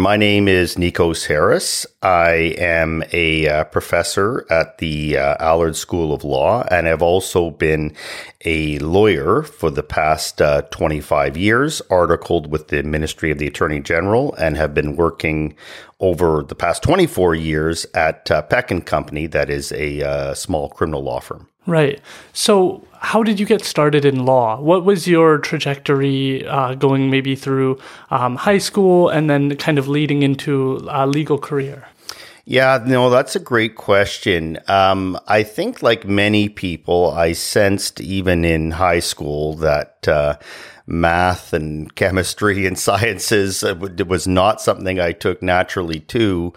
[0.00, 1.84] My name is Nikos Harris.
[2.02, 7.50] I am a uh, professor at the uh, Allard School of Law, and I've also
[7.50, 7.94] been
[8.46, 13.80] a lawyer for the past uh, 25 years, articled with the Ministry of the Attorney
[13.80, 15.54] General, and have been working
[16.00, 20.70] over the past 24 years at uh, Peck and Company, that is a uh, small
[20.70, 21.48] criminal law firm.
[21.66, 22.00] Right.
[22.32, 24.60] So, how did you get started in law?
[24.60, 27.78] What was your trajectory uh, going maybe through
[28.10, 31.86] um, high school and then kind of leading into a legal career?
[32.44, 34.58] Yeah, no, that's a great question.
[34.66, 40.36] Um, I think, like many people, I sensed even in high school that uh,
[40.90, 43.74] math and chemistry and sciences uh,
[44.06, 46.52] was not something I took naturally to.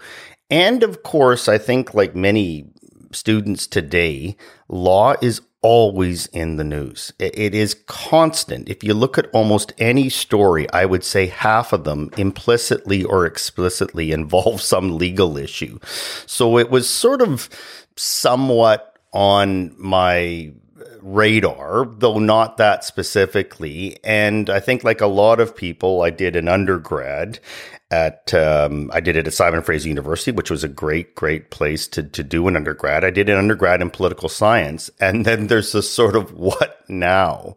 [0.50, 2.70] And of course, I think, like many
[3.12, 4.36] students today,
[4.68, 7.12] law is always in the news.
[7.18, 8.68] It is constant.
[8.68, 13.24] If you look at almost any story, I would say half of them implicitly or
[13.24, 15.78] explicitly involve some legal issue.
[16.26, 17.48] So it was sort of
[17.96, 20.52] somewhat on my
[21.04, 23.98] radar, though not that specifically.
[24.02, 27.38] And I think, like a lot of people, I did an undergrad
[27.90, 31.86] at um, I did it at Simon Fraser University, which was a great, great place
[31.88, 33.04] to to do an undergrad.
[33.04, 37.56] I did an undergrad in political science, and then there's this sort of what now.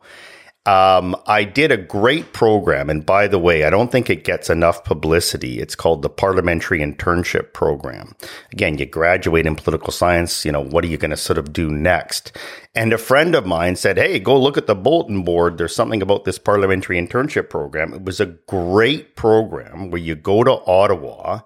[0.68, 4.50] Um, I did a great program, and by the way, I don't think it gets
[4.50, 5.62] enough publicity.
[5.62, 8.14] It's called the Parliamentary Internship Program.
[8.52, 10.44] Again, you graduate in political science.
[10.44, 12.36] You know, what are you going to sort of do next?
[12.76, 15.58] And a friend of mine said, "Hey, go look at the bulletin board.
[15.58, 20.44] There's something about this Parliamentary Internship Program." It was a great program where you go
[20.44, 21.40] to Ottawa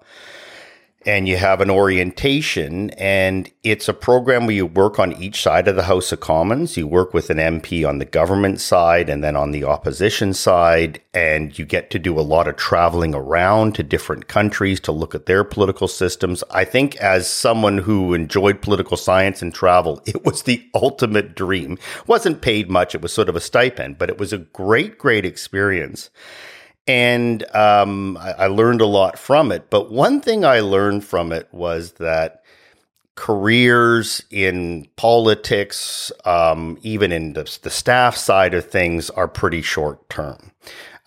[1.06, 5.68] and you have an orientation and it's a program where you work on each side
[5.68, 6.76] of the House of Commons.
[6.76, 11.00] You work with an MP on the government side and then on the opposition side.
[11.14, 15.14] And you get to do a lot of traveling around to different countries to look
[15.14, 16.42] at their political systems.
[16.50, 21.78] I think as someone who enjoyed political science and travel, it was the ultimate dream.
[22.06, 22.94] Wasn't paid much.
[22.94, 26.10] It was sort of a stipend, but it was a great, great experience
[26.86, 29.70] and um, I, I learned a lot from it.
[29.70, 32.42] But one thing I learned from it was that
[33.14, 40.08] careers in politics, um, even in the, the, staff side of things, are pretty short
[40.08, 40.50] term.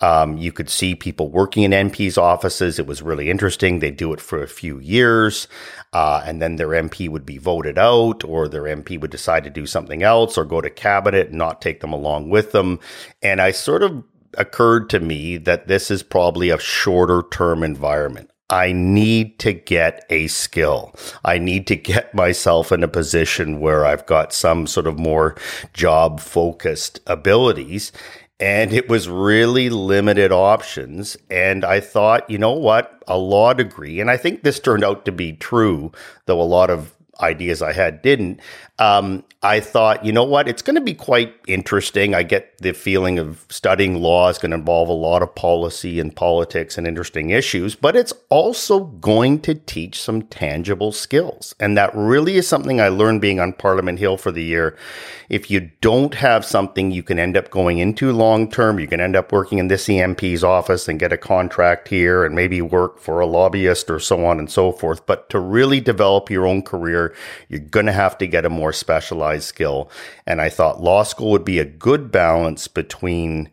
[0.02, 2.78] Um, you could see people working in MPs' offices.
[2.78, 3.80] It was really interesting.
[3.80, 5.48] They do it for a few years,
[5.94, 9.50] uh, and then their MP would be voted out, or their MP would decide to
[9.50, 12.80] do something else, or go to cabinet and not take them along with them.
[13.24, 14.04] And I sort of
[14.38, 18.30] occurred to me that this is probably a shorter term environment.
[18.50, 20.94] I need to get a skill.
[21.24, 25.36] I need to get myself in a position where I've got some sort of more
[25.74, 27.92] job focused abilities.
[28.40, 31.16] And it was really limited options.
[31.30, 33.04] And I thought, you know what?
[33.08, 34.00] A law degree.
[34.00, 35.92] And I think this turned out to be true,
[36.26, 38.40] though a lot of ideas I had didn't.
[38.78, 42.16] Um, I thought, you know what, it's going to be quite interesting.
[42.16, 46.00] I get the feeling of studying law is going to involve a lot of policy
[46.00, 51.54] and politics and interesting issues, but it's also going to teach some tangible skills.
[51.60, 54.76] And that really is something I learned being on Parliament Hill for the year.
[55.30, 59.00] If you don't have something you can end up going into long term, you can
[59.00, 63.00] end up working in this EMP's office and get a contract here and maybe work
[63.00, 65.06] for a lobbyist or so on and so forth.
[65.06, 67.05] But to really develop your own career,
[67.50, 69.90] you're going to have to get a more specialized skill.
[70.26, 73.50] And I thought law school would be a good balance between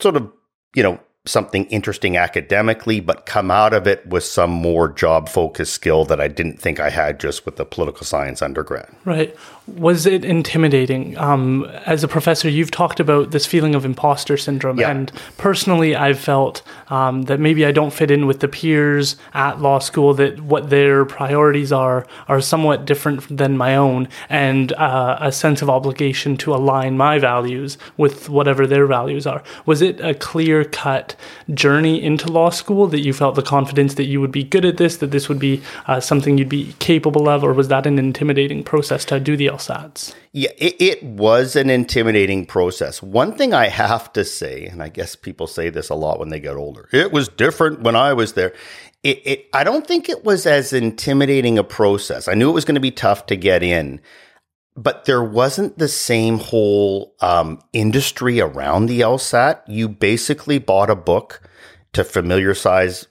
[0.00, 0.30] sort of,
[0.74, 5.72] you know, something interesting academically, but come out of it with some more job focused
[5.72, 8.88] skill that I didn't think I had just with the political science undergrad.
[9.04, 9.36] Right.
[9.68, 11.16] Was it intimidating?
[11.18, 14.80] Um, as a professor, you've talked about this feeling of imposter syndrome.
[14.80, 14.90] Yeah.
[14.90, 19.60] And personally, I've felt um, that maybe I don't fit in with the peers at
[19.60, 25.18] law school, that what their priorities are are somewhat different than my own, and uh,
[25.20, 29.44] a sense of obligation to align my values with whatever their values are.
[29.66, 31.11] Was it a clear cut
[31.52, 34.76] journey into law school that you felt the confidence that you would be good at
[34.76, 37.98] this, that this would be uh, something you'd be capable of, or was that an
[37.98, 40.14] intimidating process to do the LSATs?
[40.34, 43.02] Yeah, it, it, was an intimidating process.
[43.02, 46.30] One thing I have to say, and I guess people say this a lot when
[46.30, 48.54] they get older, it was different when I was there.
[49.02, 52.28] It, it I don't think it was as intimidating a process.
[52.28, 54.00] I knew it was going to be tough to get in,
[54.76, 59.60] but there wasn't the same whole um, industry around the LSAT.
[59.66, 61.42] You basically bought a book
[61.92, 63.06] to familiarize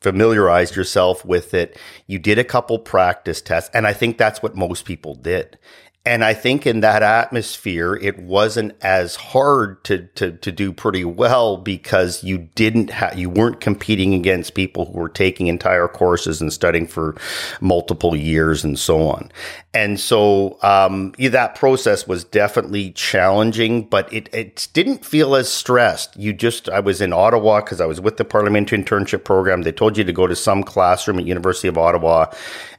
[0.00, 1.78] familiarize yourself with it.
[2.06, 5.58] You did a couple practice tests, and I think that's what most people did.
[6.06, 11.04] And I think in that atmosphere, it wasn't as hard to, to, to do pretty
[11.04, 16.50] well because you didn't you weren't competing against people who were taking entire courses and
[16.50, 17.16] studying for
[17.60, 19.30] multiple years and so on.
[19.72, 25.48] And so, um, yeah, that process was definitely challenging, but it, it didn't feel as
[25.48, 26.16] stressed.
[26.16, 29.62] You just, I was in Ottawa because I was with the parliamentary internship program.
[29.62, 32.32] They told you to go to some classroom at University of Ottawa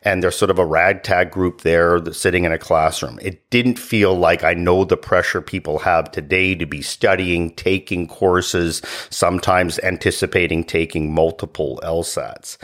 [0.04, 3.20] and there's sort of a ragtag group there sitting in a classroom.
[3.22, 8.08] It didn't feel like I know the pressure people have today to be studying, taking
[8.08, 12.58] courses, sometimes anticipating taking multiple LSATs.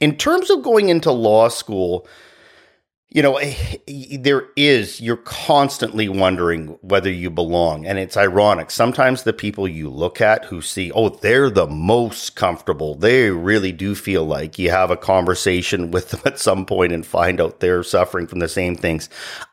[0.00, 2.06] In terms of going into law school,
[3.14, 3.78] you know, eh,
[4.18, 7.86] there is, you're constantly wondering whether you belong.
[7.86, 8.72] And it's ironic.
[8.72, 13.70] Sometimes the people you look at who see, oh, they're the most comfortable, they really
[13.70, 17.60] do feel like you have a conversation with them at some point and find out
[17.60, 19.08] they're suffering from the same things.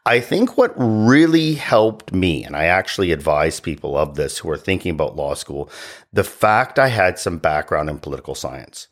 [0.07, 4.57] I think what really helped me, and I actually advise people of this who are
[4.57, 5.69] thinking about law school,
[6.11, 8.87] the fact I had some background in political science.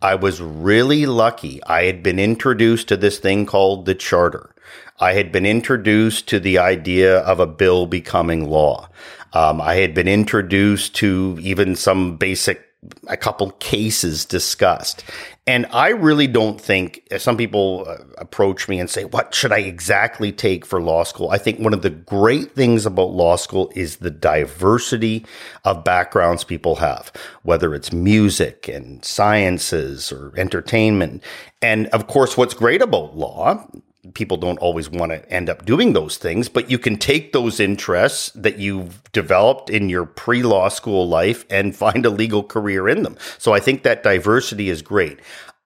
[0.00, 1.62] I was really lucky.
[1.64, 4.54] I had been introduced to this thing called the Charter.
[5.00, 8.88] I had been introduced to the idea of a bill becoming law.
[9.32, 12.67] Um, I had been introduced to even some basic
[13.08, 15.02] a couple cases discussed.
[15.46, 19.58] And I really don't think some people uh, approach me and say, What should I
[19.58, 21.30] exactly take for law school?
[21.30, 25.26] I think one of the great things about law school is the diversity
[25.64, 27.10] of backgrounds people have,
[27.42, 31.22] whether it's music and sciences or entertainment.
[31.60, 33.66] And of course, what's great about law
[34.14, 37.60] people don't always want to end up doing those things, but you can take those
[37.60, 42.88] interests that you've developed in your pre law school life and find a legal career
[42.88, 43.16] in them.
[43.38, 45.20] So I think that diversity is great.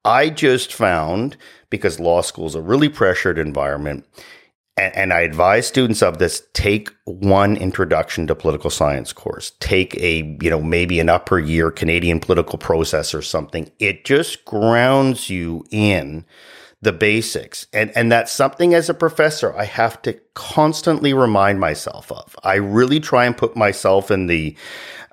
[0.05, 1.37] I just found
[1.71, 4.05] because law school is a really pressured environment.
[4.77, 9.53] And, and I advise students of this, take one introduction to political science course.
[9.61, 13.71] Take a, you know, maybe an upper year Canadian political process or something.
[13.79, 16.25] It just grounds you in
[16.83, 17.67] the basics.
[17.73, 22.37] And, and that's something as a professor I have to constantly remind myself of.
[22.43, 24.57] I really try and put myself in the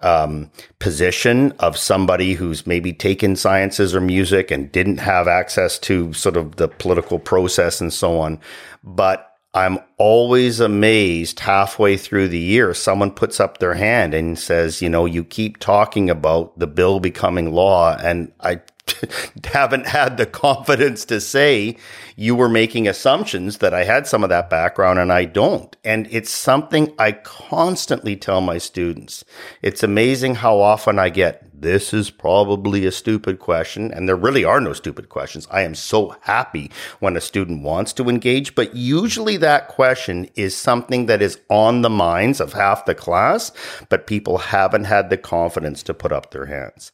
[0.02, 0.50] um,
[0.80, 6.38] position of somebody who's maybe taken sciences or music and didn't have access to sort
[6.38, 8.40] of the political process and so on.
[8.84, 14.82] But I'm always amazed halfway through the year, someone puts up their hand and says,
[14.82, 17.98] you know, you keep talking about the bill becoming law.
[17.98, 18.62] And I
[19.46, 21.78] haven't had the confidence to say
[22.16, 25.76] you were making assumptions that I had some of that background and I don't.
[25.84, 29.24] And it's something I constantly tell my students.
[29.62, 33.92] It's amazing how often I get this is probably a stupid question.
[33.92, 35.48] And there really are no stupid questions.
[35.52, 40.56] I am so happy when a student wants to engage, but usually that question is
[40.56, 43.52] something that is on the minds of half the class,
[43.90, 46.92] but people haven't had the confidence to put up their hands.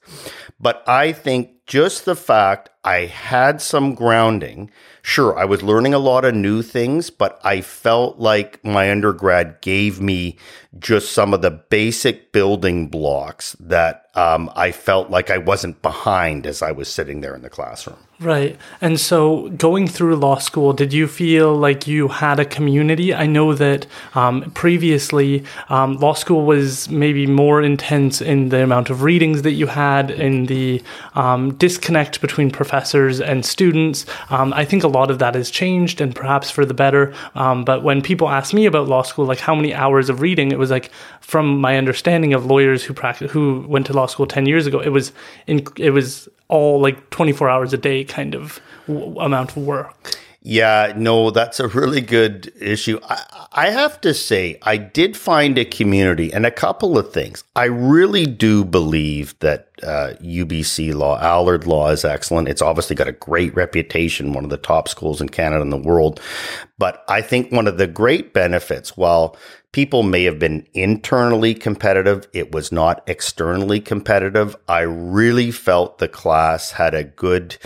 [0.60, 4.70] But I think just the fact I had some grounding.
[5.02, 9.62] Sure, I was learning a lot of new things, but I felt like my undergrad
[9.62, 10.38] gave me
[10.80, 16.48] just some of the basic building blocks that um, I felt like I wasn't behind
[16.48, 17.98] as I was sitting there in the classroom.
[18.18, 18.58] Right.
[18.80, 23.14] And so going through law school, did you feel like you had a community?
[23.14, 28.90] I know that um, previously um, law school was maybe more intense in the amount
[28.90, 30.82] of readings that you had, in the
[31.16, 34.06] um, disconnect between professors and students.
[34.30, 37.14] Um, I think a lot of that has changed and perhaps for the better.
[37.36, 40.54] Um, but when people ask me about law school, like how many hours of reading,
[40.54, 40.92] it was like,
[41.22, 44.80] from my understanding of lawyers who practice, who went to law school 10 years ago,
[44.80, 45.12] it was,
[45.48, 50.16] in, it was all like 24 hours a day kind of w- amount of work.
[50.48, 53.00] Yeah, no, that's a really good issue.
[53.10, 57.44] I, I, have to say, I did find a community and a couple of things.
[57.56, 62.48] I really do believe that uh, UBC law, Allard law is excellent.
[62.48, 65.78] It's obviously got a great reputation, one of the top schools in Canada and the
[65.78, 66.22] world.
[66.78, 69.36] But I think one of the great benefits, while
[69.76, 74.56] people may have been internally competitive, it was not externally competitive.
[74.70, 77.58] I really felt the class had a good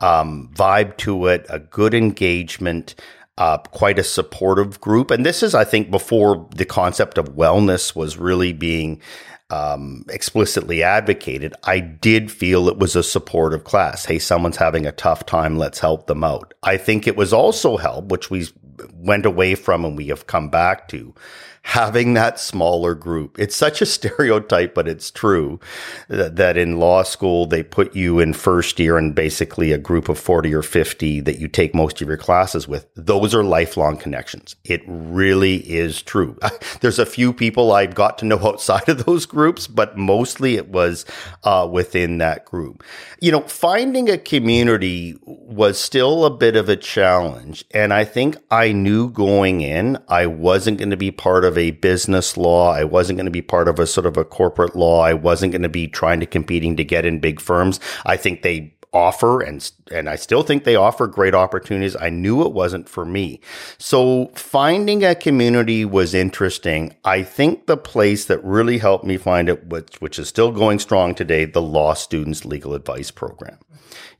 [0.00, 2.94] um, vibe to it, a good engagement,
[3.36, 5.10] uh, quite a supportive group.
[5.10, 9.02] And this is, I think, before the concept of wellness was really being
[9.50, 11.54] um, explicitly advocated.
[11.64, 14.06] I did feel it was a supportive class.
[14.06, 15.58] Hey, someone's having a tough time.
[15.58, 16.54] Let's help them out.
[16.62, 18.46] I think it was also help, which we
[18.94, 21.14] went away from and we have come back to
[21.62, 23.38] having that smaller group.
[23.38, 25.60] It's such a stereotype, but it's true
[26.08, 30.18] that, in law school, they put you in first year and basically a group of
[30.18, 32.86] 40 or 50 that you take most of your classes with.
[32.94, 34.56] Those are lifelong connections.
[34.64, 36.38] It really is true.
[36.80, 40.68] There's a few people I've got to know outside of those groups, but mostly it
[40.68, 41.04] was
[41.44, 42.82] uh, within that group.
[43.20, 47.64] You know, finding a community was still a bit of a challenge.
[47.72, 51.70] And I think I knew going in, I wasn't going to be part of a
[51.70, 52.72] business law.
[52.72, 55.00] I wasn't going to be part of a sort of a corporate law.
[55.00, 57.80] I wasn't going to be trying to competing to get in big firms.
[58.04, 61.96] I think they offer and and I still think they offer great opportunities.
[61.96, 63.40] I knew it wasn't for me.
[63.76, 66.94] So finding a community was interesting.
[67.04, 70.78] I think the place that really helped me find it which which is still going
[70.78, 73.58] strong today, the law students legal advice program.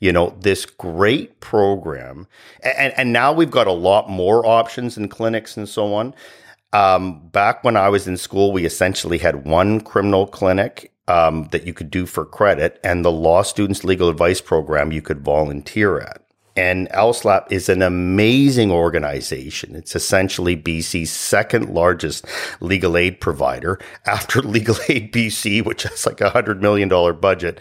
[0.01, 2.27] You know, this great program
[2.63, 6.15] and and now we've got a lot more options in clinics and so on.
[6.73, 11.67] Um, back when I was in school, we essentially had one criminal clinic um, that
[11.67, 15.99] you could do for credit, and the law students legal advice program you could volunteer
[16.01, 16.23] at.
[16.59, 19.77] And LSLAP is an amazing organization.
[19.77, 22.25] It's essentially BC's second largest
[22.59, 26.89] legal aid provider after Legal Aid BC, which has like a $100 million
[27.21, 27.61] budget.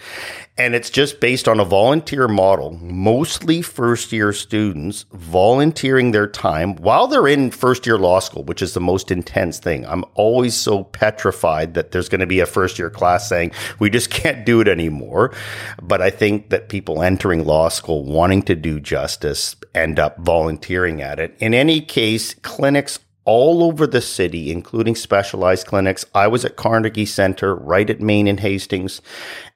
[0.59, 6.75] And it's just based on a volunteer model, mostly first year students volunteering their time
[6.77, 9.85] while they're in first year law school, which is the most intense thing.
[9.85, 13.91] I'm always so petrified that there's going to be a first year class saying, we
[13.91, 15.31] just can't do it anymore.
[15.79, 21.01] But I think that people entering law school wanting to do justice end up volunteering
[21.01, 21.35] at it.
[21.39, 26.05] In any case, clinics all over the city, including specialized clinics.
[26.15, 29.01] I was at Carnegie Center, right at Main and Hastings,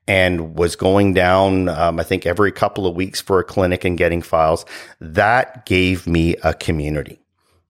[0.06, 3.98] and was going down, um, I think, every couple of weeks for a clinic and
[3.98, 4.66] getting files.
[5.00, 7.21] That gave me a community.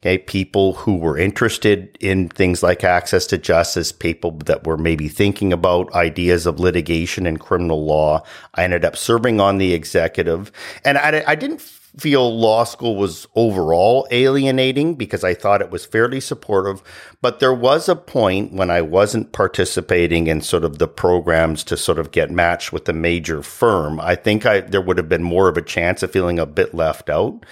[0.03, 0.17] Okay.
[0.17, 5.53] People who were interested in things like access to justice, people that were maybe thinking
[5.53, 8.23] about ideas of litigation and criminal law.
[8.55, 10.51] I ended up serving on the executive
[10.83, 11.61] and I, I didn't
[11.97, 16.81] feel law school was overall alienating because I thought it was fairly supportive.
[17.21, 21.77] But there was a point when I wasn't participating in sort of the programs to
[21.77, 23.99] sort of get matched with a major firm.
[23.99, 26.73] I think I, there would have been more of a chance of feeling a bit
[26.73, 27.45] left out.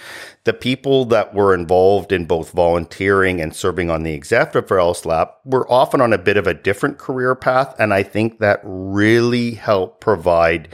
[0.44, 5.32] The people that were involved in both volunteering and serving on the executive for LSLAP
[5.44, 7.74] were often on a bit of a different career path.
[7.78, 10.70] And I think that really helped provide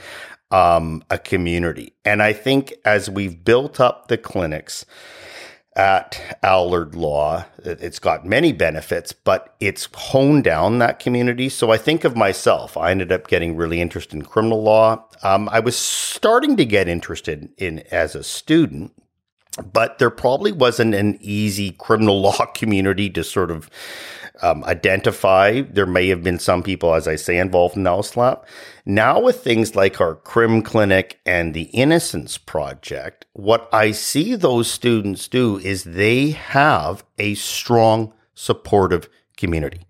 [0.51, 1.93] um, a community.
[2.05, 4.85] And I think as we've built up the clinics
[5.75, 11.49] at Allard Law, it's got many benefits, but it's honed down that community.
[11.49, 12.77] So I think of myself.
[12.77, 15.05] I ended up getting really interested in criminal law.
[15.21, 18.93] Um, I was starting to get interested in as a student
[19.73, 23.69] but there probably wasn't an easy criminal law community to sort of
[24.41, 25.61] um, identify.
[25.61, 28.43] There may have been some people, as I say, involved in LSLAP.
[28.85, 34.69] Now, with things like our Crim Clinic and the Innocence Project, what I see those
[34.69, 39.87] students do is they have a strong, supportive community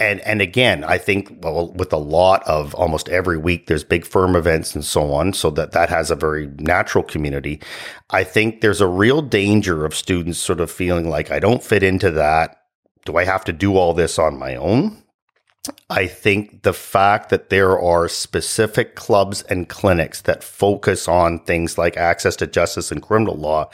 [0.00, 4.06] and and again, I think well, with a lot of almost every week, there's big
[4.06, 7.60] firm events and so on, so that that has a very natural community.
[8.08, 11.82] I think there's a real danger of students sort of feeling like I don't fit
[11.82, 12.59] into that.
[13.10, 15.02] Do I have to do all this on my own?
[15.90, 21.76] I think the fact that there are specific clubs and clinics that focus on things
[21.76, 23.68] like access to justice and criminal law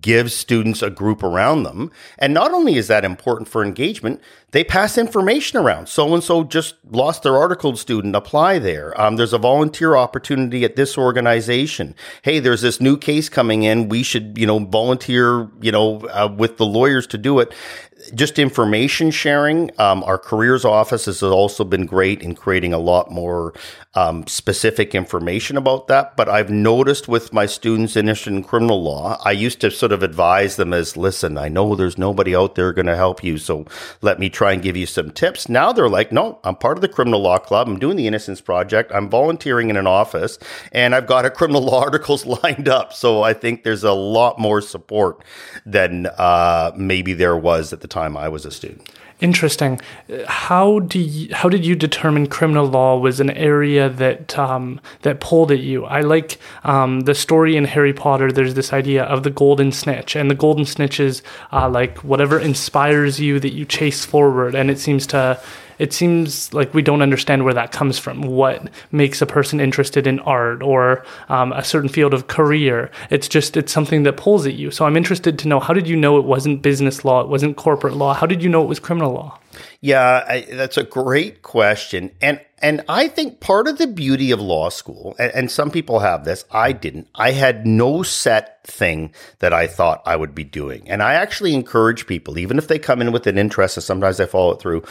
[0.00, 1.90] gives students a group around them.
[2.18, 4.20] And not only is that important for engagement,
[4.52, 5.88] they pass information around.
[5.88, 8.98] So and so just lost their article student, apply there.
[9.00, 11.94] Um, there's a volunteer opportunity at this organization.
[12.22, 13.88] Hey, there's this new case coming in.
[13.88, 17.52] We should, you know, volunteer, you know, uh, with the lawyers to do it
[18.14, 19.70] just information sharing.
[19.78, 23.52] Um, our careers office has also been great in creating a lot more
[23.96, 26.16] um, specific information about that.
[26.16, 30.02] But I've noticed with my students interested in criminal law, I used to sort of
[30.02, 33.38] advise them as, listen, I know there's nobody out there going to help you.
[33.38, 33.64] So
[34.02, 35.48] let me try and give you some tips.
[35.48, 37.68] Now they're like, no, I'm part of the criminal law club.
[37.68, 38.92] I'm doing the innocence project.
[38.94, 40.38] I'm volunteering in an office
[40.72, 42.92] and I've got a criminal law articles lined up.
[42.92, 45.24] So I think there's a lot more support
[45.64, 48.90] than uh, maybe there was at the time I was a student.
[49.18, 49.80] Interesting.
[50.26, 55.20] How do you, how did you determine criminal law was an area that um, that
[55.20, 55.86] pulled at you?
[55.86, 58.30] I like um, the story in Harry Potter.
[58.30, 62.38] There's this idea of the golden snitch, and the golden snitch is uh, like whatever
[62.38, 65.40] inspires you that you chase forward, and it seems to
[65.78, 68.22] it seems like we don't understand where that comes from.
[68.22, 72.90] What makes a person interested in art or um, a certain field of career?
[73.10, 74.70] It's just it's something that pulls at you.
[74.70, 77.56] So I'm interested to know how did you know it wasn't business law, it wasn't
[77.56, 78.14] corporate law?
[78.14, 79.38] How did you know it was criminal law?
[79.80, 84.40] Yeah, I, that's a great question, and and I think part of the beauty of
[84.40, 87.08] law school, and, and, some people have this, I didn't.
[87.14, 91.52] I had no set thing that I thought I would be doing, and I actually
[91.54, 94.60] encourage people, even if they come in with an interest, and sometimes I follow it
[94.60, 94.82] through.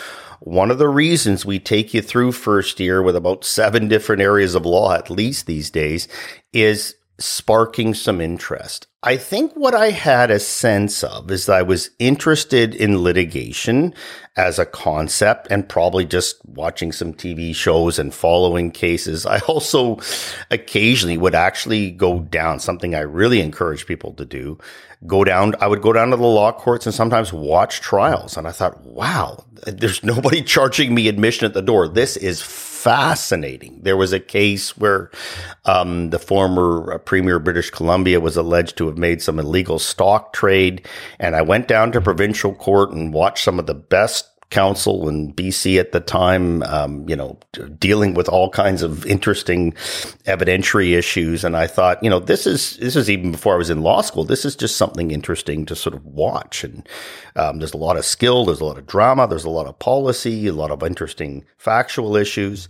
[0.41, 4.53] One of the reasons we take you through first year with about seven different areas
[4.53, 6.07] of law, at least these days,
[6.53, 8.87] is sparking some interest.
[9.05, 13.93] I think what I had a sense of is I was interested in litigation
[14.35, 19.27] as a concept and probably just watching some TV shows and following cases.
[19.27, 19.99] I also
[20.49, 24.57] occasionally would actually go down, something I really encourage people to do.
[25.05, 28.37] Go down, I would go down to the law courts and sometimes watch trials.
[28.37, 31.87] And I thought, wow, there's nobody charging me admission at the door.
[31.87, 32.41] This is
[32.85, 33.79] fascinating.
[33.81, 35.09] There was a case where
[35.65, 39.79] um, the former uh, premier of British Columbia was alleged to have made some illegal
[39.79, 40.87] stock trade,
[41.17, 45.33] and I went down to provincial court and watched some of the best counsel in
[45.33, 47.37] BC at the time, um, you know,
[47.79, 49.73] dealing with all kinds of interesting
[50.25, 51.43] evidentiary issues.
[51.43, 54.01] And I thought, you know, this is this is even before I was in law
[54.01, 54.23] school.
[54.23, 56.63] This is just something interesting to sort of watch.
[56.63, 56.87] And
[57.35, 59.77] um, there's a lot of skill, there's a lot of drama, there's a lot of
[59.79, 62.67] policy, a lot of interesting factual issues.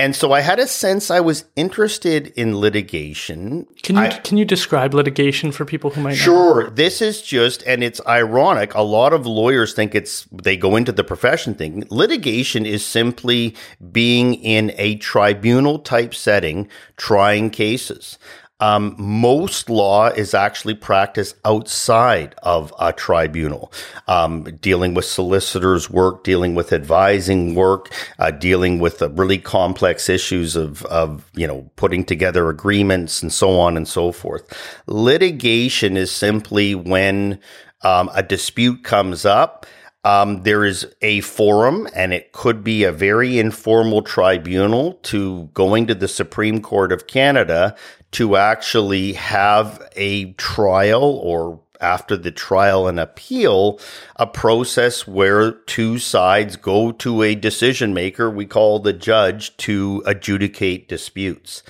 [0.00, 3.66] And so I had a sense I was interested in litigation.
[3.82, 6.64] Can you I, can you describe litigation for people who might Sure.
[6.64, 6.70] Know?
[6.70, 8.74] This is just and it's ironic.
[8.74, 13.54] A lot of lawyers think it's they go into the profession thinking litigation is simply
[13.92, 16.66] being in a tribunal type setting
[16.96, 18.18] trying cases.
[18.60, 23.72] Um, most law is actually practiced outside of a tribunal,
[24.06, 30.56] um, dealing with solicitors' work, dealing with advising work, uh, dealing with really complex issues
[30.56, 34.46] of, of, you know, putting together agreements and so on and so forth.
[34.86, 37.40] Litigation is simply when
[37.82, 39.66] um, a dispute comes up.
[40.02, 45.86] Um, there is a forum, and it could be a very informal tribunal to going
[45.88, 47.76] to the Supreme Court of Canada
[48.12, 53.80] to actually have a trial or after the trial and appeal,
[54.16, 60.02] a process where two sides go to a decision maker, we call the judge, to
[60.06, 61.62] adjudicate disputes.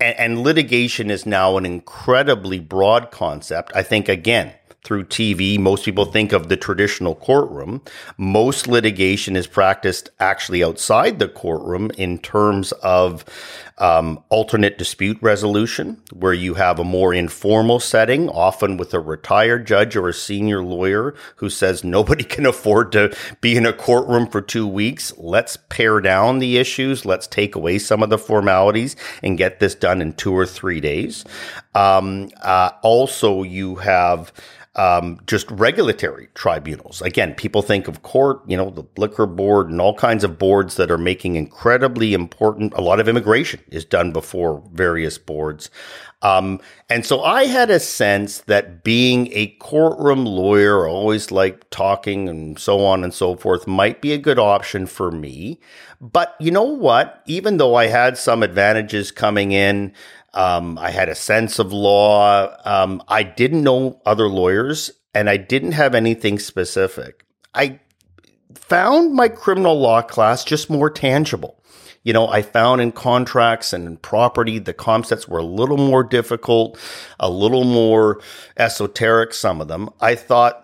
[0.00, 3.70] And, and litigation is now an incredibly broad concept.
[3.74, 4.52] I think, again,
[4.84, 5.58] through TV.
[5.58, 7.82] Most people think of the traditional courtroom.
[8.16, 13.24] Most litigation is practiced actually outside the courtroom in terms of
[13.78, 19.66] um, alternate dispute resolution, where you have a more informal setting, often with a retired
[19.66, 24.26] judge or a senior lawyer who says nobody can afford to be in a courtroom
[24.26, 25.12] for two weeks.
[25.16, 27.04] Let's pare down the issues.
[27.04, 30.80] Let's take away some of the formalities and get this done in two or three
[30.80, 31.24] days.
[31.74, 34.32] Um, uh, also, you have
[34.74, 37.02] um, just regulatory tribunals.
[37.02, 40.76] Again, people think of court, you know, the liquor board and all kinds of boards
[40.76, 42.72] that are making incredibly important.
[42.74, 45.70] A lot of immigration is done before various boards.
[46.22, 52.28] Um, and so I had a sense that being a courtroom lawyer, always like talking
[52.28, 55.58] and so on and so forth, might be a good option for me.
[56.00, 57.22] But you know what?
[57.26, 59.94] Even though I had some advantages coming in,
[60.34, 62.54] um, I had a sense of law.
[62.64, 67.24] Um, I didn't know other lawyers and I didn't have anything specific.
[67.54, 67.80] I
[68.54, 71.61] found my criminal law class just more tangible.
[72.02, 76.02] You know, I found in contracts and in property, the concepts were a little more
[76.02, 76.78] difficult,
[77.20, 78.20] a little more
[78.56, 79.90] esoteric, some of them.
[80.00, 80.61] I thought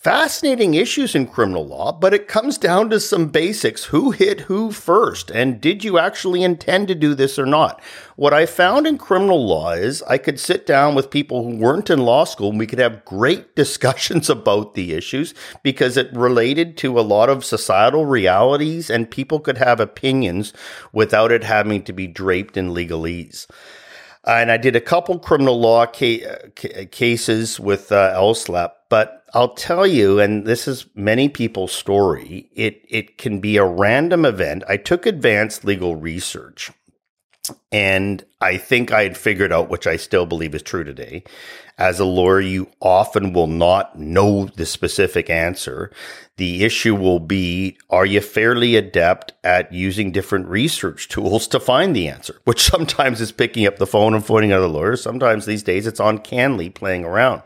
[0.00, 3.84] fascinating issues in criminal law, but it comes down to some basics.
[3.84, 5.30] Who hit who first?
[5.30, 7.82] And did you actually intend to do this or not?
[8.16, 11.90] What I found in criminal law is I could sit down with people who weren't
[11.90, 16.78] in law school and we could have great discussions about the issues because it related
[16.78, 20.54] to a lot of societal realities and people could have opinions
[20.94, 23.46] without it having to be draped in legalese.
[24.24, 29.54] And I did a couple criminal law ca- ca- cases with uh, LSLAP, but I'll
[29.54, 34.64] tell you, and this is many people's story, it, it can be a random event.
[34.68, 36.70] I took advanced legal research
[37.72, 41.24] and I think I had figured out, which I still believe is true today.
[41.78, 45.90] As a lawyer, you often will not know the specific answer.
[46.36, 51.96] The issue will be, are you fairly adept at using different research tools to find
[51.96, 52.40] the answer?
[52.44, 55.02] Which sometimes is picking up the phone and phoning other lawyers.
[55.02, 57.42] Sometimes these days it's on CanLII playing around.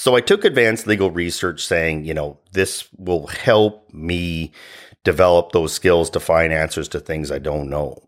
[0.00, 4.50] So I took advanced legal research saying, you know, this will help me
[5.04, 7.98] develop those skills to find answers to things I don't know.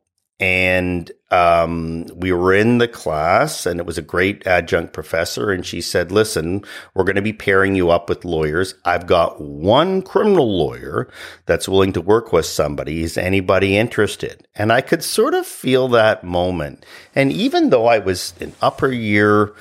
[0.41, 5.51] And um, we were in the class, and it was a great adjunct professor.
[5.51, 8.75] And she said, Listen, we're going to be pairing you up with lawyers.
[8.87, 11.11] I've got one criminal lawyer
[11.45, 13.03] that's willing to work with somebody.
[13.03, 14.49] Is anybody interested?
[14.55, 16.87] And I could sort of feel that moment.
[17.15, 19.53] And even though I was in upper year,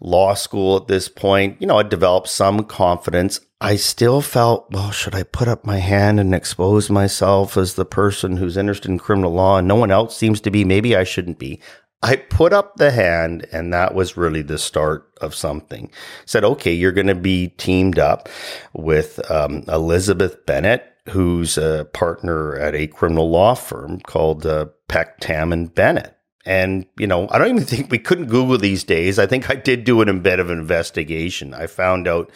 [0.00, 3.40] law school at this point, you know, I developed some confidence.
[3.60, 7.84] I still felt, well, should I put up my hand and expose myself as the
[7.84, 10.64] person who's interested in criminal law and no one else seems to be?
[10.64, 11.60] Maybe I shouldn't be.
[12.00, 15.90] I put up the hand and that was really the start of something.
[16.26, 18.28] Said, okay, you're going to be teamed up
[18.72, 25.20] with um, Elizabeth Bennett, who's a partner at a criminal law firm called uh, Peck
[25.20, 26.17] Tammen Bennett.
[26.48, 29.18] And, you know, I don't even think we couldn't Google these days.
[29.18, 31.52] I think I did do an, bit of investigation.
[31.52, 32.30] I found out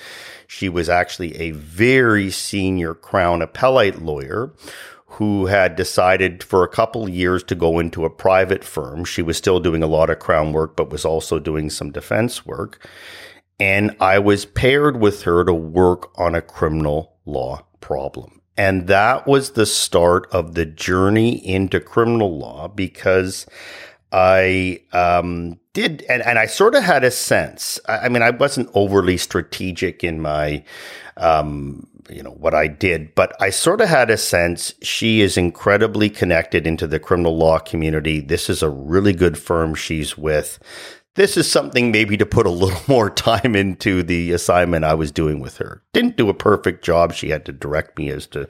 [0.46, 4.52] she was actually a very senior Crown appellate lawyer
[5.06, 9.04] who had decided for a couple years to go into a private firm.
[9.04, 12.44] She was still doing a lot of Crown work, but was also doing some defense
[12.44, 12.86] work.
[13.58, 18.40] And I was paired with her to work on a criminal law problem.
[18.56, 23.46] And that was the start of the journey into criminal law because
[24.12, 27.80] I um, did, and, and I sort of had a sense.
[27.88, 30.62] I, I, mean, I wasn't overly strategic in my,
[31.16, 35.38] um, you know, what I did, but I sort of had a sense she is
[35.38, 38.20] incredibly connected into the criminal law community.
[38.20, 40.58] This is a really good firm she's with
[41.14, 45.12] this is something maybe to put a little more time into the assignment I was
[45.12, 45.82] doing with her.
[45.92, 47.12] Didn't do a perfect job.
[47.12, 48.48] She had to direct me as to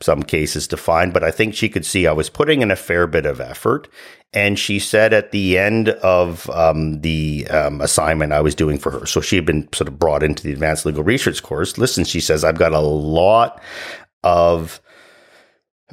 [0.00, 2.76] some cases to find, but I think she could see I was putting in a
[2.76, 3.88] fair bit of effort.
[4.32, 8.92] And she said at the end of um, the um, assignment I was doing for
[8.92, 11.78] her, so she had been sort of brought into the advanced legal research course.
[11.78, 13.60] Listen, she says, I've got a lot
[14.22, 14.80] of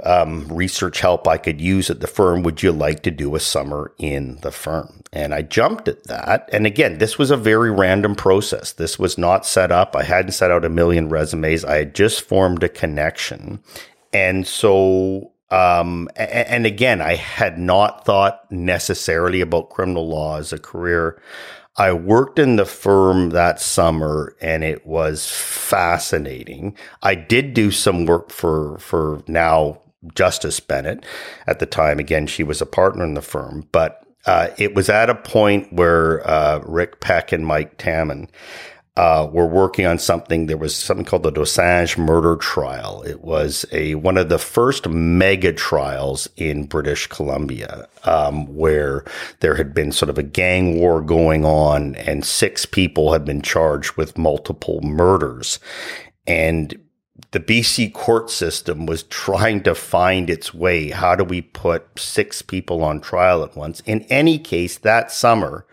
[0.04, 2.44] um, research help I could use at the firm.
[2.44, 5.02] Would you like to do a summer in the firm?
[5.14, 6.50] And I jumped at that.
[6.52, 8.74] And again, this was a very random process.
[8.74, 9.96] This was not set up.
[9.96, 11.66] I hadn't set out a million resumes.
[11.66, 13.62] I had just formed a connection.
[14.14, 20.60] And so, um, and, again, I had not thought necessarily about criminal law as a
[20.60, 21.22] career.
[21.78, 26.76] I worked in the firm that summer and it was fascinating.
[27.04, 29.82] I did do some work for, for now
[30.15, 31.06] Justice Bennett.
[31.46, 34.89] At the time, again, she was a partner in the firm, but uh, it was
[34.89, 38.28] at a point where uh, Rick Peck and Mike Tammen
[38.98, 40.48] uh, were working on something.
[40.48, 43.04] There was something called the Dosanjh murder trial.
[43.04, 49.06] It was a one of the first mega trials in British Columbia, um, where
[49.39, 53.43] there had been sort of a gang war going on, and six people had been
[53.43, 55.60] charged with multiple murders.
[56.26, 56.76] And
[57.32, 60.89] the BC court system was trying to find its way.
[60.89, 63.82] How do we put six people on trial at once?
[63.82, 65.65] In any case, that summer,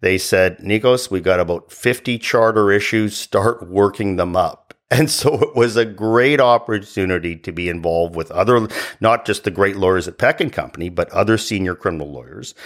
[0.00, 4.66] they said, Nikos, we've got about 50 charter issues, start working them up.
[4.92, 8.66] And so it was a great opportunity to be involved with other,
[9.00, 12.56] not just the great lawyers at Peck and Company, but other senior criminal lawyers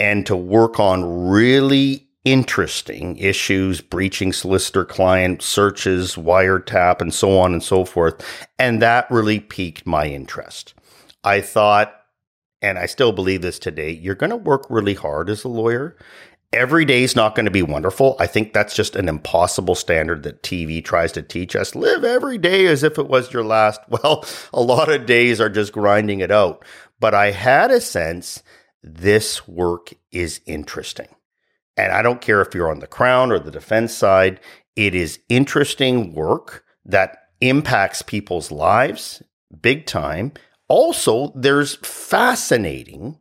[0.00, 7.52] and to work on really interesting issues, breaching solicitor client searches, wiretap, and so on
[7.52, 8.48] and so forth.
[8.58, 10.74] And that really piqued my interest.
[11.22, 11.94] I thought,
[12.62, 15.96] and I still believe this today, you're going to work really hard as a lawyer.
[16.52, 18.16] Every day is not going to be wonderful.
[18.20, 21.74] I think that's just an impossible standard that TV tries to teach us.
[21.74, 23.80] Live every day as if it was your last.
[23.88, 26.64] Well, a lot of days are just grinding it out.
[27.00, 28.42] But I had a sense
[28.82, 31.08] this work is interesting.
[31.76, 34.40] And I don't care if you're on the crown or the defense side,
[34.76, 39.22] it is interesting work that impacts people's lives
[39.60, 40.32] big time.
[40.68, 43.18] Also, there's fascinating,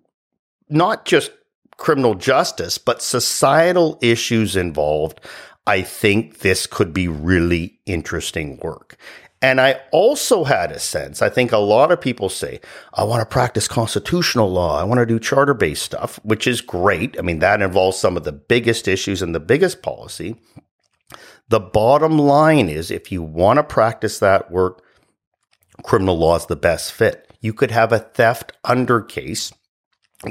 [0.70, 1.32] not just
[1.78, 5.20] criminal justice, but societal issues involved.
[5.66, 8.98] I think this could be really interesting work.
[9.44, 12.62] And I also had a sense, I think a lot of people say,
[12.94, 14.80] I want to practice constitutional law.
[14.80, 17.20] I want to do charter based stuff, which is great.
[17.20, 20.38] I mean, that involves some of the biggest issues and the biggest policy.
[21.50, 24.82] The bottom line is if you want to practice that work,
[25.84, 27.30] criminal law is the best fit.
[27.42, 29.52] You could have a theft under case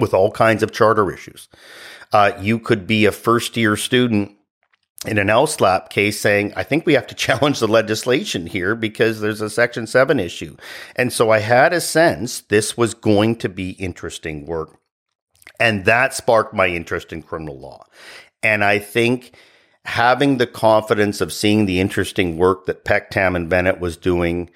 [0.00, 1.50] with all kinds of charter issues.
[2.14, 4.38] Uh, you could be a first year student
[5.06, 9.20] in an LSLAP case saying, I think we have to challenge the legislation here because
[9.20, 10.56] there's a Section 7 issue.
[10.96, 14.78] And so I had a sense this was going to be interesting work.
[15.58, 17.84] And that sparked my interest in criminal law.
[18.42, 19.36] And I think
[19.84, 24.50] having the confidence of seeing the interesting work that Peck, Tam, and Bennett was doing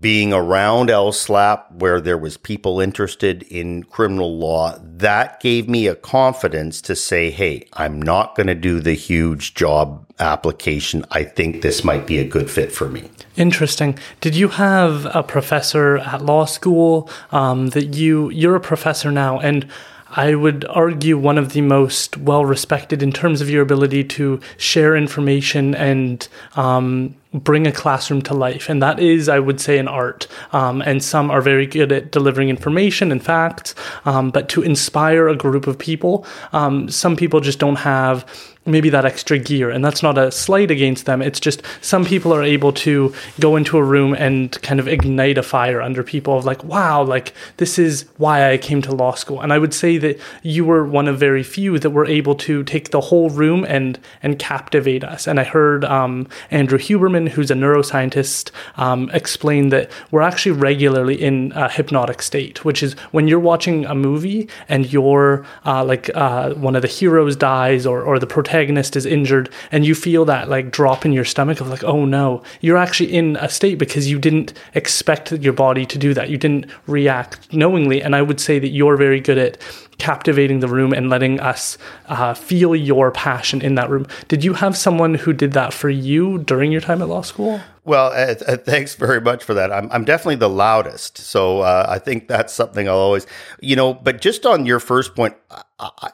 [0.00, 5.94] being around LSLAP where there was people interested in criminal law, that gave me a
[5.94, 11.04] confidence to say, Hey, I'm not going to do the huge job application.
[11.10, 13.10] I think this might be a good fit for me.
[13.36, 13.98] Interesting.
[14.20, 19.38] Did you have a professor at law school um, that you, you're a professor now
[19.38, 19.68] and
[20.14, 24.40] I would argue one of the most well respected in terms of your ability to
[24.56, 28.68] share information and um, bring a classroom to life.
[28.68, 30.28] And that is, I would say, an art.
[30.52, 33.74] Um, and some are very good at delivering information and facts,
[34.04, 38.24] um, but to inspire a group of people, um, some people just don't have
[38.66, 39.70] maybe that extra gear.
[39.70, 41.20] And that's not a slight against them.
[41.20, 45.38] It's just some people are able to go into a room and kind of ignite
[45.38, 49.14] a fire under people of like, wow, like this is why I came to law
[49.14, 49.40] school.
[49.40, 52.64] And I would say that you were one of very few that were able to
[52.64, 55.26] take the whole room and and captivate us.
[55.26, 61.20] And I heard um, Andrew Huberman, who's a neuroscientist, um, explain that we're actually regularly
[61.20, 66.10] in a hypnotic state, which is when you're watching a movie and you're uh, like
[66.14, 69.96] uh, one of the heroes dies or, or the protagonist protagonist is injured and you
[69.96, 73.48] feel that like drop in your stomach of like, oh no, you're actually in a
[73.48, 76.30] state because you didn't expect your body to do that.
[76.30, 78.00] You didn't react knowingly.
[78.00, 79.58] And I would say that you're very good at
[79.98, 84.06] captivating the room and letting us uh, feel your passion in that room.
[84.28, 87.60] Did you have someone who did that for you during your time at law school?
[87.84, 89.70] Well, uh, uh, thanks very much for that.
[89.70, 91.18] I'm, I'm definitely the loudest.
[91.18, 93.26] So uh, I think that's something I'll always,
[93.60, 95.36] you know, but just on your first point,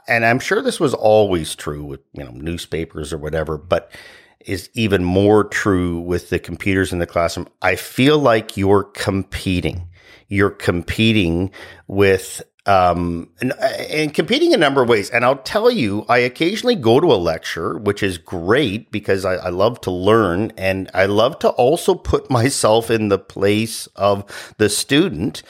[0.09, 3.93] and I'm sure this was always true with, you know, newspapers or whatever, but
[4.41, 7.47] is even more true with the computers in the classroom.
[7.63, 9.87] I feel like you're competing.
[10.29, 11.51] You're competing
[11.87, 13.53] with um, and,
[13.91, 15.11] and competing a number of ways.
[15.11, 19.35] And I'll tell you, I occasionally go to a lecture, which is great because I,
[19.35, 24.25] I love to learn and I love to also put myself in the place of
[24.59, 25.43] the student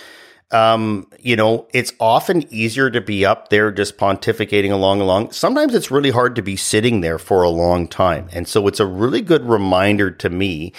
[0.52, 5.30] um, you know, it's often easier to be up there just pontificating along along.
[5.30, 8.28] Sometimes it's really hard to be sitting there for a long time.
[8.32, 10.72] And so it's a really good reminder to me.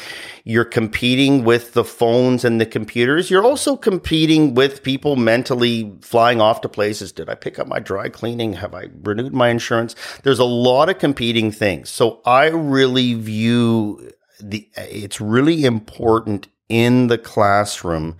[0.43, 3.31] You're competing with the phones and the computers.
[3.31, 7.13] You're also competing with people mentally flying off to places.
[7.13, 8.53] Did I pick up my dry cleaning?
[8.53, 9.95] Have I renewed my insurance?
[10.23, 11.89] There's a lot of competing things.
[11.89, 18.17] So I really view the, it's really important in the classroom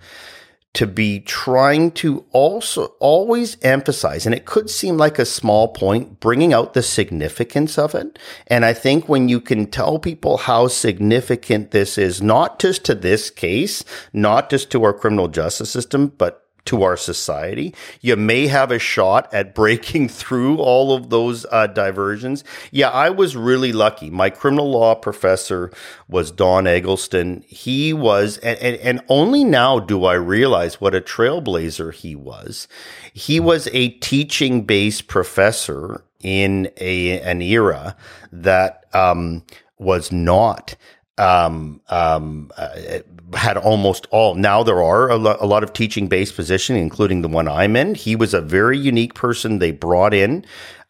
[0.74, 6.18] to be trying to also always emphasize, and it could seem like a small point,
[6.18, 8.18] bringing out the significance of it.
[8.46, 12.94] And I think when you can tell people how significant this is, not just to
[12.94, 17.74] this case, not just to our criminal justice system, but to our society.
[18.00, 22.44] You may have a shot at breaking through all of those uh, diversions.
[22.70, 24.10] Yeah, I was really lucky.
[24.10, 25.72] My criminal law professor
[26.08, 27.44] was Don Eggleston.
[27.46, 32.68] He was, and, and, and only now do I realize what a trailblazer he was.
[33.12, 37.96] He was a teaching based professor in a, an era
[38.30, 39.42] that, um,
[39.78, 40.76] was not
[41.18, 43.00] um, um, uh,
[43.34, 44.34] had almost all.
[44.34, 47.76] Now there are a, lo- a lot of teaching based positions, including the one I'm
[47.76, 47.94] in.
[47.94, 50.44] He was a very unique person they brought in.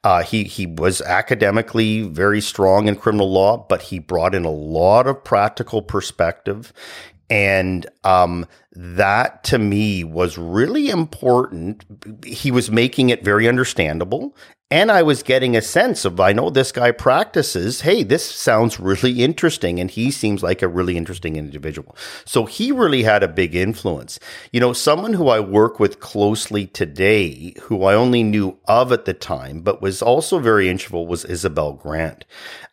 [0.05, 4.51] Uh, he he was academically very strong in criminal law, but he brought in a
[4.51, 6.73] lot of practical perspective,
[7.31, 11.85] and um, that to me was really important.
[12.25, 14.35] He was making it very understandable,
[14.73, 17.83] and I was getting a sense of, I know this guy practices.
[17.83, 19.79] Hey, this sounds really interesting.
[19.79, 21.95] And he seems like a really interesting individual.
[22.25, 24.19] So he really had a big influence.
[24.51, 29.05] You know, someone who I work with closely today, who I only knew of at
[29.05, 32.25] the time, but was also very integral was Isabel Grant.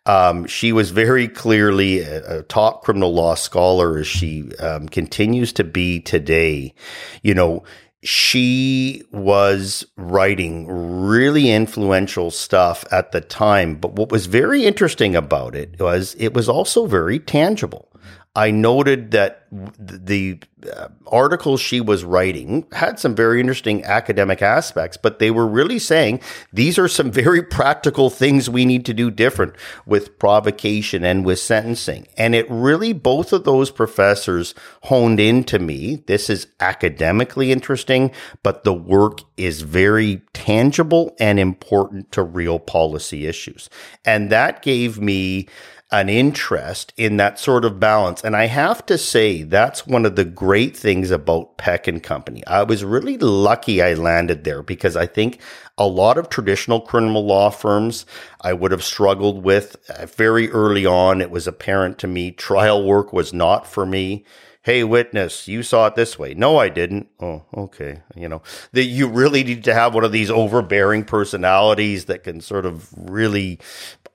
[0.10, 5.54] Um, she was very clearly a, a, top criminal law scholar as she um, continues
[5.54, 6.74] to be today.
[7.22, 7.64] You know,
[8.02, 13.76] she was writing really influential stuff at the time.
[13.76, 17.88] But what was very interesting about it was it was also very tangible.
[18.36, 20.40] I noted that the
[20.72, 25.80] uh, articles she was writing had some very interesting academic aspects, but they were really
[25.80, 26.22] saying
[26.54, 29.56] these are some very practical things we need to do different
[29.88, 32.08] with provocation and with sentencing.
[32.18, 36.04] And it really, both of those professors honed in to me.
[36.06, 38.12] This is academically interesting,
[38.44, 43.72] but the work is very tangible and important to real policy issues.
[44.06, 45.48] And that gave me
[45.92, 48.24] an interest in that sort of balance.
[48.24, 52.46] And I have to say, that's one of the great things about Peck and Company.
[52.46, 55.40] I was really lucky I landed there because I think
[55.80, 58.06] a lot of traditional criminal law firms
[58.42, 61.22] I would have struggled with uh, very early on.
[61.22, 64.26] It was apparent to me trial work was not for me.
[64.62, 66.34] Hey, witness, you saw it this way.
[66.34, 67.08] No, I didn't.
[67.20, 68.02] Oh, okay.
[68.16, 68.42] You know,
[68.74, 72.90] that you really need to have one of these overbearing personalities that can sort of
[72.98, 73.60] really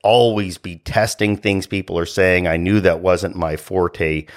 [0.03, 2.47] always be testing things people are saying.
[2.47, 4.27] I knew that wasn't my forte.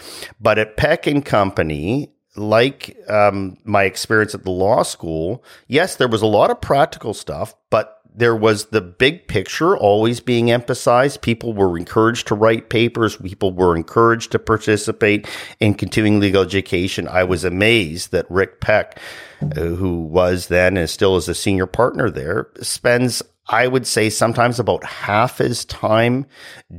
[0.40, 6.08] But at Peck and Company, like um, my experience at the law school, yes, there
[6.08, 11.22] was a lot of practical stuff, but there was the big picture always being emphasized.
[11.22, 13.16] People were encouraged to write papers.
[13.16, 15.28] People were encouraged to participate
[15.60, 17.06] in continuing legal education.
[17.06, 18.98] I was amazed that Rick Peck,
[19.40, 24.10] uh, who was then and still is a senior partner there, spends I would say
[24.10, 26.26] sometimes about half his time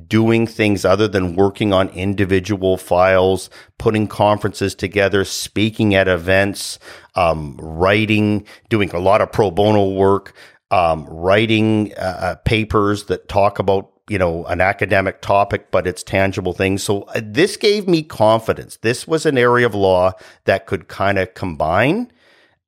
[0.08, 3.50] doing things other than working on individual files,
[3.80, 6.78] putting conferences together, speaking at events,
[7.16, 10.36] um, writing, doing a lot of pro bono work,
[10.72, 16.04] um, writing uh, uh, papers that talk about you know an academic topic, but it's
[16.04, 16.84] tangible things.
[16.84, 18.78] So uh, this gave me confidence.
[18.78, 20.14] This was an area of law
[20.46, 22.12] that could kind of combine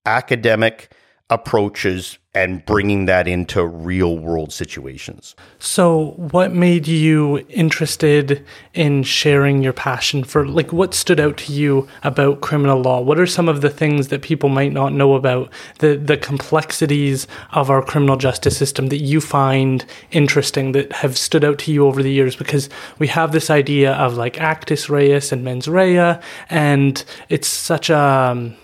[0.05, 0.91] academic
[1.31, 5.35] approaches and bringing that into real world situations.
[5.59, 11.51] So, what made you interested in sharing your passion for like what stood out to
[11.53, 13.01] you about criminal law?
[13.01, 17.27] What are some of the things that people might not know about the the complexities
[17.51, 21.85] of our criminal justice system that you find interesting that have stood out to you
[21.85, 26.17] over the years because we have this idea of like actus reus and mens rea
[26.49, 28.55] and it's such a um,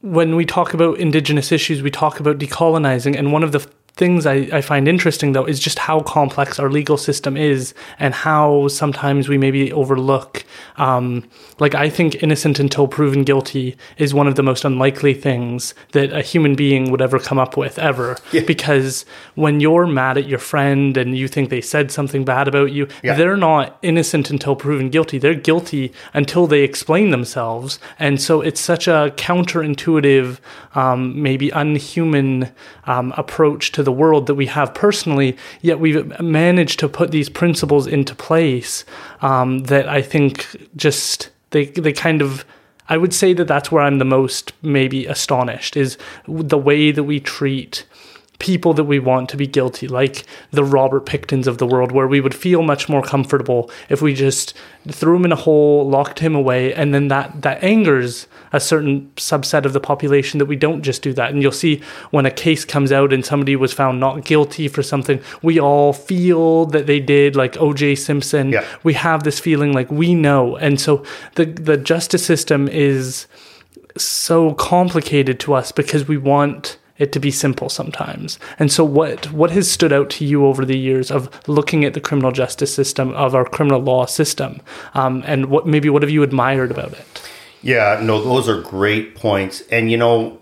[0.00, 4.26] when we talk about indigenous issues, we talk about decolonizing, and one of the things
[4.26, 8.68] I, I find interesting though is just how complex our legal system is and how
[8.68, 10.44] sometimes we maybe overlook
[10.76, 11.24] um,
[11.58, 16.12] like i think innocent until proven guilty is one of the most unlikely things that
[16.12, 18.42] a human being would ever come up with ever yeah.
[18.46, 22.72] because when you're mad at your friend and you think they said something bad about
[22.72, 23.14] you yeah.
[23.14, 28.60] they're not innocent until proven guilty they're guilty until they explain themselves and so it's
[28.60, 30.38] such a counterintuitive
[30.74, 32.52] um, maybe unhuman
[32.84, 37.30] um, approach to the world that we have personally, yet we've managed to put these
[37.30, 38.84] principles into place
[39.22, 42.44] um, that I think just they they kind of
[42.88, 47.04] I would say that that's where I'm the most maybe astonished is the way that
[47.04, 47.84] we treat
[48.38, 52.06] people that we want to be guilty, like the Robert Picktons of the world, where
[52.06, 54.54] we would feel much more comfortable if we just
[54.88, 59.10] threw him in a hole, locked him away, and then that that angers a certain
[59.16, 61.30] subset of the population that we don't just do that.
[61.30, 64.82] And you'll see when a case comes out and somebody was found not guilty for
[64.82, 67.96] something, we all feel that they did, like O.J.
[67.96, 68.50] Simpson.
[68.50, 68.64] Yeah.
[68.82, 73.26] We have this feeling like we know, and so the the justice system is
[73.96, 78.38] so complicated to us because we want it to be simple sometimes.
[78.58, 81.94] And so what what has stood out to you over the years of looking at
[81.94, 84.60] the criminal justice system of our criminal law system,
[84.94, 87.30] um, and what maybe what have you admired about it?
[87.62, 90.40] Yeah, no, those are great points, and you know.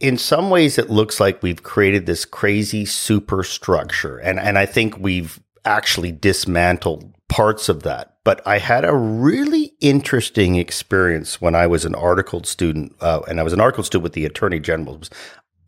[0.00, 4.98] In some ways, it looks like we've created this crazy superstructure, and and I think
[4.98, 8.11] we've actually dismantled parts of that.
[8.24, 13.40] But I had a really interesting experience when I was an articled student, uh, and
[13.40, 15.00] I was an articled student with the Attorney General.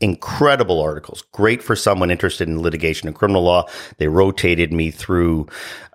[0.01, 3.67] Incredible articles, great for someone interested in litigation and criminal law.
[3.99, 5.49] They rotated me through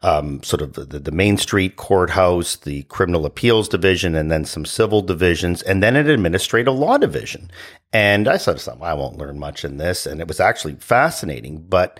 [0.03, 4.65] um, sort of the, the, Main Street courthouse, the criminal appeals division, and then some
[4.65, 7.51] civil divisions, and then an administrative law division.
[7.93, 10.75] And I said to some, I won't learn much in this, and it was actually
[10.75, 11.99] fascinating, but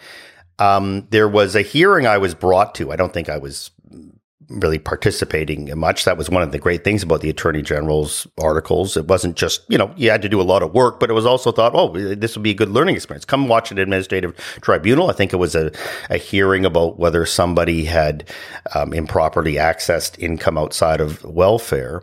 [0.57, 2.91] um, there was a hearing I was brought to.
[2.91, 3.71] I don't think I was
[4.49, 6.05] really participating much.
[6.05, 8.97] That was one of the great things about the Attorney General's articles.
[8.97, 11.13] It wasn't just, you know, you had to do a lot of work, but it
[11.13, 13.25] was also thought, oh, this would be a good learning experience.
[13.25, 15.09] Come watch an administrative tribunal.
[15.09, 15.71] I think it was a,
[16.09, 18.27] a hearing about whether somebody had
[18.73, 22.01] um, improperly accessed income outside of welfare.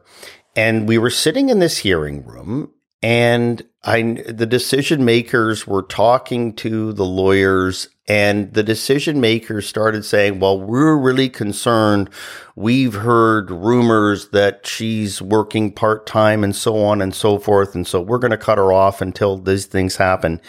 [0.54, 6.54] And we were sitting in this hearing room and I, the decision makers were talking
[6.54, 12.08] to the lawyers and the decision makers started saying, well, we're really concerned.
[12.54, 17.74] We've heard rumors that she's working part time and so on and so forth.
[17.74, 20.40] And so we're going to cut her off until these things happen.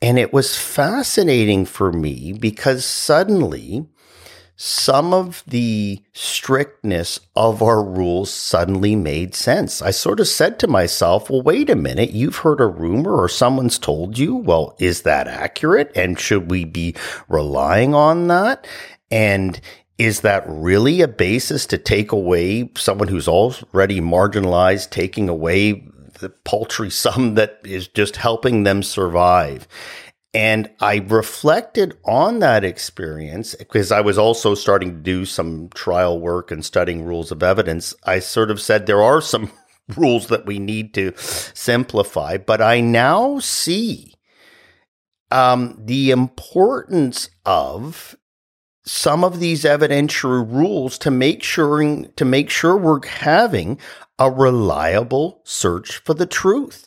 [0.00, 3.86] And it was fascinating for me because suddenly
[4.56, 9.82] some of the strictness of our rules suddenly made sense.
[9.82, 12.10] I sort of said to myself, well, wait a minute.
[12.10, 14.34] You've heard a rumor or someone's told you.
[14.34, 15.92] Well, is that accurate?
[15.94, 16.94] And should we be
[17.28, 18.66] relying on that?
[19.10, 19.60] And
[19.98, 25.86] is that really a basis to take away someone who's already marginalized, taking away
[26.20, 29.68] the paltry sum that is just helping them survive?
[30.36, 36.20] And I reflected on that experience because I was also starting to do some trial
[36.20, 37.94] work and studying rules of evidence.
[38.04, 39.50] I sort of said there are some
[39.96, 44.12] rules that we need to simplify, but I now see
[45.30, 48.14] um, the importance of
[48.84, 53.80] some of these evidentiary rules to make sure to make sure we're having
[54.18, 56.86] a reliable search for the truth.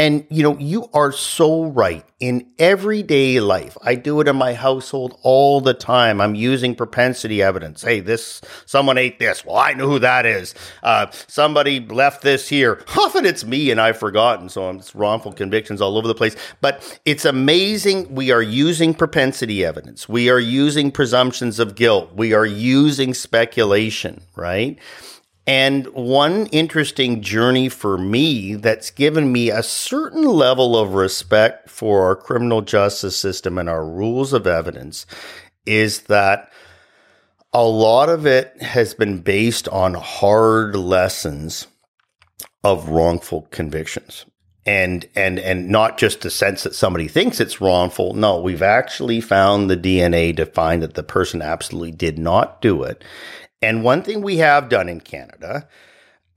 [0.00, 2.06] And, you know, you are so right.
[2.20, 6.22] In everyday life, I do it in my household all the time.
[6.22, 7.82] I'm using propensity evidence.
[7.82, 9.44] Hey, this, someone ate this.
[9.44, 10.54] Well, I know who that is.
[10.82, 12.82] Uh, somebody left this here.
[12.96, 14.48] Often it's me and I've forgotten.
[14.48, 16.34] So it's wrongful convictions all over the place.
[16.62, 18.14] But it's amazing.
[18.14, 20.08] We are using propensity evidence.
[20.08, 22.14] We are using presumptions of guilt.
[22.14, 24.78] We are using speculation, right?
[25.46, 32.04] And one interesting journey for me that's given me a certain level of respect for
[32.04, 35.06] our criminal justice system and our rules of evidence
[35.66, 36.50] is that
[37.52, 41.66] a lot of it has been based on hard lessons
[42.62, 44.26] of wrongful convictions.
[44.66, 48.12] And and and not just the sense that somebody thinks it's wrongful.
[48.12, 52.82] No we've actually found the dna to find that the person absolutely did not do
[52.82, 53.02] it
[53.62, 55.68] and one thing we have done in Canada,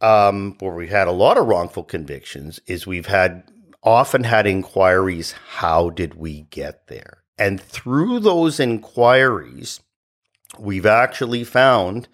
[0.01, 3.43] um, where we've had a lot of wrongful convictions, is we've had
[3.82, 7.24] often had inquiries how did we get there?
[7.38, 9.80] And through those inquiries,
[10.59, 12.07] we've actually found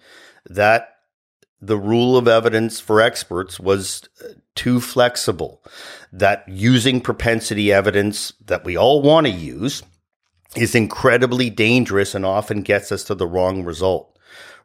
[0.48, 0.88] that
[1.60, 5.62] the rule of evidence for experts was uh, too flexible,
[6.12, 9.82] that using propensity evidence that we all want to use
[10.56, 14.18] is incredibly dangerous and often gets us to the wrong result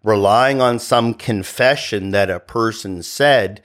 [0.06, 3.62] relying on some confession that a person said,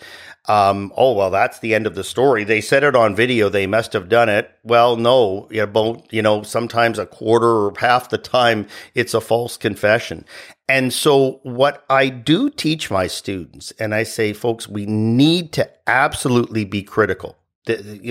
[0.49, 2.45] um, oh, well, that's the end of the story.
[2.45, 3.49] They said it on video.
[3.51, 4.51] They must have done it.
[4.64, 9.20] Well, no, you know, you know, sometimes a quarter or half the time it's a
[9.20, 10.24] false confession.
[10.66, 15.70] And so what I do teach my students, and I say, folks, we need to
[15.86, 17.36] absolutely be critical.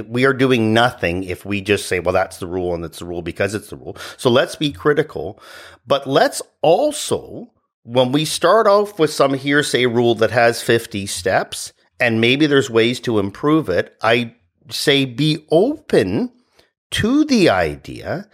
[0.08, 3.06] We are doing nothing if we just say, well, that's the rule and it's the
[3.06, 3.98] rule because it's the rule.
[4.18, 5.42] So let's be critical,
[5.88, 7.52] but let's also
[7.84, 12.70] when we start off with some hearsay rule that has 50 steps, and maybe there's
[12.70, 14.36] ways to improve it, I
[14.70, 16.32] say be open
[16.92, 18.28] to the idea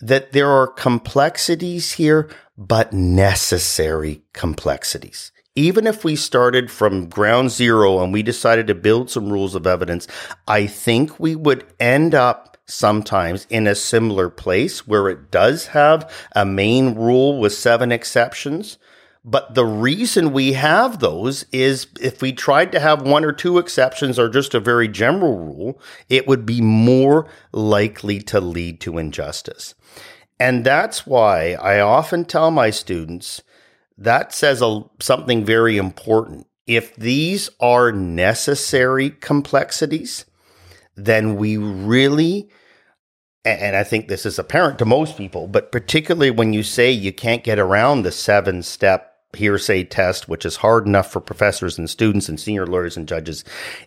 [0.00, 5.32] that there are complexities here, but necessary complexities.
[5.56, 9.66] Even if we started from ground zero and we decided to build some rules of
[9.66, 10.08] evidence,
[10.48, 16.10] I think we would end up sometimes in a similar place where it does have
[16.34, 18.78] a main rule with seven exceptions.
[19.24, 23.58] But the reason we have those is if we tried to have one or two
[23.58, 28.98] exceptions or just a very general rule, it would be more likely to lead to
[28.98, 29.74] injustice.
[30.38, 33.42] And that's why I often tell my students
[33.96, 36.46] that says a, something very important.
[36.66, 40.24] If these are necessary complexities,
[40.96, 42.48] then we really
[43.44, 47.12] and I think this is apparent to most people, but particularly when you say you
[47.12, 51.90] can't get around the seven step hearsay test, which is hard enough for professors and
[51.90, 53.44] students and senior lawyers and judges,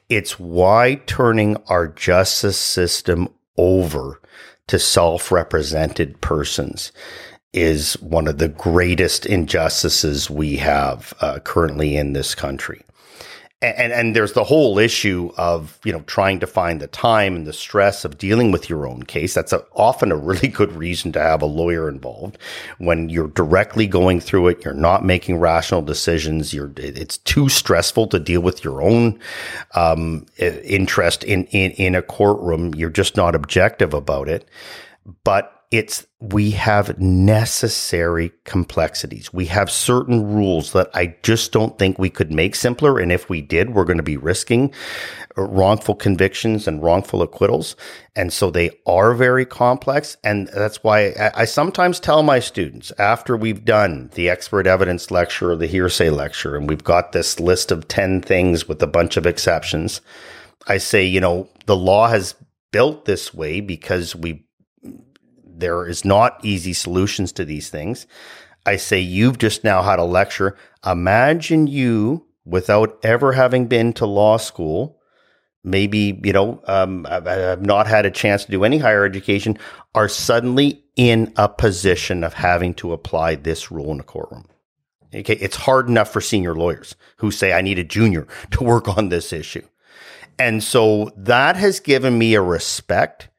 [0.09, 3.27] it's why turning our justice system
[3.57, 4.21] over
[4.67, 6.91] to self represented persons
[7.53, 12.83] is one of the greatest injustices we have uh, currently in this country
[13.61, 17.47] and and there's the whole issue of you know trying to find the time and
[17.47, 19.33] the stress of dealing with your own case.
[19.33, 22.37] That's a, often a really good reason to have a lawyer involved.
[22.77, 28.07] When you're directly going through it you're not making rational decisions you're it's too stressful
[28.07, 29.19] to deal with your own
[29.73, 32.75] um, interest in, in in a courtroom.
[32.75, 34.47] You're just not objective about it.
[35.23, 39.33] But it's we have necessary complexities.
[39.33, 42.97] We have certain rules that I just don't think we could make simpler.
[42.99, 44.73] And if we did, we're going to be risking
[45.37, 47.75] uh, wrongful convictions and wrongful acquittals.
[48.15, 50.15] And so they are very complex.
[50.23, 55.11] And that's why I, I sometimes tell my students after we've done the expert evidence
[55.11, 58.87] lecture or the hearsay lecture, and we've got this list of 10 things with a
[58.87, 59.99] bunch of exceptions,
[60.65, 62.35] I say, you know, the law has
[62.71, 64.46] built this way because we
[65.59, 68.07] there is not easy solutions to these things.
[68.65, 70.57] I say, you've just now had a lecture.
[70.85, 74.99] Imagine you, without ever having been to law school,
[75.63, 79.57] maybe, you know, um, I've not had a chance to do any higher education,
[79.95, 84.45] are suddenly in a position of having to apply this rule in a courtroom.
[85.15, 85.35] Okay.
[85.35, 89.09] It's hard enough for senior lawyers who say, I need a junior to work on
[89.09, 89.65] this issue.
[90.39, 93.29] And so that has given me a respect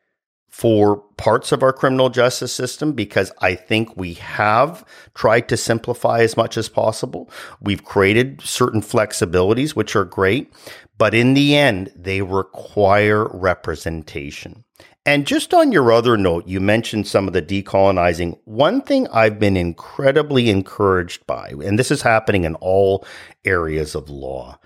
[0.59, 4.85] for parts of our criminal justice system because I think we have
[5.15, 7.31] tried to simplify as much as possible.
[7.61, 10.53] We've created certain flexibilities, which are great,
[10.99, 14.65] but in the end, they require representation.
[15.07, 18.37] And just on your other note, you mentioned some of the decolonizing.
[18.45, 23.07] One thing I've been incredibly encouraged by, and this is happening in all
[23.45, 24.59] areas of law,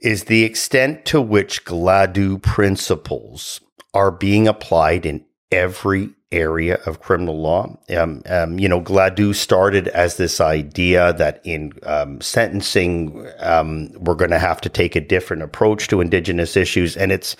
[0.00, 3.60] is the extent to which Gladue principles
[3.94, 7.78] are being applied in every area of criminal law.
[7.94, 14.14] Um, um, you know, Gladue started as this idea that in um, sentencing, um, we're
[14.14, 16.96] going to have to take a different approach to Indigenous issues.
[16.96, 17.36] And it's,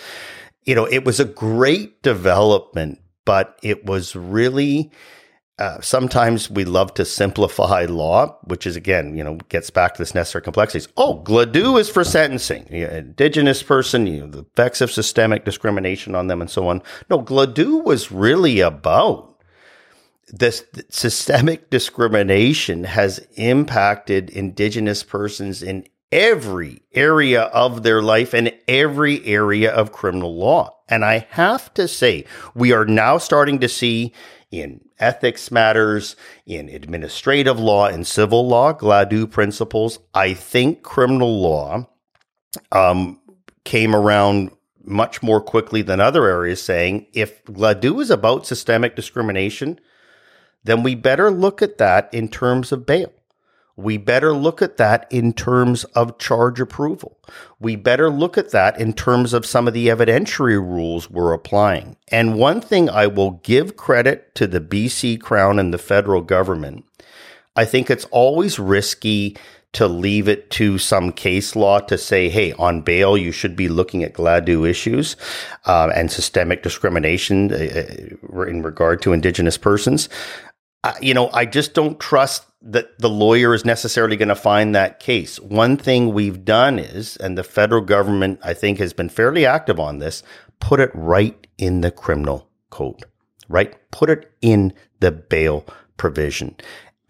[0.64, 4.92] you know, it was a great development, but it was really
[5.62, 10.02] uh, sometimes we love to simplify law, which is again, you know, gets back to
[10.02, 10.88] this necessary complexities.
[10.96, 16.26] Oh, Gladue is for sentencing, indigenous person, you know, the effects of systemic discrimination on
[16.26, 16.82] them, and so on.
[17.08, 19.36] No, Gladue was really about
[20.26, 29.24] this systemic discrimination has impacted indigenous persons in every area of their life and every
[29.24, 30.76] area of criminal law.
[30.88, 34.12] And I have to say, we are now starting to see
[34.50, 39.98] in ethics matters, in administrative law and civil law, Gladue principles.
[40.14, 41.88] I think criminal law
[42.70, 43.20] um,
[43.64, 44.50] came around
[44.84, 49.78] much more quickly than other areas, saying if Gladue is about systemic discrimination,
[50.64, 53.12] then we better look at that in terms of bail.
[53.76, 57.18] We better look at that in terms of charge approval.
[57.58, 61.96] We better look at that in terms of some of the evidentiary rules we're applying.
[62.08, 66.84] And one thing I will give credit to the BC Crown and the federal government,
[67.56, 69.36] I think it's always risky
[69.72, 73.68] to leave it to some case law to say, hey, on bail, you should be
[73.68, 75.16] looking at Gladue issues
[75.64, 80.10] uh, and systemic discrimination uh, uh in regard to Indigenous persons.
[80.84, 84.74] Uh, you know, I just don't trust that the lawyer is necessarily going to find
[84.74, 85.38] that case.
[85.40, 89.78] One thing we've done is, and the federal government, I think, has been fairly active
[89.78, 90.22] on this,
[90.60, 93.04] put it right in the criminal code,
[93.48, 93.74] right?
[93.90, 95.64] Put it in the bail
[95.96, 96.56] provision.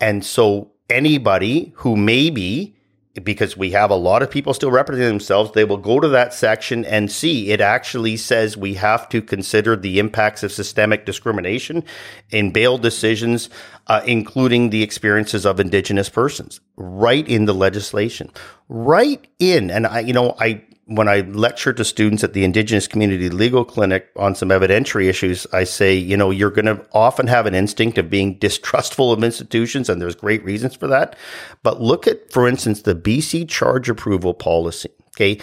[0.01, 2.77] And so anybody who maybe
[3.23, 6.33] because we have a lot of people still representing themselves, they will go to that
[6.33, 11.85] section and see it actually says we have to consider the impacts of systemic discrimination
[12.31, 13.51] in bail decisions,
[13.89, 18.31] uh, including the experiences of Indigenous persons, right in the legislation,
[18.69, 19.71] right in.
[19.71, 23.65] And I, you know, I when I lecture to students at the Indigenous Community Legal
[23.65, 27.55] Clinic on some evidentiary issues, I say, you know, you're going to often have an
[27.55, 31.17] instinct of being distrustful of institutions, and there's great reasons for that.
[31.63, 34.91] But look at, for instance, the BC charge approval policy.
[35.15, 35.41] Okay.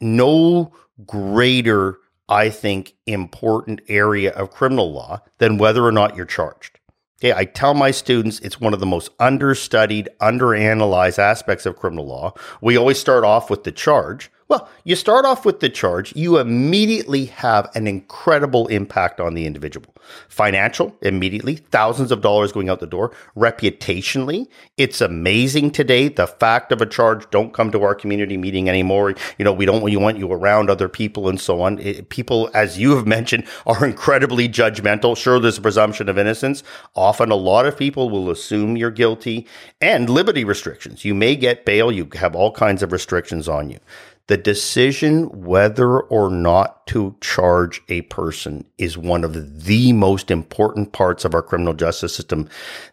[0.00, 0.72] No
[1.06, 6.78] greater, I think, important area of criminal law than whether or not you're charged.
[7.20, 12.06] Okay, I tell my students it's one of the most understudied, underanalyzed aspects of criminal
[12.06, 12.34] law.
[12.60, 16.38] We always start off with the charge, well, you start off with the charge, you
[16.38, 19.94] immediately have an incredible impact on the individual.
[20.28, 23.12] Financial, immediately, thousands of dollars going out the door.
[23.36, 26.08] Reputationally, it's amazing today.
[26.08, 29.14] The fact of a charge, don't come to our community meeting anymore.
[29.38, 31.78] You know, we don't we want you around other people and so on.
[31.78, 35.16] It, people, as you have mentioned, are incredibly judgmental.
[35.16, 36.62] Sure, there's a presumption of innocence.
[36.94, 39.46] Often a lot of people will assume you're guilty
[39.80, 41.04] and liberty restrictions.
[41.04, 41.90] You may get bail.
[41.90, 43.78] You have all kinds of restrictions on you.
[44.26, 50.92] The decision whether or not to charge a person is one of the most important
[50.92, 52.48] parts of our criminal justice system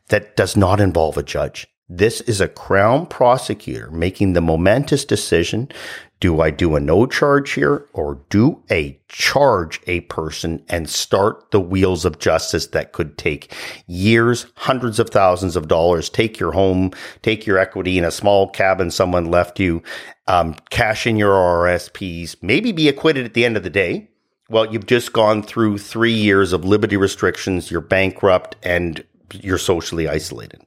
[0.09, 1.67] that does not involve a judge.
[1.87, 5.69] This is a crown prosecutor making the momentous decision
[6.21, 11.49] do I do a no charge here or do a charge a person and start
[11.49, 13.53] the wheels of justice that could take
[13.87, 16.91] years, hundreds of thousands of dollars, take your home,
[17.23, 19.81] take your equity in a small cabin someone left you,
[20.31, 24.09] um, cash in your RSPs, maybe be acquitted at the end of the day.
[24.49, 29.03] Well, you've just gone through three years of liberty restrictions, you're bankrupt, and
[29.33, 30.61] you're socially isolated.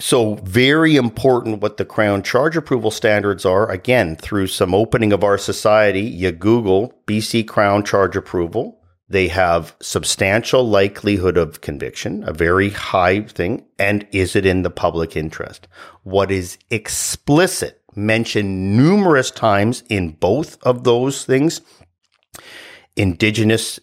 [0.00, 3.70] So, very important what the Crown charge approval standards are.
[3.70, 8.80] Again, through some opening of our society, you Google BC Crown charge approval.
[9.08, 13.64] They have substantial likelihood of conviction, a very high thing.
[13.78, 15.68] And is it in the public interest?
[16.02, 21.60] What is explicit, mentioned numerous times in both of those things,
[22.96, 23.80] Indigenous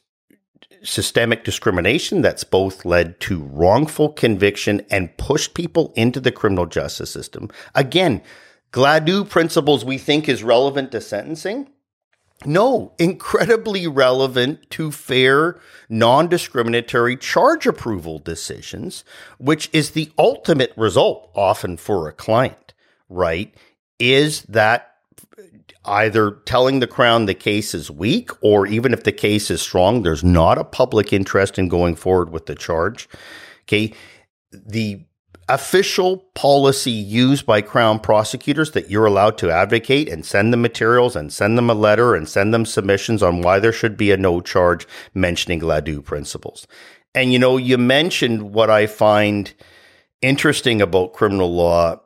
[0.84, 7.12] systemic discrimination that's both led to wrongful conviction and pushed people into the criminal justice
[7.12, 7.50] system.
[7.76, 8.22] Again,
[8.72, 11.70] Gladue principles we think is relevant to sentencing.
[12.46, 19.04] No, incredibly relevant to fair, non discriminatory charge approval decisions,
[19.40, 22.74] which is the ultimate result often for a client,
[23.10, 23.54] right?
[24.00, 24.96] Is that
[25.86, 30.04] either telling the Crown the case is weak, or even if the case is strong,
[30.04, 33.10] there's not a public interest in going forward with the charge.
[33.64, 33.94] Okay.
[34.52, 35.06] The
[35.48, 41.16] official policy used by Crown prosecutors that you're allowed to advocate and send them materials
[41.16, 44.18] and send them a letter and send them submissions on why there should be a
[44.18, 46.68] no charge mentioning Gladue principles.
[47.16, 49.52] And you know, you mentioned what I find
[50.22, 52.00] interesting about criminal law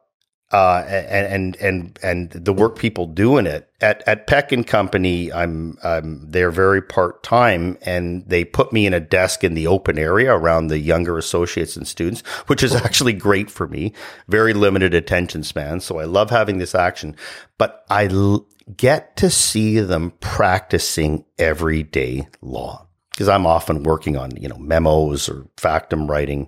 [0.54, 5.34] uh, and and and and the work people doing it at at Peck and Company.
[5.34, 9.66] I'm I'm they're very part time, and they put me in a desk in the
[9.66, 13.94] open area around the younger associates and students, which is actually great for me.
[14.28, 17.16] Very limited attention span, so I love having this action.
[17.58, 18.46] But I l-
[18.78, 25.28] get to see them practicing everyday law because I'm often working on you know memos
[25.28, 26.48] or factum writing,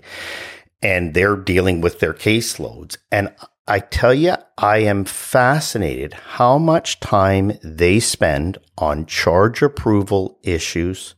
[0.83, 3.33] and they're dealing with their caseloads and
[3.67, 11.15] I tell you, I am fascinated how much time they spend on charge approval issues,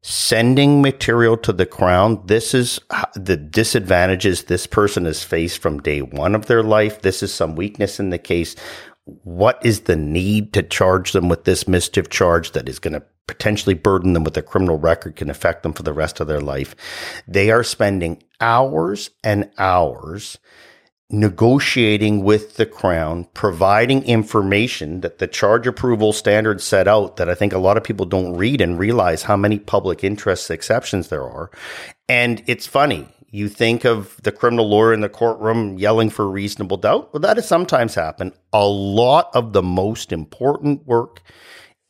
[0.00, 2.22] sending material to the Crown.
[2.24, 2.80] This is
[3.14, 7.02] the disadvantages this person has faced from day one of their life.
[7.02, 8.56] This is some weakness in the case.
[9.04, 13.02] What is the need to charge them with this mischief charge that is going to
[13.26, 16.40] potentially burden them with a criminal record, can affect them for the rest of their
[16.40, 16.74] life?
[17.26, 20.38] They are spending hours and hours
[21.10, 27.34] negotiating with the Crown, providing information that the charge approval standards set out that I
[27.34, 31.24] think a lot of people don't read and realize how many public interest exceptions there
[31.24, 31.50] are.
[32.08, 33.08] And it's funny.
[33.30, 37.12] You think of the criminal lawyer in the courtroom yelling for reasonable doubt.
[37.12, 38.32] Well, that has sometimes happened.
[38.52, 41.22] A lot of the most important work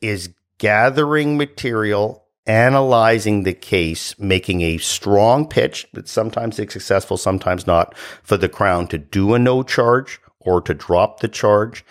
[0.01, 7.67] is gathering material analyzing the case, making a strong pitch that sometimes it's successful, sometimes
[7.67, 11.85] not, for the Crown to do a no charge or to drop the charge.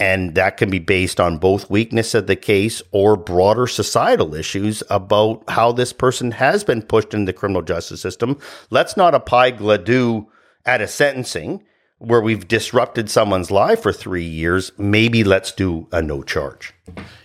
[0.00, 4.82] And that can be based on both weakness of the case or broader societal issues
[4.90, 8.38] about how this person has been pushed into the criminal justice system.
[8.70, 10.26] Let's not apply Gladue
[10.66, 11.64] at a sentencing
[11.98, 14.72] where we've disrupted someone's life for three years.
[14.76, 16.74] Maybe let's do a no charge.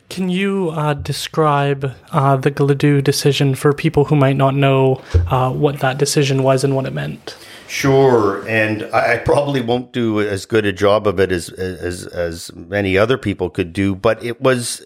[0.10, 5.52] Can you uh, describe uh, the Gladue decision for people who might not know uh,
[5.52, 7.38] what that decision was and what it meant?
[7.68, 12.52] Sure, and I probably won't do as good a job of it as as as
[12.56, 14.84] many other people could do, but it was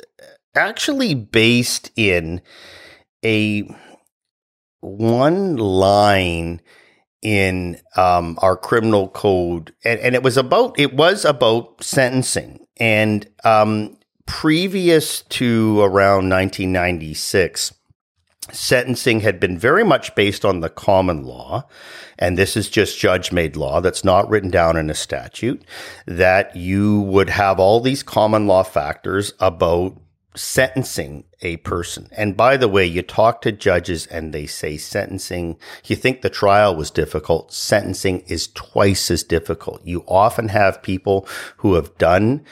[0.54, 2.42] actually based in
[3.24, 3.64] a
[4.82, 6.62] one line
[7.22, 13.26] in um, our criminal code, and, and, it was about it was about sentencing, and
[13.46, 13.96] um,
[14.26, 17.74] previous to around 1996,
[18.52, 21.68] sentencing had been very much based on the common law.
[22.20, 25.64] And this is just judge made law that's not written down in a statute
[26.06, 29.98] that you would have all these common law factors about
[30.36, 32.08] sentencing a person.
[32.12, 36.30] And by the way, you talk to judges and they say sentencing, you think the
[36.30, 37.54] trial was difficult.
[37.54, 39.86] Sentencing is twice as difficult.
[39.86, 42.44] You often have people who have done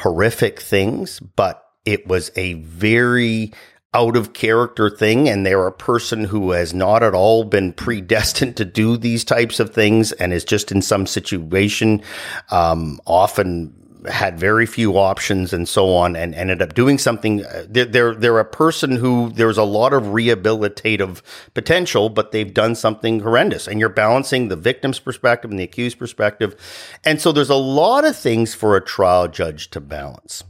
[0.00, 3.52] horrific things, but it was a very
[3.92, 5.28] out of character thing.
[5.28, 9.60] And they're a person who has not at all been predestined to do these types
[9.60, 12.02] of things and is just in some situation
[12.50, 13.74] um, often
[14.08, 18.14] had very few options and so on and ended up doing something uh, they're, they're,
[18.14, 21.22] they're a person who there's a lot of rehabilitative
[21.54, 23.66] potential but they've done something horrendous.
[23.66, 26.56] And you're balancing the victim's perspective and the accused perspective.
[27.04, 30.44] And so there's a lot of things for a trial judge to balance.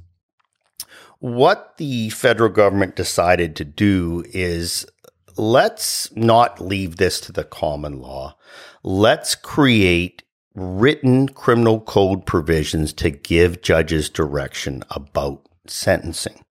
[1.18, 4.86] What the federal government decided to do is
[5.36, 8.36] let's not leave this to the common law.
[8.82, 10.22] Let's create
[10.60, 16.44] written criminal code provisions to give judges direction about sentencing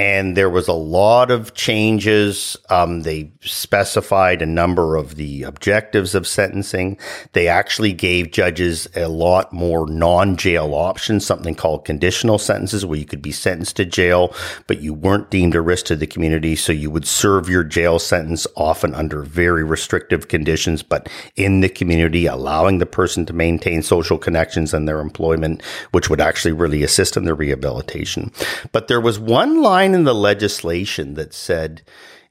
[0.00, 2.56] and there was a lot of changes.
[2.70, 6.98] Um, they specified a number of the objectives of sentencing.
[7.34, 13.04] They actually gave judges a lot more non-jail options, something called conditional sentences, where you
[13.04, 14.34] could be sentenced to jail,
[14.66, 17.98] but you weren't deemed a risk to the community, so you would serve your jail
[17.98, 23.82] sentence often under very restrictive conditions, but in the community, allowing the person to maintain
[23.82, 28.32] social connections and their employment, which would actually really assist in their rehabilitation.
[28.72, 31.82] But there was one line line in the legislation that said,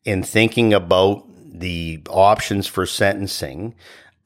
[0.05, 1.25] in thinking about
[1.59, 3.75] the options for sentencing,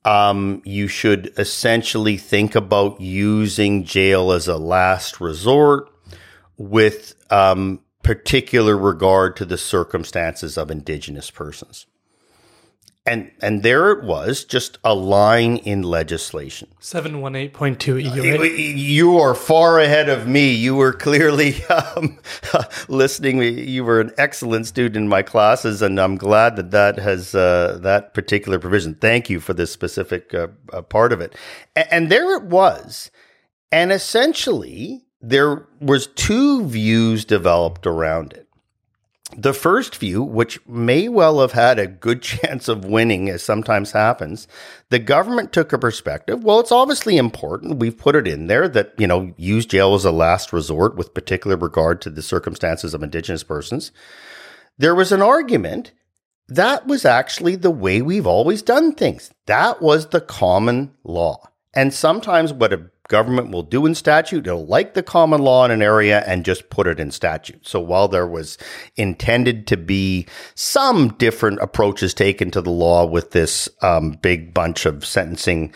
[0.05, 5.89] um, you should essentially think about using jail as a last resort
[6.57, 11.87] with um, particular regard to the circumstances of Indigenous persons.
[13.05, 16.69] And and there it was, just a line in legislation.
[16.79, 18.77] Seven one eight point two EUA.
[18.77, 20.53] You are far ahead of me.
[20.53, 22.17] You were clearly um,
[22.87, 23.41] listening.
[23.41, 27.77] You were an excellent student in my classes, and I'm glad that that has uh,
[27.81, 28.95] that particular provision.
[28.95, 31.35] Thank you for this specific uh, uh, part of it.
[31.75, 33.11] And, and there it was,
[33.69, 38.42] and essentially there was two views developed around it
[39.37, 43.91] the first view, which may well have had a good chance of winning, as sometimes
[43.91, 44.47] happens,
[44.89, 46.43] the government took a perspective.
[46.43, 47.79] Well, it's obviously important.
[47.79, 51.13] We've put it in there that, you know, use jail as a last resort with
[51.13, 53.91] particular regard to the circumstances of Indigenous persons.
[54.77, 55.91] There was an argument
[56.47, 59.31] that was actually the way we've always done things.
[59.45, 61.49] That was the common law.
[61.73, 64.47] And sometimes what a government will do in statute.
[64.47, 67.67] It'll like the common law in an area and just put it in statute.
[67.67, 68.57] So while there was
[68.95, 74.87] intended to be some different approaches taken to the law with this um, big bunch
[74.87, 75.75] of sentencing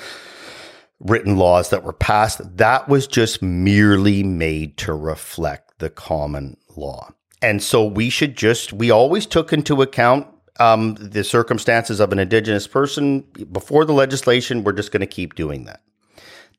[0.99, 7.11] written laws that were passed, that was just merely made to reflect the common law.
[7.43, 10.25] And so we should just, we always took into account
[10.59, 13.21] um, the circumstances of an Indigenous person
[13.51, 14.63] before the legislation.
[14.63, 15.81] We're just going to keep doing that.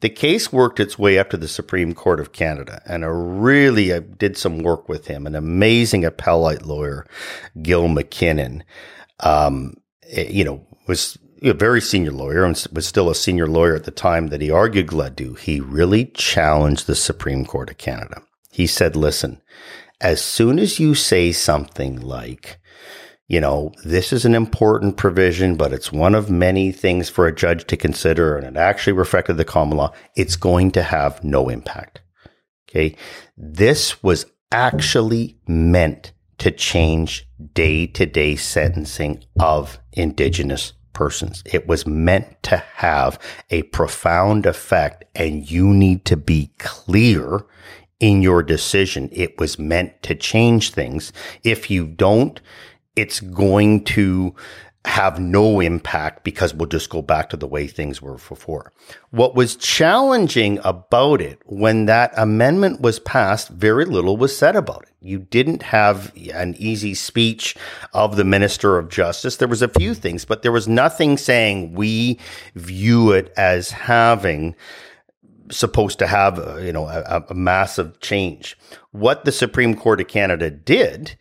[0.00, 3.92] The case worked its way up to the Supreme Court of Canada, and I really
[3.92, 7.04] I did some work with him, an amazing appellate lawyer,
[7.60, 8.62] Gil McKinnon.
[9.20, 9.74] Um,
[10.08, 13.84] eh, you know, was a very senior lawyer and was still a senior lawyer at
[13.84, 15.38] the time that he argued Gladue.
[15.38, 18.22] He really challenged the Supreme Court of Canada.
[18.50, 19.40] He said, listen,
[20.00, 22.58] as soon as you say something like,
[23.28, 27.34] you know, this is an important provision, but it's one of many things for a
[27.34, 29.92] judge to consider, and it actually reflected the common law.
[30.16, 32.00] It's going to have no impact.
[32.68, 32.96] Okay.
[33.36, 41.42] This was actually meant to change day to day sentencing of Indigenous persons.
[41.44, 43.18] It was meant to have
[43.50, 47.44] a profound effect, and you need to be clear
[48.00, 49.08] in your decision.
[49.12, 51.12] It was meant to change things.
[51.42, 52.40] If you don't,
[52.98, 54.34] it's going to
[54.84, 58.72] have no impact because we'll just go back to the way things were before.
[59.10, 64.82] What was challenging about it when that amendment was passed, very little was said about
[64.82, 64.94] it.
[65.00, 67.54] You didn't have an easy speech
[67.92, 69.36] of the Minister of Justice.
[69.36, 72.18] There was a few things, but there was nothing saying we
[72.56, 74.56] view it as having
[75.50, 78.58] supposed to have, uh, you know, a, a massive change.
[78.90, 81.16] What the Supreme Court of Canada did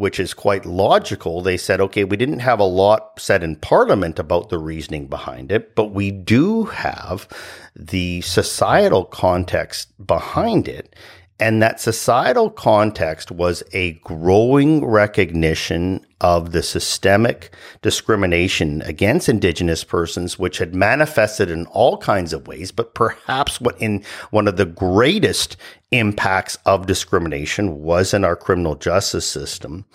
[0.00, 1.42] which is quite logical.
[1.42, 5.52] They said, okay, we didn't have a lot said in Parliament about the reasoning behind
[5.52, 7.28] it, but we do have
[7.76, 10.96] the societal context behind it.
[11.40, 20.38] And that societal context was a growing recognition of the systemic discrimination against Indigenous persons,
[20.38, 24.66] which had manifested in all kinds of ways, but perhaps what in one of the
[24.66, 25.56] greatest
[25.92, 29.86] impacts of discrimination was in our criminal justice system,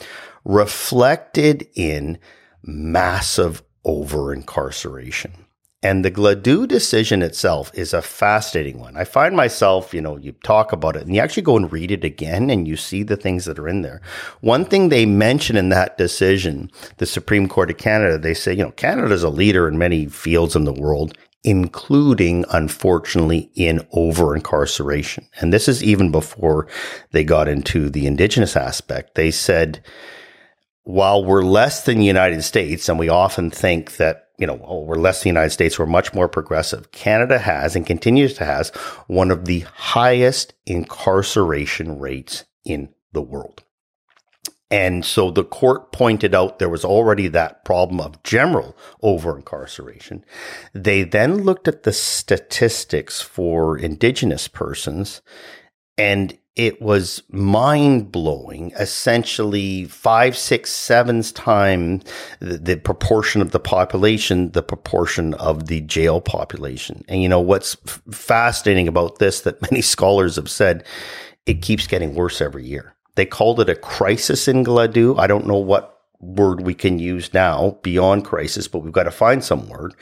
[0.46, 2.18] reflected in
[2.64, 5.45] massive over incarceration.
[5.86, 8.98] And the Gladue decision itself is a fascinating one.
[8.98, 11.92] I find myself, you know, you talk about it and you actually go and read
[11.92, 14.02] it again and you see the things that are in there.
[14.42, 18.64] One thing they mention in that decision, the Supreme Court of Canada, they say, you
[18.64, 24.36] know, Canada is a leader in many fields in the world, including, unfortunately, in over
[24.36, 25.28] incarceration.
[25.40, 26.68] And this is even before
[27.12, 29.14] they got into the Indigenous aspect.
[29.14, 29.84] They said,
[30.82, 34.82] while we're less than the United States, and we often think that you know, oh,
[34.82, 36.92] we're less the United States, we're much more progressive.
[36.92, 38.70] Canada has and continues to has
[39.08, 43.64] one of the highest incarceration rates in the world.
[44.72, 50.26] And so the court pointed out there was already that problem of general over incarceration.
[50.74, 55.22] They then looked at the statistics for indigenous persons
[55.98, 58.72] and it was mind blowing.
[58.80, 62.04] Essentially, five, six, seven times
[62.40, 67.04] the, the, proportion of the population, the proportion of the jail population.
[67.08, 70.86] And you know what's f- fascinating about this that many scholars have said,
[71.46, 72.96] it keeps getting worse every year.
[73.16, 75.20] They called it a crisis in Gladue.
[75.20, 79.12] I don't know what word we can use now beyond crisis, but we've got to
[79.12, 79.94] find some word,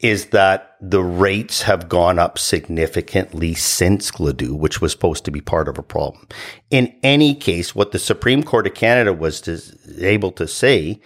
[0.00, 5.40] is that the rates have gone up significantly since Gladue, which was supposed to be
[5.40, 6.26] part of a problem.
[6.70, 9.60] In any case, what the Supreme Court of Canada was to,
[10.00, 11.00] able to say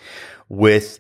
[0.49, 0.99] with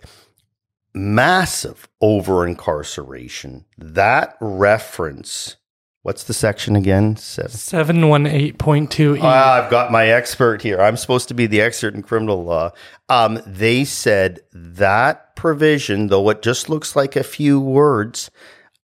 [0.95, 5.57] massive over incarceration, that reference
[6.03, 7.17] What's the section again?
[7.17, 7.51] Seven.
[7.53, 9.21] 718.2E.
[9.23, 10.81] Ah, I've got my expert here.
[10.81, 12.73] I'm supposed to be the expert in criminal law.
[13.09, 18.33] Um, they said that provision, though it just looks like a few words,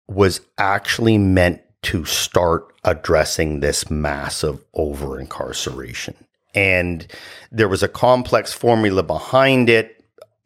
[0.06, 6.14] was actually meant to start addressing this massive over incarceration.
[6.54, 7.04] And
[7.50, 10.04] there was a complex formula behind it.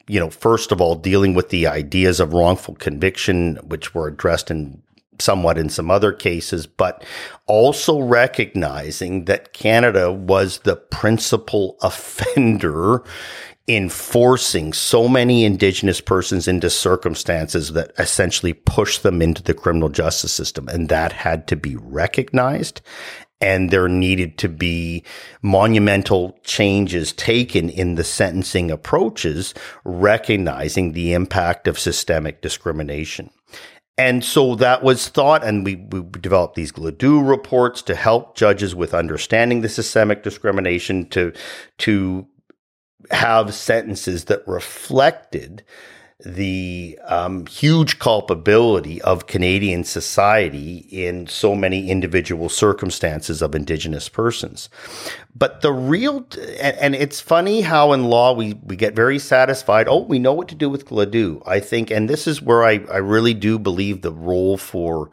[0.08, 4.50] You know, first of all, dealing with the ideas of wrongful conviction, which were addressed
[4.50, 4.82] in
[5.22, 7.04] somewhat in some other cases, but
[7.46, 13.04] also recognizing that Canada was the principal offender
[13.66, 19.88] in forcing so many Indigenous persons into circumstances that essentially pushed them into the criminal
[19.88, 20.68] justice system.
[20.68, 22.80] And that had to be recognized.
[23.40, 25.04] And there needed to be
[25.42, 29.52] monumental changes taken in the sentencing approaches,
[29.84, 33.30] recognizing the impact of systemic discrimination.
[33.98, 38.74] And so that was thought, and we, we developed these Gladue reports to help judges
[38.74, 41.32] with understanding the systemic discrimination, to
[41.78, 42.26] to
[43.10, 45.62] have sentences that reflected
[46.24, 54.68] the um, huge culpability of Canadian society in so many individual circumstances of Indigenous persons.
[55.34, 56.26] But the real,
[56.60, 59.88] and, and, it's funny how in law we, we get very satisfied.
[59.88, 61.42] Oh, we know what to do with Gladue.
[61.46, 65.10] I think, and this is where I, I really do believe the role for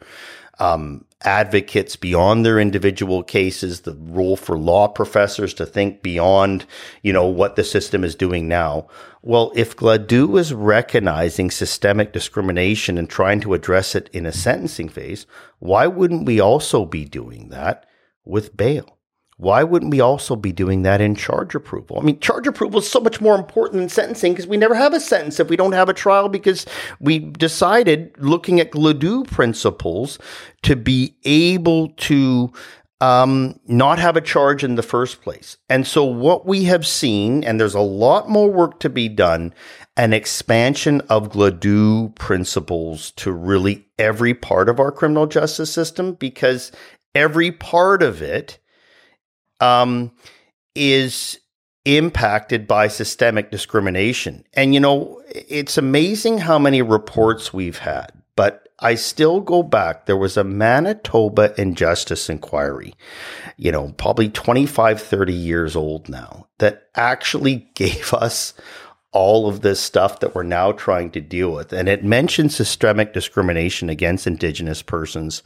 [0.58, 6.64] um, advocates beyond their individual cases, the role for law professors to think beyond,
[7.02, 8.86] you know, what the system is doing now.
[9.22, 14.88] Well, if Gladue is recognizing systemic discrimination and trying to address it in a sentencing
[14.88, 15.26] phase,
[15.58, 17.84] why wouldn't we also be doing that
[18.24, 18.99] with bail?
[19.40, 21.98] Why wouldn't we also be doing that in charge approval?
[21.98, 24.92] I mean, charge approval is so much more important than sentencing because we never have
[24.92, 26.66] a sentence if we don't have a trial because
[27.00, 30.18] we decided, looking at Gladue principles,
[30.62, 32.52] to be able to
[33.00, 35.56] um, not have a charge in the first place.
[35.70, 39.54] And so, what we have seen, and there's a lot more work to be done,
[39.96, 46.72] an expansion of Gladue principles to really every part of our criminal justice system because
[47.14, 48.58] every part of it
[49.60, 50.12] um,
[50.74, 51.38] is
[51.84, 54.44] impacted by systemic discrimination.
[54.54, 60.06] And, you know, it's amazing how many reports we've had, but I still go back.
[60.06, 62.94] There was a Manitoba Injustice Inquiry,
[63.56, 68.54] you know, probably 25, 30 years old now, that actually gave us
[69.12, 71.72] all of this stuff that we're now trying to deal with.
[71.72, 75.42] And it mentioned systemic discrimination against Indigenous persons.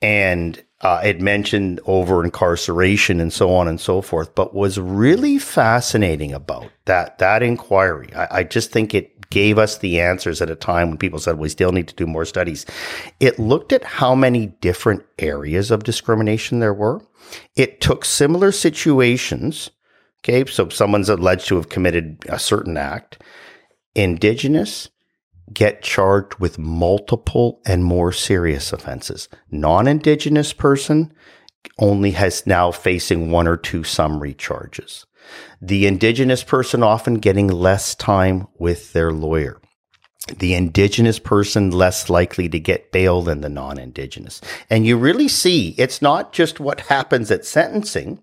[0.00, 5.38] And uh, it mentioned over incarceration and so on and so forth, but was really
[5.38, 8.14] fascinating about that that inquiry.
[8.14, 11.38] I, I just think it gave us the answers at a time when people said
[11.38, 12.64] we still need to do more studies.
[13.20, 17.02] It looked at how many different areas of discrimination there were.
[17.56, 19.70] It took similar situations.
[20.24, 23.22] Okay, so someone's alleged to have committed a certain act.
[23.94, 24.88] Indigenous,
[25.52, 29.28] get charged with multiple and more serious offenses.
[29.50, 31.12] Non-indigenous person
[31.78, 35.06] only has now facing one or two summary charges.
[35.60, 39.60] The indigenous person often getting less time with their lawyer.
[40.38, 44.40] The indigenous person less likely to get bail than the non-indigenous.
[44.68, 48.20] And you really see it's not just what happens at sentencing.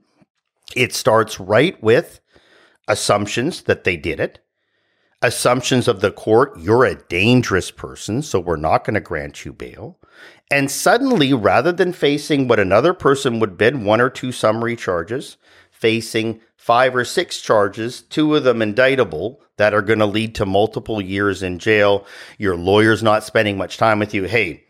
[0.75, 2.19] It starts right with
[2.87, 4.44] assumptions that they did it
[5.25, 9.51] assumptions of the court, you're a dangerous person, so we're not going to grant you
[9.51, 9.97] bail.
[10.51, 15.37] And suddenly, rather than facing what another person would bid, one or two summary charges,
[15.71, 20.45] facing five or six charges, two of them indictable that are going to lead to
[20.45, 22.05] multiple years in jail,
[22.37, 24.25] your lawyer's not spending much time with you.
[24.25, 24.63] Hey,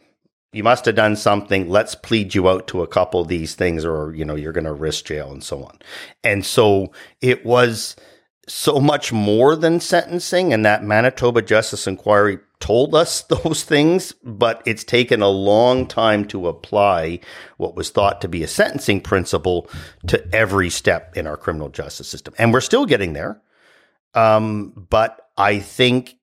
[0.53, 1.69] you must have done something.
[1.69, 4.63] Let's plead you out to a couple of these things, or, you know, you're going
[4.63, 5.79] to risk jail and so on.
[6.23, 7.97] And so it was
[8.47, 14.61] so much more than sentencing, and that Manitoba Justice Inquiry told us those things, but
[14.65, 17.19] it's taken a long time to apply
[17.57, 19.69] what was thought to be a sentencing principle
[20.07, 22.33] to every step in our criminal justice system.
[22.37, 23.41] And we're still getting there.
[24.13, 26.15] Um, but I think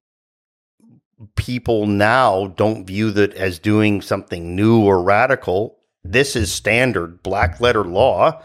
[1.37, 5.79] people now don't view that as doing something new or radical.
[6.03, 8.43] This is standard black letter law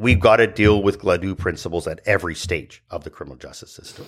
[0.00, 4.06] we've got to deal with Gladue principles at every stage of the criminal justice system.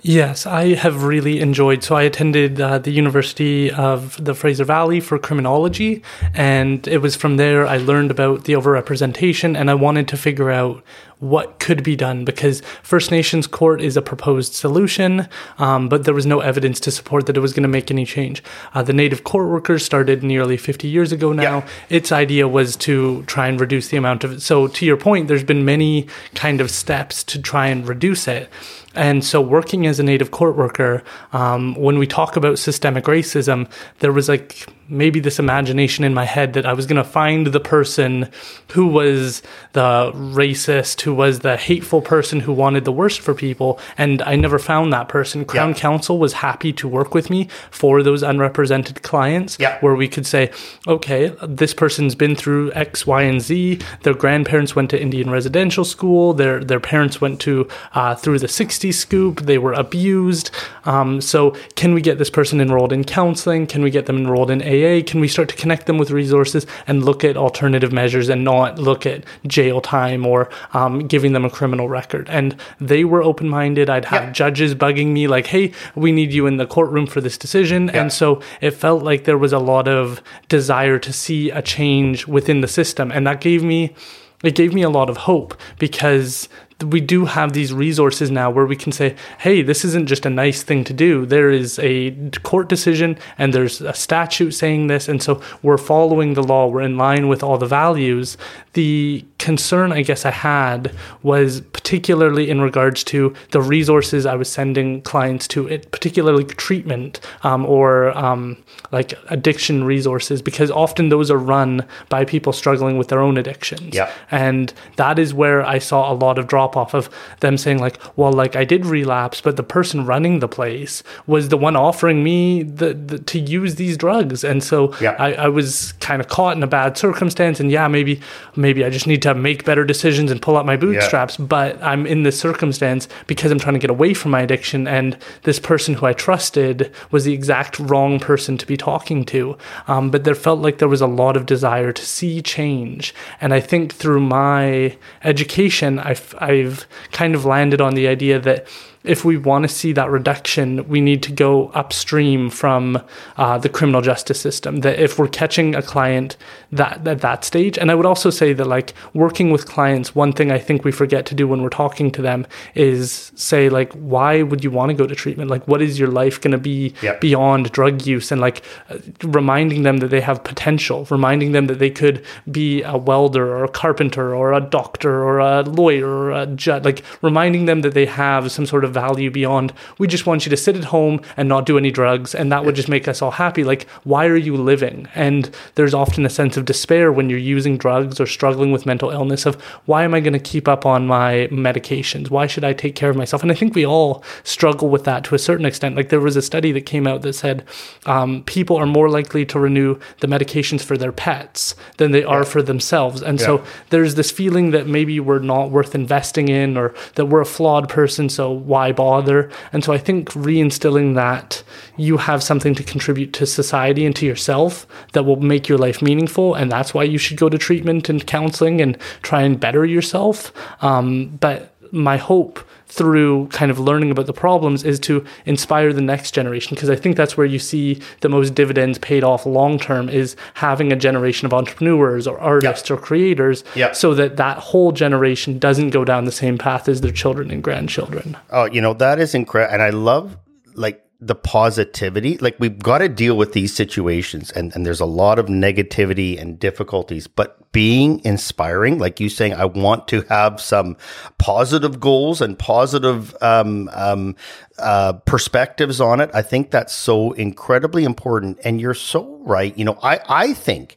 [0.00, 1.82] Yes, I have really enjoyed.
[1.82, 7.16] So I attended uh, the University of the Fraser Valley for criminology, and it was
[7.16, 10.84] from there I learned about the overrepresentation, and I wanted to figure out
[11.22, 16.14] what could be done because First Nations court is a proposed solution, um, but there
[16.14, 18.42] was no evidence to support that it was going to make any change.
[18.74, 21.58] Uh, the Native court workers started nearly 50 years ago now.
[21.58, 21.68] Yeah.
[21.90, 24.42] Its idea was to try and reduce the amount of it.
[24.42, 28.50] So, to your point, there's been many kind of steps to try and reduce it.
[28.94, 33.70] And so, working as a Native court worker, um, when we talk about systemic racism,
[34.00, 37.46] there was like maybe this imagination in my head that I was going to find
[37.46, 38.30] the person
[38.72, 39.40] who was
[39.72, 43.80] the racist, who was the hateful person who wanted the worst for people.
[43.96, 45.46] And I never found that person.
[45.46, 45.76] Crown yeah.
[45.76, 49.78] Counsel was happy to work with me for those unrepresented clients yeah.
[49.80, 50.50] where we could say,
[50.86, 53.80] okay, this person's been through X, Y, and Z.
[54.02, 56.34] Their grandparents went to Indian residential school.
[56.34, 59.42] Their, their parents went to uh, through the 60s scoop.
[59.42, 60.50] They were abused.
[60.84, 63.66] Um, so can we get this person enrolled in counseling?
[63.66, 65.02] Can we get them enrolled in AA?
[65.12, 68.78] can we start to connect them with resources and look at alternative measures and not
[68.78, 72.28] look at jail time or um, giving them a criminal record?
[72.30, 73.90] And they were open minded.
[73.90, 74.32] I'd have yeah.
[74.32, 77.88] judges bugging me like, hey, we need you in the courtroom for this decision.
[77.88, 78.00] Yeah.
[78.02, 82.26] And so it felt like there was a lot of desire to see a change
[82.26, 83.12] within the system.
[83.12, 83.94] And that gave me
[84.42, 86.48] it gave me a lot of hope because
[86.84, 90.30] we do have these resources now where we can say, hey, this isn't just a
[90.30, 91.26] nice thing to do.
[91.26, 92.10] There is a
[92.42, 95.08] court decision and there's a statute saying this.
[95.08, 98.36] And so we're following the law, we're in line with all the values.
[98.74, 104.48] The concern I guess I had was particularly in regards to the resources I was
[104.48, 108.62] sending clients to, it, particularly treatment um, or um,
[108.92, 113.94] like addiction resources, because often those are run by people struggling with their own addictions.
[113.94, 114.10] Yeah.
[114.30, 117.08] And that is where I saw a lot of drop off of
[117.40, 121.48] them saying like, well, like I did relapse, but the person running the place was
[121.48, 125.16] the one offering me the, the to use these drugs, and so yeah.
[125.18, 127.60] I, I was kind of caught in a bad circumstance.
[127.60, 128.20] And yeah, maybe
[128.56, 131.38] maybe I just need to make better decisions and pull out my bootstraps.
[131.38, 131.46] Yeah.
[131.46, 135.16] But I'm in this circumstance because I'm trying to get away from my addiction, and
[135.42, 139.56] this person who I trusted was the exact wrong person to be talking to.
[139.88, 143.54] Um, but there felt like there was a lot of desire to see change, and
[143.54, 148.66] I think through my education, I, I I've kind of landed on the idea that
[149.04, 153.02] if we want to see that reduction, we need to go upstream from
[153.36, 154.80] uh, the criminal justice system.
[154.80, 156.36] That if we're catching a client
[156.70, 160.32] that at that stage, and I would also say that like working with clients, one
[160.32, 163.92] thing I think we forget to do when we're talking to them is say like,
[163.94, 165.50] why would you want to go to treatment?
[165.50, 167.20] Like, what is your life going to be yep.
[167.20, 168.30] beyond drug use?
[168.30, 172.82] And like uh, reminding them that they have potential, reminding them that they could be
[172.82, 177.02] a welder or a carpenter or a doctor or a lawyer or a judge, like
[177.20, 180.56] reminding them that they have some sort of value beyond we just want you to
[180.56, 183.32] sit at home and not do any drugs and that would just make us all
[183.32, 183.64] happy.
[183.64, 185.08] Like why are you living?
[185.14, 189.10] And there's often a sense of despair when you're using drugs or struggling with mental
[189.10, 192.30] illness of why am i going to keep up on my medications?
[192.30, 193.42] Why should i take care of myself?
[193.42, 195.96] And i think we all struggle with that to a certain extent.
[195.96, 197.64] Like there was a study that came out that said
[198.06, 202.44] um, people are more likely to renew the medications for their pets than they are
[202.44, 203.22] for themselves.
[203.22, 203.46] And yeah.
[203.46, 207.46] so there's this feeling that maybe we're not worth investing in or that we're a
[207.46, 209.50] flawed person so why why bother?
[209.72, 211.62] And so I think reinstilling that
[211.96, 216.02] you have something to contribute to society and to yourself that will make your life
[216.02, 216.54] meaningful.
[216.54, 220.52] And that's why you should go to treatment and counseling and try and better yourself.
[220.82, 222.58] Um, but my hope
[222.92, 226.94] through kind of learning about the problems is to inspire the next generation because I
[226.94, 230.96] think that's where you see the most dividends paid off long term is having a
[230.96, 232.98] generation of entrepreneurs or artists yep.
[232.98, 233.96] or creators yep.
[233.96, 237.64] so that that whole generation doesn't go down the same path as their children and
[237.64, 238.36] grandchildren.
[238.50, 240.36] Oh, you know, that is incredible and I love
[240.74, 242.36] like the positivity.
[242.38, 246.40] Like we've got to deal with these situations and, and there's a lot of negativity
[246.40, 250.96] and difficulties, but being inspiring, like you saying, I want to have some
[251.38, 254.34] positive goals and positive um, um,
[254.78, 256.28] uh, perspectives on it.
[256.34, 258.58] I think that's so incredibly important.
[258.64, 259.76] And you're so right.
[259.78, 260.96] You know, I, I think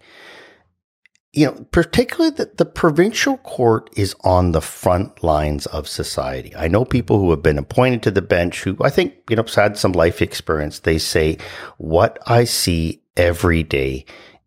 [1.35, 6.55] you know, particularly that the provincial court is on the front lines of society.
[6.55, 9.43] I know people who have been appointed to the bench who I think, you know,
[9.53, 10.79] had some life experience.
[10.79, 11.37] They say,
[11.77, 14.05] what I see every day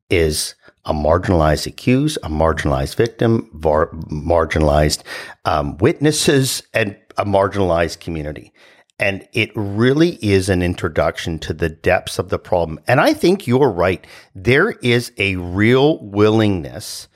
[0.09, 0.55] is
[0.87, 5.03] a marginalized accused, a marginalized victim, var- marginalized
[5.45, 8.51] um, witnesses, and a marginalized community.
[8.99, 12.81] And it really is an introduction to the depths of the problem.
[12.89, 14.05] And I think you're right.
[14.35, 17.09] There is a real willingness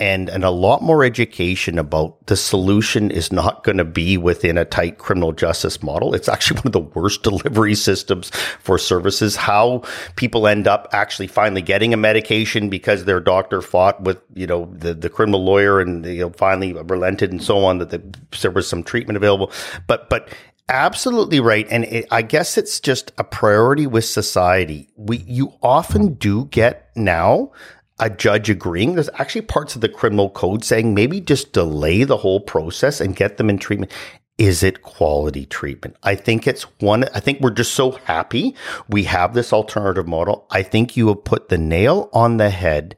[0.00, 4.56] and and a lot more education about the solution is not going to be within
[4.56, 6.14] a tight criminal justice model.
[6.14, 8.30] It's actually one of the worst delivery systems
[8.60, 9.34] for services.
[9.34, 9.82] How
[10.14, 14.66] people end up actually finally getting a medication because their doctor fought with you know
[14.72, 18.02] the the criminal lawyer and you know finally relented and so on that the,
[18.40, 19.50] there was some treatment available.
[19.88, 20.28] But but
[20.68, 24.90] Absolutely right, and it, I guess it's just a priority with society.
[24.96, 27.52] We you often do get now
[27.98, 28.94] a judge agreeing.
[28.94, 33.16] There's actually parts of the criminal code saying maybe just delay the whole process and
[33.16, 33.92] get them in treatment.
[34.36, 35.96] Is it quality treatment?
[36.02, 37.04] I think it's one.
[37.14, 38.54] I think we're just so happy
[38.90, 40.46] we have this alternative model.
[40.50, 42.96] I think you have put the nail on the head.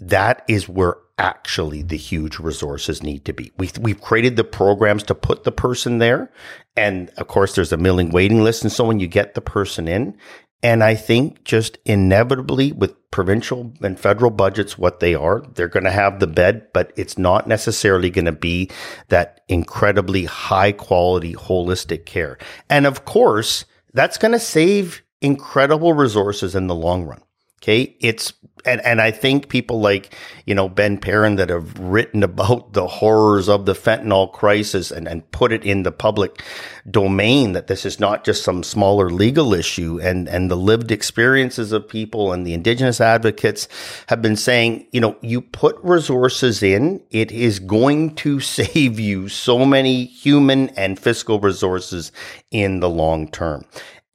[0.00, 3.52] That is where actually the huge resources need to be.
[3.56, 6.30] We, we've created the programs to put the person there.
[6.76, 9.00] And of course, there's a milling waiting list and so on.
[9.00, 10.16] You get the person in.
[10.62, 15.84] And I think just inevitably with provincial and federal budgets, what they are, they're going
[15.84, 18.70] to have the bed, but it's not necessarily going to be
[19.08, 22.38] that incredibly high quality holistic care.
[22.70, 27.20] And of course, that's going to save incredible resources in the long run.
[27.64, 27.96] Okay.
[27.98, 28.34] It's
[28.66, 30.14] and, and I think people like,
[30.46, 35.06] you know, Ben Perrin that have written about the horrors of the fentanyl crisis and,
[35.06, 36.42] and put it in the public
[36.90, 41.72] domain that this is not just some smaller legal issue and, and the lived experiences
[41.72, 43.68] of people and the indigenous advocates
[44.08, 49.28] have been saying, you know, you put resources in, it is going to save you
[49.28, 52.12] so many human and fiscal resources
[52.50, 53.64] in the long term.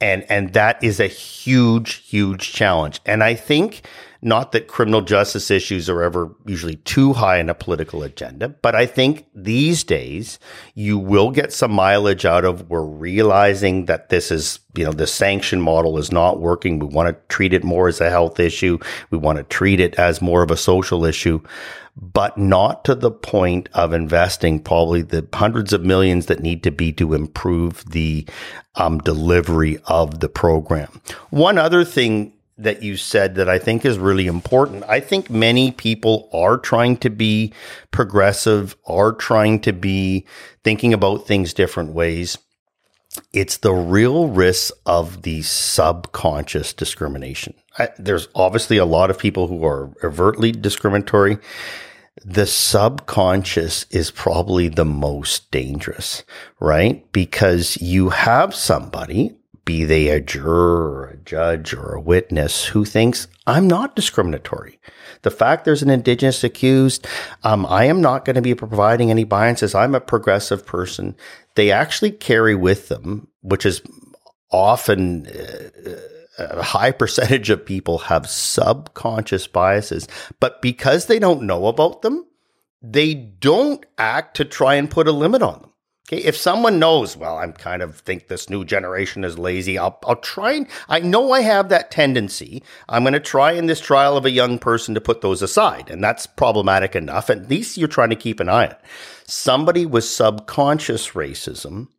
[0.01, 3.01] And, and that is a huge, huge challenge.
[3.05, 3.81] And I think
[4.21, 8.75] not that criminal justice issues are ever usually too high on a political agenda, but
[8.75, 10.39] I think these days
[10.75, 12.69] you will get some mileage out of.
[12.69, 16.79] We're realizing that this is, you know, the sanction model is not working.
[16.79, 18.77] We want to treat it more as a health issue.
[19.09, 21.41] We want to treat it as more of a social issue,
[21.95, 26.71] but not to the point of investing probably the hundreds of millions that need to
[26.71, 28.27] be to improve the
[28.75, 31.01] um, delivery of the program.
[31.29, 34.83] One other thing that you said that I think is really important.
[34.87, 37.53] I think many people are trying to be
[37.91, 40.25] progressive, are trying to be
[40.63, 42.37] thinking about things different ways.
[43.33, 47.55] It's the real risk of the subconscious discrimination.
[47.77, 51.37] I, there's obviously a lot of people who are overtly discriminatory.
[52.25, 56.23] The subconscious is probably the most dangerous,
[56.59, 57.09] right?
[57.13, 59.38] Because you have somebody,
[59.69, 64.79] be they a juror or a judge or a witness who thinks I'm not discriminatory.
[65.21, 67.05] The fact there's an indigenous accused,
[67.43, 69.75] um, I am not going to be providing any biases.
[69.75, 71.15] I'm a progressive person.
[71.53, 73.83] They actually carry with them, which is
[74.49, 75.99] often uh,
[76.39, 80.07] a high percentage of people have subconscious biases,
[80.39, 82.25] but because they don't know about them,
[82.81, 85.73] they don't act to try and put a limit on them.
[86.09, 89.77] Okay, if someone knows, well, I'm kind of think this new generation is lazy.
[89.77, 92.63] I'll I'll try and I know I have that tendency.
[92.87, 95.91] I'm going to try in this trial of a young person to put those aside,
[95.91, 97.29] and that's problematic enough.
[97.29, 98.79] At least you're trying to keep an eye on it.
[99.27, 101.89] Somebody with subconscious racism,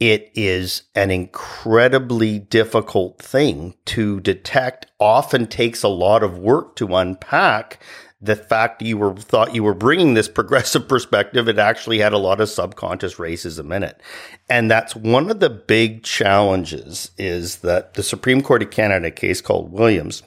[0.00, 4.86] it is an incredibly difficult thing to detect.
[4.98, 7.78] Often takes a lot of work to unpack
[8.22, 12.18] the fact you were thought you were bringing this progressive perspective, it actually had a
[12.18, 14.00] lot of subconscious racism in it.
[14.48, 19.40] And that's one of the big challenges is that the Supreme Court of Canada, case
[19.40, 20.22] called Williams,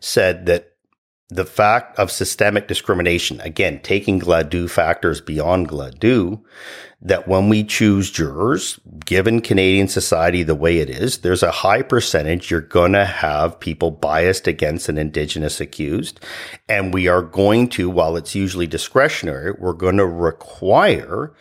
[0.00, 0.71] said that
[1.34, 6.40] the fact of systemic discrimination, again, taking Gladue factors beyond Gladue,
[7.00, 11.82] that when we choose jurors, given Canadian society the way it is, there's a high
[11.82, 16.20] percentage you're going to have people biased against an Indigenous accused.
[16.68, 21.32] And we are going to, while it's usually discretionary, we're going to require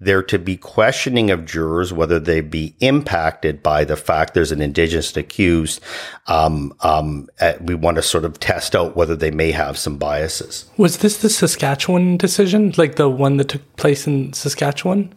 [0.00, 4.62] there to be questioning of jurors whether they be impacted by the fact there's an
[4.62, 5.80] indigenous accused.
[6.26, 9.98] Um, um, uh, we want to sort of test out whether they may have some
[9.98, 10.64] biases.
[10.76, 15.12] Was this the Saskatchewan decision, like the one that took place in Saskatchewan?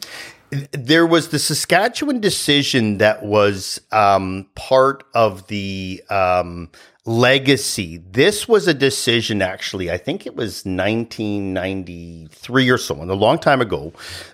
[0.72, 6.70] There was the Saskatchewan decision that was um, part of the um,
[7.06, 7.98] legacy.
[7.98, 13.60] This was a decision, actually, I think it was 1993 or so, a long time
[13.60, 13.92] ago.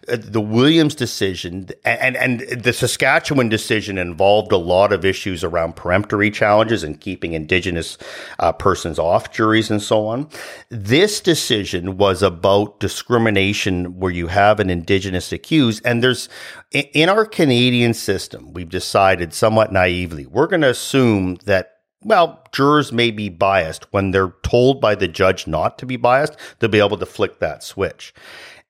[0.07, 5.77] Uh, the Williams decision and, and the Saskatchewan decision involved a lot of issues around
[5.77, 7.98] peremptory challenges and keeping Indigenous
[8.38, 10.30] uh, persons off juries and so on.
[10.69, 15.81] This decision was about discrimination where you have an Indigenous accused.
[15.84, 16.30] And there's,
[16.72, 22.91] in our Canadian system, we've decided somewhat naively, we're going to assume that well, jurors
[22.91, 23.91] may be biased.
[23.91, 27.39] When they're told by the judge not to be biased, they'll be able to flick
[27.39, 28.13] that switch.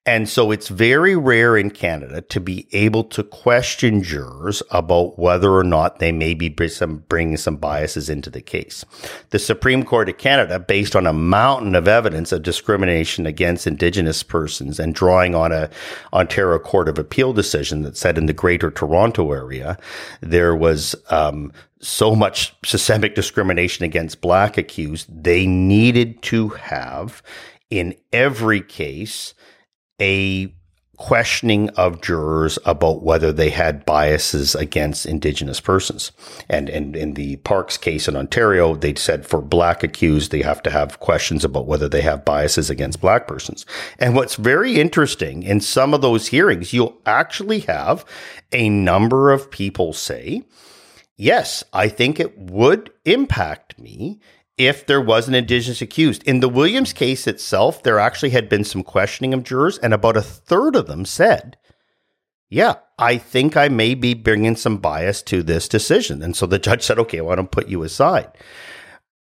[0.06, 5.52] And so it's very rare in Canada to be able to question jurors about whether
[5.52, 8.82] or not they may be bringing some biases into the case.
[9.28, 14.22] The Supreme Court of Canada, based on a mountain of evidence of discrimination against Indigenous
[14.22, 15.68] persons and drawing on a
[16.14, 19.78] Ontario Court of Appeal decision that said in the Greater Toronto area
[20.22, 27.22] there was um, so much systemic discrimination against black accused, they needed to have
[27.68, 29.34] in every case
[30.00, 30.52] a
[31.00, 36.12] questioning of jurors about whether they had biases against indigenous persons.
[36.46, 40.62] And, and in the Parks case in Ontario, they said for black accused, they have
[40.62, 43.64] to have questions about whether they have biases against black persons.
[43.98, 48.04] And what's very interesting in some of those hearings, you'll actually have
[48.52, 50.42] a number of people say,
[51.16, 54.20] yes, I think it would impact me
[54.60, 56.22] if there was an Indigenous accused.
[56.24, 60.18] In the Williams case itself, there actually had been some questioning of jurors, and about
[60.18, 61.56] a third of them said,
[62.50, 66.22] Yeah, I think I may be bringing some bias to this decision.
[66.22, 68.30] And so the judge said, Okay, well, I don't put you aside.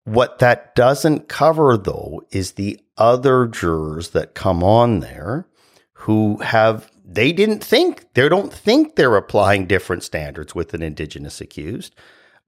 [0.04, 5.48] What that doesn't cover, though, is the other jurors that come on there
[5.94, 11.40] who have they didn't think they don't think they're applying different standards with an indigenous
[11.40, 11.96] accused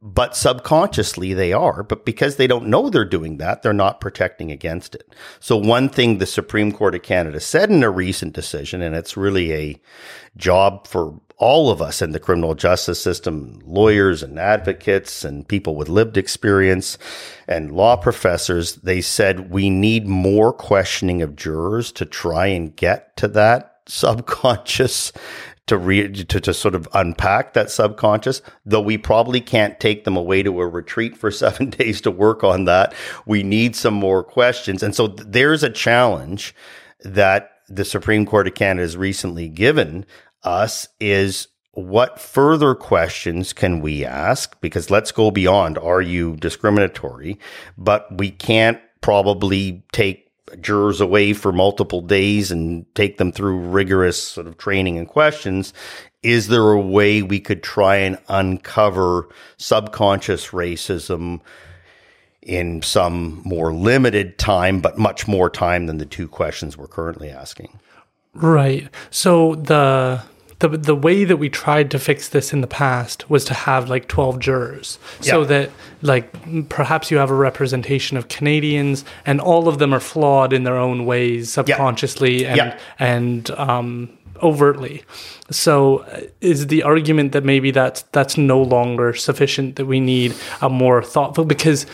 [0.03, 1.81] but subconsciously they are.
[1.81, 5.15] But because they don't know they're doing that, they're not protecting against it.
[5.39, 9.15] So one thing the Supreme Court of Canada said in a recent decision, and it's
[9.15, 9.81] really a
[10.35, 15.75] job for all of us in the criminal justice system, lawyers and advocates and people
[15.75, 16.97] with lived experience
[17.47, 23.15] and law professors, they said we need more questioning of jurors to try and get
[23.17, 25.13] to that subconscious
[25.68, 30.18] to re to, to sort of unpack that subconscious though we probably can't take them
[30.18, 32.94] away to a retreat for seven days to work on that.
[33.26, 34.84] We need some more questions.
[34.84, 36.56] And so th- there's a challenge
[37.02, 40.06] that the supreme court of canada has recently given
[40.44, 44.60] us is what further questions can we ask?
[44.61, 47.40] Because let's go beyond are you discriminatory?
[47.77, 50.22] But we can't probably take
[50.61, 55.73] jurors away for multiple days and take them through rigorous sort of training and questions.
[56.21, 59.27] Is there a way we could try and uncover
[59.57, 61.41] subconscious racism
[62.41, 67.30] in some more limited time, but much more time than the two questions we're currently
[67.30, 67.80] asking?
[68.34, 68.89] Right.
[69.11, 70.23] So the
[70.64, 73.90] the the way that we tried to fix this in the past was to have
[73.90, 75.48] like 12 jurors so yeah.
[75.48, 75.72] that
[76.02, 80.64] like perhaps you have a representation of Canadians and all of them are flawed in
[80.64, 82.49] their own ways subconsciously yeah.
[82.49, 82.80] and yeah.
[82.99, 85.03] and um, overtly.
[85.52, 90.34] So uh, is the argument that maybe that's that's no longer sufficient that we need
[90.61, 91.85] a more thoughtful because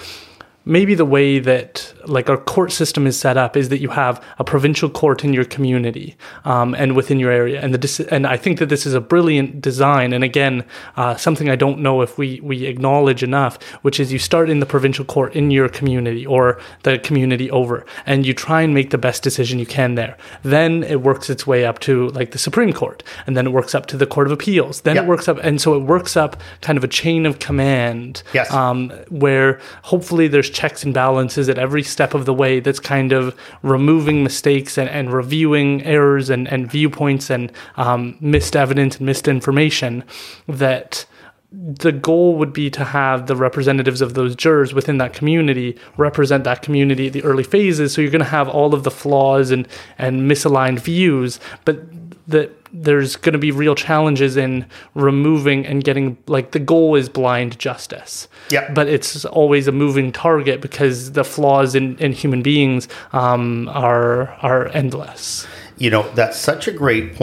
[0.66, 4.24] maybe the way that like our court system is set up is that you have
[4.40, 6.16] a provincial court in your community
[6.46, 7.62] um, and within your area.
[7.62, 10.14] And the and I think that this is a brilliant design.
[10.14, 10.66] And again
[10.98, 14.60] uh, something I don't know if we we acknowledge enough which is you start in
[14.60, 18.90] the provincial court in your community or the community over and you try and make
[18.90, 20.18] the best decision you can there.
[20.44, 23.74] Then it works its way up to like the Supreme Court and then it works
[23.74, 24.82] up to the Court of Appeals.
[24.82, 28.24] Then it works up and so it works up kind of a chain of command
[28.34, 28.52] yes.
[28.52, 32.80] um, where hopefully there's there's checks and balances at every step of the way that's
[32.80, 38.98] kind of removing mistakes and, and reviewing errors and, and viewpoints and um, missed evidence
[38.98, 40.04] and missed information
[40.48, 41.06] that
[41.52, 46.44] the goal would be to have the representatives of those jurors within that community represent
[46.44, 47.92] that community at the early phases.
[47.92, 49.68] So you're going to have all of the flaws and,
[49.98, 51.80] and misaligned views, but
[52.28, 54.66] that there's going to be real challenges in
[54.96, 58.28] removing and getting like the goal is blind justice.
[58.50, 58.72] Yeah.
[58.74, 64.30] But it's always a moving target because the flaws in, in human beings um, are
[64.42, 65.48] are endless.
[65.78, 67.20] You know, that's such a great.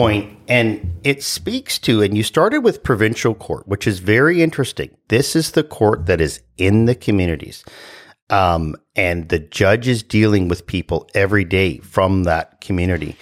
[0.47, 4.89] And it speaks to, and you started with provincial court, which is very interesting.
[5.09, 7.63] This is the court that is in the communities.
[8.29, 13.15] Um, and the judge is dealing with people every day from that community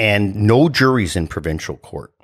[0.00, 2.14] and no juries in provincial court.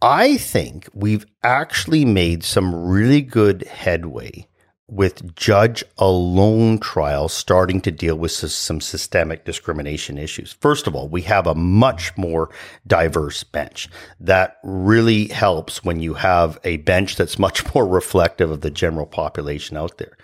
[0.00, 4.46] I think we've actually made some really good headway
[4.90, 10.52] with judge alone trials starting to deal with some systemic discrimination issues.
[10.60, 12.50] First of all, we have a much more
[12.86, 13.88] diverse bench.
[14.18, 19.06] That really helps when you have a bench that's much more reflective of the general
[19.06, 20.16] population out there.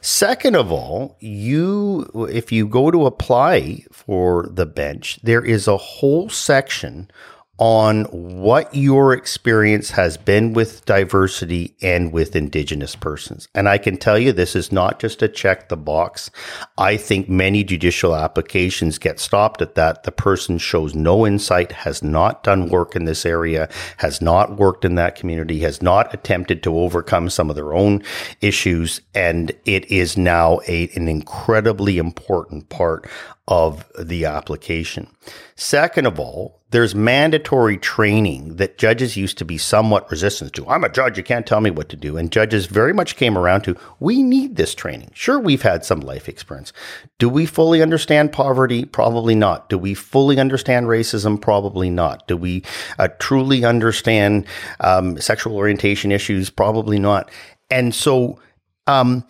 [0.00, 5.76] Second of all, you, if you go to apply for the bench, there is a
[5.76, 7.10] whole section
[7.58, 13.48] on what your experience has been with diversity and with Indigenous persons.
[13.54, 16.30] And I can tell you this is not just a check the box.
[16.78, 20.04] I think many judicial applications get stopped at that.
[20.04, 24.84] The person shows no insight, has not done work in this area, has not worked
[24.84, 28.04] in that community, has not attempted to overcome some of their own
[28.40, 29.00] issues.
[29.14, 33.08] And it is now a, an incredibly important part
[33.48, 35.08] of the application.
[35.56, 40.68] Second of all, there's mandatory training that judges used to be somewhat resistant to.
[40.68, 42.18] I'm a judge, you can't tell me what to do.
[42.18, 45.12] And judges very much came around to, we need this training.
[45.14, 46.74] Sure, we've had some life experience.
[47.18, 48.84] Do we fully understand poverty?
[48.84, 49.70] Probably not.
[49.70, 51.40] Do we fully understand racism?
[51.40, 52.28] Probably not.
[52.28, 52.62] Do we
[52.98, 54.44] uh, truly understand
[54.80, 56.50] um, sexual orientation issues?
[56.50, 57.30] Probably not.
[57.70, 58.38] And so
[58.86, 59.24] um,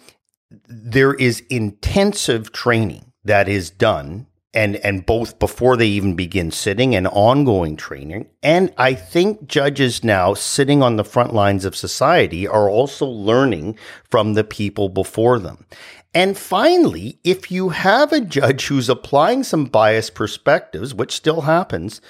[0.67, 6.95] there is intensive training that is done and and both before they even begin sitting
[6.95, 8.27] and ongoing training.
[8.43, 13.79] And i think judges now sitting on the front lines of society are also learning
[14.11, 15.67] from the people before them.
[16.15, 22.01] And finally if you have a judge who's applying some biased perspectives which still happens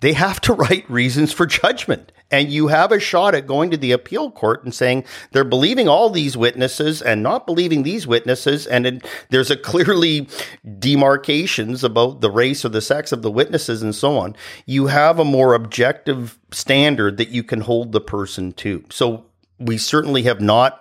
[0.00, 3.76] they have to write reasons for judgment and you have a shot at going to
[3.76, 8.66] the appeal court and saying they're believing all these witnesses and not believing these witnesses.
[8.66, 10.28] And it, there's a clearly
[10.78, 14.34] demarcations about the race or the sex of the witnesses and so on.
[14.66, 18.84] You have a more objective standard that you can hold the person to.
[18.90, 19.26] So
[19.58, 20.80] we certainly have not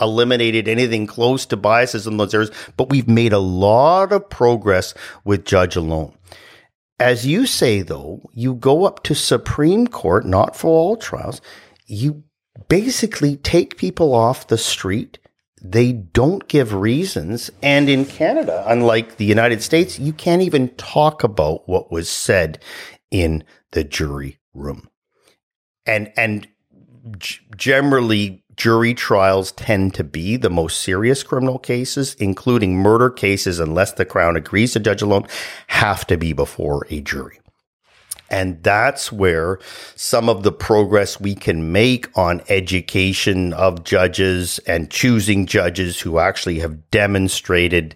[0.00, 4.94] eliminated anything close to biases in those areas but we've made a lot of progress
[5.24, 6.14] with judge alone
[7.00, 11.40] as you say, though, you go up to Supreme Court, not for all trials.
[11.86, 12.22] You
[12.68, 15.18] basically take people off the street.
[15.62, 17.50] They don't give reasons.
[17.62, 22.62] And in Canada, unlike the United States, you can't even talk about what was said
[23.10, 24.88] in the jury room.
[25.86, 26.46] And, and
[27.56, 33.92] generally, jury trials tend to be the most serious criminal cases, including murder cases, unless
[33.92, 35.26] the Crown agrees to judge alone,
[35.68, 37.40] have to be before a jury.
[38.28, 39.58] And that's where
[39.96, 46.18] some of the progress we can make on education of judges and choosing judges who
[46.18, 47.94] actually have demonstrated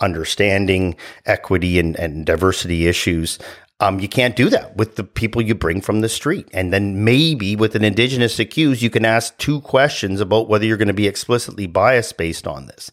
[0.00, 3.38] understanding equity and, and diversity issues
[3.78, 6.48] um, you can't do that with the people you bring from the street.
[6.52, 10.78] And then maybe with an indigenous accused, you can ask two questions about whether you're
[10.78, 12.90] going to be explicitly biased based on this.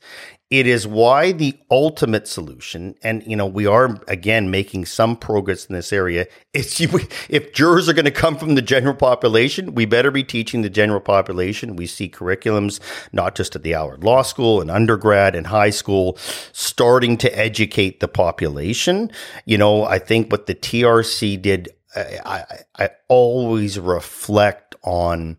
[0.54, 5.66] It is why the ultimate solution, and you know, we are again making some progress
[5.66, 6.28] in this area.
[6.54, 6.80] It's
[7.28, 10.70] if jurors are going to come from the general population, we better be teaching the
[10.70, 11.76] general population.
[11.76, 12.80] We see curriculums
[13.12, 16.20] not just at the Allard Law School and undergrad and high school,
[16.52, 19.10] starting to educate the population.
[19.46, 22.46] You know, I think what the TRC did, I, I,
[22.84, 25.38] I always reflect on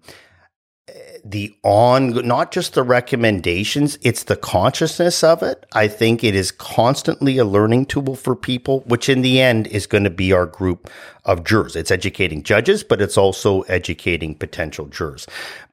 [1.24, 5.64] the on not just the recommendations it's the consciousness of it.
[5.72, 9.86] I think it is constantly a learning tool for people which in the end is
[9.86, 10.90] going to be our group
[11.24, 11.76] of jurors.
[11.76, 15.26] It's educating judges but it's also educating potential jurors.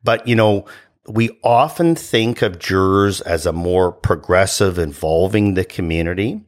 [0.04, 0.66] But you know
[1.08, 6.42] we often think of jurors as a more progressive involving the community.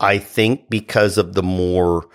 [0.00, 2.08] I think because of the more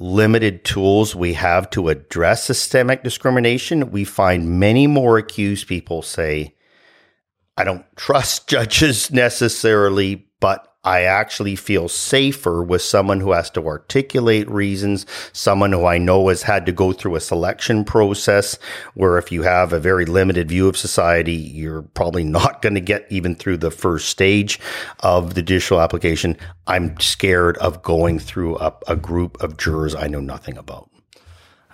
[0.00, 6.54] limited tools we have to address systemic discrimination, we find many more accused people say,
[7.58, 13.66] I don't trust judges necessarily, but I actually feel safer with someone who has to
[13.66, 18.58] articulate reasons, someone who I know has had to go through a selection process
[18.94, 22.80] where if you have a very limited view of society, you're probably not going to
[22.80, 24.58] get even through the first stage
[25.00, 26.36] of the judicial application.
[26.66, 30.88] I'm scared of going through a, a group of jurors I know nothing about.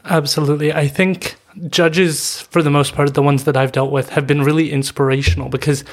[0.05, 0.73] Absolutely.
[0.73, 1.37] I think
[1.69, 5.49] judges, for the most part, the ones that I've dealt with, have been really inspirational
[5.49, 5.85] because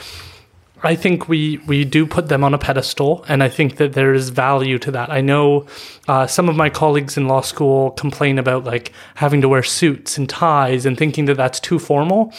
[0.83, 4.13] I think we we do put them on a pedestal, and I think that there
[4.13, 5.09] is value to that.
[5.09, 5.65] I know
[6.07, 10.17] uh, some of my colleagues in law school complain about like having to wear suits
[10.17, 12.33] and ties and thinking that that's too formal.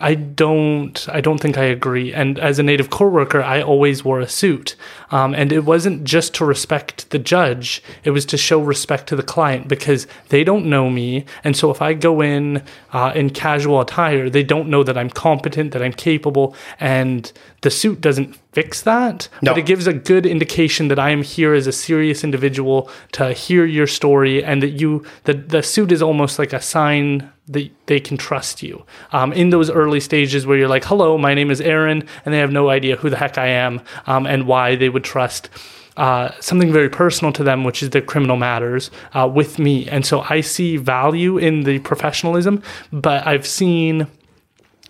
[0.00, 2.12] I don't I don't think I agree.
[2.12, 4.74] And as a native court worker, I always wore a suit.
[5.12, 9.16] Um, and it wasn't just to respect the judge, it was to show respect to
[9.16, 11.24] the client because they don't know me.
[11.44, 12.62] And so if I go in
[12.92, 17.70] uh, in casual attire, they don't know that I'm competent, that I'm capable, and the
[17.70, 19.28] suit doesn't fix that.
[19.42, 19.52] No.
[19.52, 23.32] But it gives a good indication that I am here as a serious individual to
[23.32, 27.70] hear your story and that you that the suit is almost like a sign that
[27.86, 28.86] they can trust you.
[29.12, 32.38] Um, in those early stages where you're like, hello, my name is Aaron, and they
[32.38, 35.50] have no idea who the heck I am um, and why they would trust
[35.96, 39.88] uh, something very personal to them, which is their criminal matters, uh, with me.
[39.88, 42.62] And so I see value in the professionalism,
[42.92, 44.06] but I've seen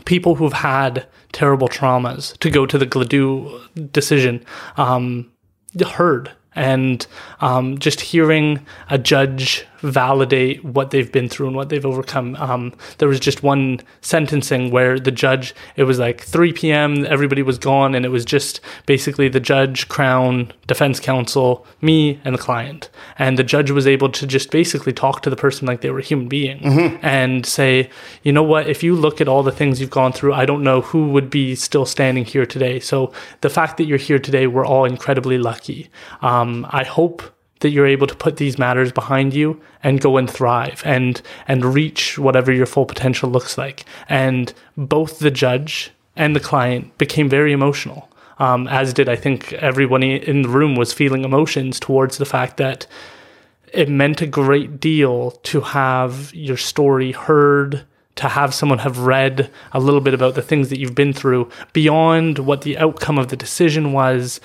[0.04, 4.44] people who've had terrible traumas to go to the Gladue decision
[4.76, 5.30] um,
[5.82, 6.30] heard.
[6.56, 7.04] And
[7.40, 12.36] um, just hearing a judge validate what they've been through and what they've overcome.
[12.36, 17.42] Um, there was just one sentencing where the judge, it was like 3 p.m., everybody
[17.42, 22.38] was gone, and it was just basically the judge, Crown, defense counsel, me, and the
[22.38, 22.90] client.
[23.18, 25.98] And the judge was able to just basically talk to the person like they were
[25.98, 27.04] a human being mm-hmm.
[27.04, 27.90] and say,
[28.22, 30.62] you know what, if you look at all the things you've gone through, I don't
[30.62, 32.80] know who would be still standing here today.
[32.80, 33.12] So
[33.42, 35.90] the fact that you're here today, we're all incredibly lucky.
[36.22, 37.33] Um, I hope
[37.64, 41.64] that you're able to put these matters behind you and go and thrive and and
[41.64, 43.86] reach whatever your full potential looks like.
[44.06, 48.10] And both the judge and the client became very emotional.
[48.38, 52.58] Um, as did I think everyone in the room was feeling emotions towards the fact
[52.58, 52.86] that
[53.72, 57.82] it meant a great deal to have your story heard,
[58.16, 61.48] to have someone have read a little bit about the things that you've been through
[61.72, 64.38] beyond what the outcome of the decision was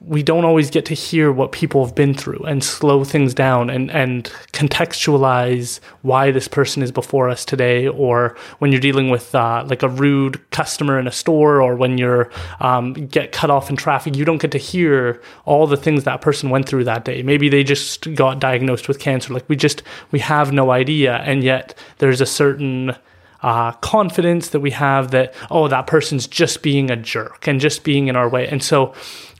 [0.00, 3.68] we don't always get to hear what people have been through and slow things down
[3.68, 9.34] and, and contextualize why this person is before us today or when you're dealing with
[9.34, 12.30] uh, like a rude customer in a store or when you're
[12.60, 16.20] um, get cut off in traffic you don't get to hear all the things that
[16.20, 17.22] person went through that day.
[17.22, 19.32] Maybe they just got diagnosed with cancer.
[19.32, 21.16] Like we just we have no idea.
[21.16, 22.94] And yet there's a certain
[23.42, 27.84] uh, confidence that we have that, oh, that person's just being a jerk and just
[27.84, 28.48] being in our way.
[28.48, 28.92] And so,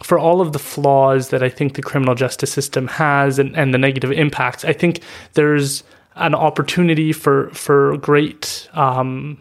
[0.03, 3.75] for all of the flaws that I think the criminal justice system has and, and
[3.75, 5.01] the negative impacts, I think
[5.33, 5.83] there's
[6.15, 8.69] an opportunity for, for great.
[8.75, 9.39] Um,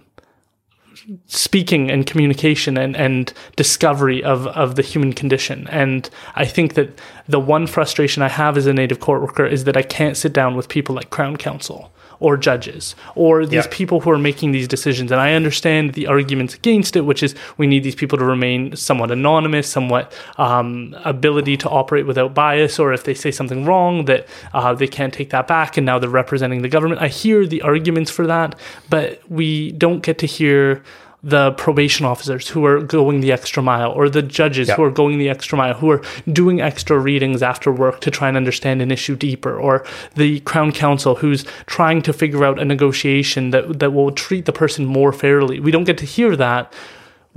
[1.28, 5.68] speaking and communication and, and discovery of, of the human condition.
[5.70, 9.64] And I think that the one frustration I have as a native court worker is
[9.66, 13.72] that I can't sit down with people like Crown Counsel or judges or these yeah.
[13.72, 15.11] people who are making these decisions.
[15.11, 18.76] And I understand the arguments against it, which is we need these people to remain
[18.76, 24.06] somewhat anonymous, somewhat um, ability to operate without bias, or if they say something wrong,
[24.06, 27.02] that uh, they can't take that back and now they're representing the government.
[27.02, 30.84] I hear the arguments for that, but we don't get to hear
[31.28, 34.78] the probation officers who are going the extra mile or the judges yep.
[34.78, 36.02] who are going the extra mile who are
[36.32, 39.86] doing extra readings after work to try and understand an issue deeper or
[40.16, 44.54] the crown counsel who's trying to figure out a negotiation that that will treat the
[44.54, 46.72] person more fairly we don't get to hear that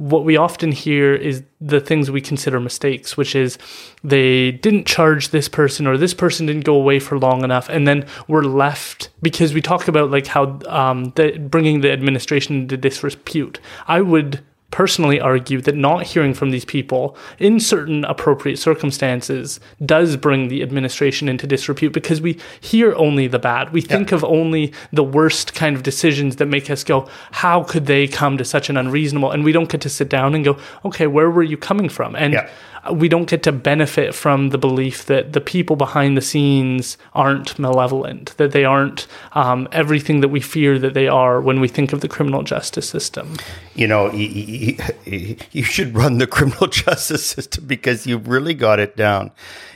[0.00, 3.58] what we often hear is the things we consider mistakes, which is
[4.02, 7.86] they didn't charge this person or this person didn't go away for long enough, and
[7.86, 12.78] then we're left because we talk about like how um, the, bringing the administration into
[12.78, 13.60] disrepute.
[13.86, 14.40] I would
[14.70, 20.62] personally argue that not hearing from these people in certain appropriate circumstances does bring the
[20.62, 23.72] administration into disrepute because we hear only the bad.
[23.72, 24.16] We think yeah.
[24.16, 28.38] of only the worst kind of decisions that make us go, how could they come
[28.38, 29.30] to such an unreasonable?
[29.30, 32.14] And we don't get to sit down and go, okay, where were you coming from?
[32.14, 32.48] And yeah
[32.92, 37.58] we don't get to benefit from the belief that the people behind the scenes aren't
[37.58, 41.92] malevolent, that they aren't um, everything that we fear that they are when we think
[41.92, 43.36] of the criminal justice system.
[43.80, 49.30] You know, you, should run the criminal justice system because you've really got it down.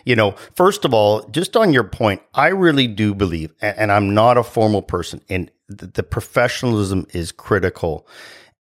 [0.04, 4.12] You know, first of all, just on your point, I really do believe, and I'm
[4.12, 8.06] not a formal person, and the professionalism is critical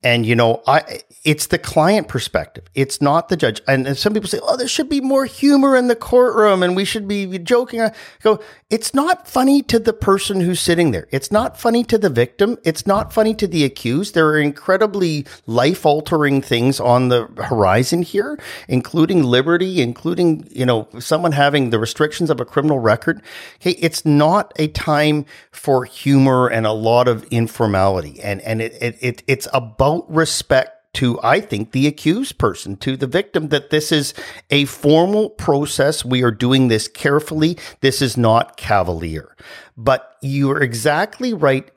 [0.02, 2.64] and you know, I it's the client perspective.
[2.74, 3.60] It's not the judge.
[3.68, 6.84] And, some people say, "Oh, there should be more humor in the courtroom, and we
[6.84, 7.92] should be joking." I
[8.22, 11.06] go, it's not funny to the person who's sitting there.
[11.10, 12.58] It's not funny to the victim.
[12.64, 14.14] It's not funny to the accused.
[14.14, 18.38] There are incredibly life altering things on the horizon here,
[18.68, 23.22] including liberty, including you know someone having the restrictions of a criminal record.
[23.60, 28.76] Okay, it's not a time for humor and a lot of informality, and and it,
[28.80, 33.70] it, it it's about respect to, I think, the accused person, to the victim, that
[33.70, 34.12] this is
[34.50, 36.04] a formal process.
[36.04, 37.58] We are doing this carefully.
[37.80, 39.34] This is not cavalier.
[39.76, 41.70] But you are exactly right.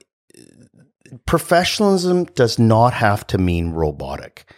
[1.26, 4.52] Professionalism does not have to mean robotic.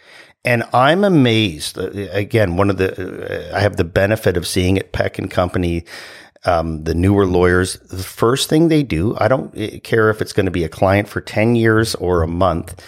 [0.44, 1.78] And I'm amazed.
[1.78, 5.30] Uh, again, one of the, uh, I have the benefit of seeing at Peck and
[5.30, 5.84] Company
[6.44, 10.32] um, the newer lawyers, the first thing they do, I don't uh, care if it's
[10.32, 12.82] going to be a client for 10 years or a month,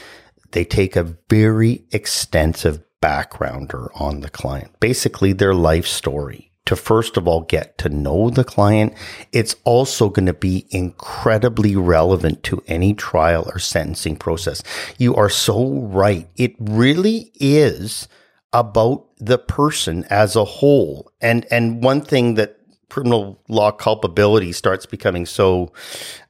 [0.53, 7.17] they take a very extensive backgrounder on the client, basically their life story to first
[7.17, 8.95] of all get to know the client.
[9.33, 14.63] It's also going to be incredibly relevant to any trial or sentencing process.
[14.97, 16.29] You are so right.
[16.37, 18.07] It really is
[18.53, 21.11] about the person as a whole.
[21.21, 22.60] And and one thing that
[22.91, 25.73] criminal law culpability starts becoming so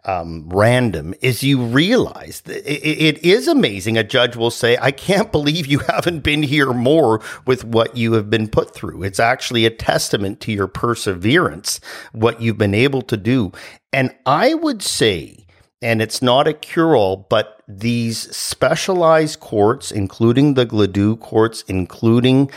[0.04, 3.98] um, random is you realize that it, it is amazing.
[3.98, 8.14] A judge will say, I can't believe you haven't been here more with what you
[8.14, 9.02] have been put through.
[9.02, 11.80] It's actually a testament to your perseverance,
[12.12, 13.52] what you've been able to do.
[13.92, 15.39] And I would say,
[15.82, 22.50] and it's not a cure all, but these specialized courts, including the Gladue courts, including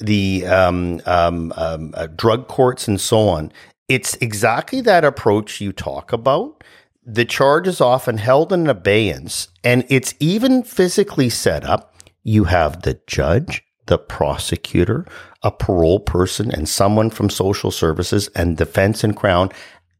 [0.00, 3.52] the um, um, um, uh, drug courts, and so on,
[3.88, 6.64] it's exactly that approach you talk about.
[7.04, 11.94] The charge is often held in abeyance, and it's even physically set up.
[12.24, 15.06] You have the judge, the prosecutor,
[15.44, 19.50] a parole person, and someone from social services and defense and crown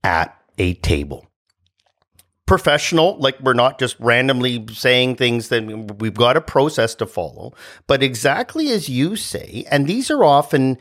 [0.02, 1.28] at a table
[2.46, 3.18] professional.
[3.18, 5.64] Like we're not just randomly saying things that
[5.98, 7.52] we've got a process to follow.
[7.86, 10.78] But exactly as you say, and these are often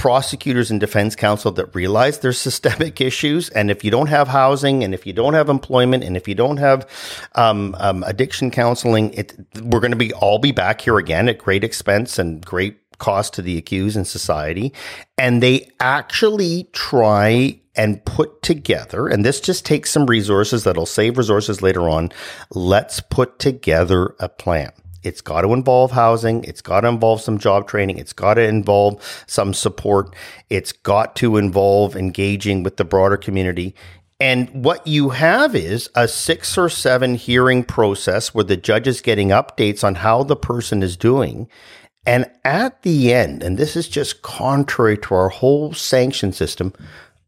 [0.00, 3.50] prosecutors and defense counsel that realize there's systemic issues.
[3.50, 6.34] And if you don't have housing, and if you don't have employment, and if you
[6.34, 6.88] don't have
[7.34, 11.38] um, um, addiction counseling, it, we're going to be all be back here again at
[11.38, 14.72] great expense and great cost to the accused and society.
[15.18, 21.16] And they actually try and put together, and this just takes some resources that'll save
[21.16, 22.10] resources later on.
[22.52, 24.72] Let's put together a plan.
[25.02, 26.44] It's got to involve housing.
[26.44, 27.98] It's got to involve some job training.
[27.98, 30.14] It's got to involve some support.
[30.50, 33.74] It's got to involve engaging with the broader community.
[34.20, 39.00] And what you have is a six or seven hearing process where the judge is
[39.00, 41.48] getting updates on how the person is doing.
[42.06, 46.72] And at the end, and this is just contrary to our whole sanction system,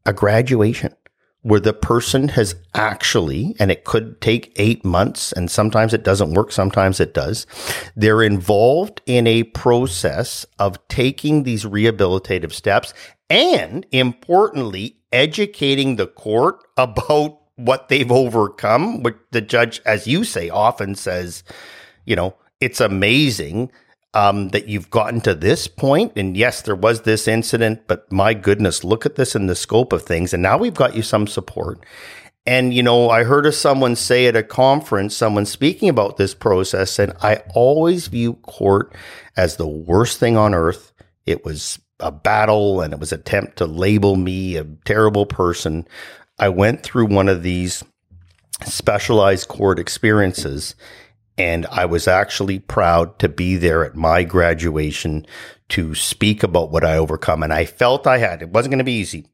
[0.07, 0.95] a graduation
[1.43, 6.35] where the person has actually, and it could take eight months, and sometimes it doesn't
[6.35, 7.47] work, sometimes it does.
[7.97, 12.95] They're involved in a process of taking these rehabilitative steps
[13.29, 20.49] and importantly, educating the court about what they've overcome, which the judge, as you say,
[20.49, 21.43] often says,
[22.05, 23.71] you know, it's amazing
[24.15, 26.13] um, that you've gotten to this point.
[26.17, 29.93] And yes, there was this incident, but my goodness, look at this in the scope
[29.93, 30.33] of things.
[30.33, 31.85] And now we've got you some support.
[32.45, 36.35] And, you know, I heard of someone say at a conference, someone speaking about this
[36.35, 38.95] process, and I always view court
[39.37, 40.93] as the worst thing on earth.
[41.25, 45.87] It was a battle and it was an attempt to label me a terrible person.
[46.39, 47.85] I went through one of these
[48.67, 50.75] specialized court experiences
[51.39, 55.27] and I was actually proud to be there at my graduation
[55.71, 57.43] to speak about what I overcome.
[57.43, 59.27] And I felt I had, it wasn't going to be easy,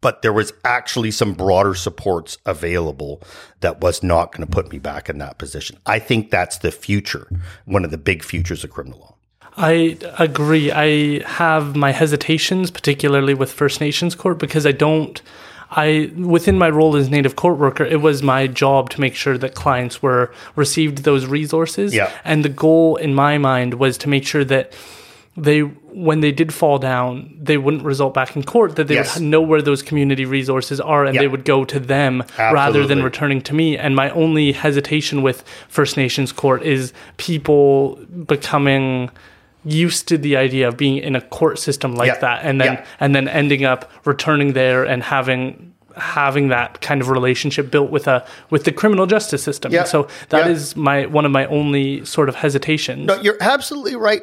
[0.00, 3.22] but there was actually some broader supports available
[3.60, 5.78] that was not going to put me back in that position.
[5.86, 7.28] I think that's the future,
[7.64, 9.16] one of the big futures of criminal law.
[9.56, 10.70] I agree.
[10.70, 15.22] I have my hesitations, particularly with First Nations Court, because I don't
[15.70, 19.36] I within my role as native court worker, it was my job to make sure
[19.38, 21.94] that clients were received those resources.
[21.94, 22.12] Yeah.
[22.24, 24.72] And the goal in my mind was to make sure that
[25.36, 29.16] they when they did fall down, they wouldn't result back in court, that they yes.
[29.16, 32.54] would know where those community resources are and they would go to them Absolutely.
[32.54, 33.76] rather than returning to me.
[33.76, 39.10] And my only hesitation with First Nations court is people becoming
[39.66, 42.18] used to the idea of being in a court system like yeah.
[42.18, 42.86] that and then yeah.
[43.00, 48.06] and then ending up returning there and having having that kind of relationship built with
[48.06, 49.72] a with the criminal justice system.
[49.72, 49.84] Yeah.
[49.84, 53.06] so that is my one of my only sort of hesitations.
[53.06, 54.22] No, you're absolutely right.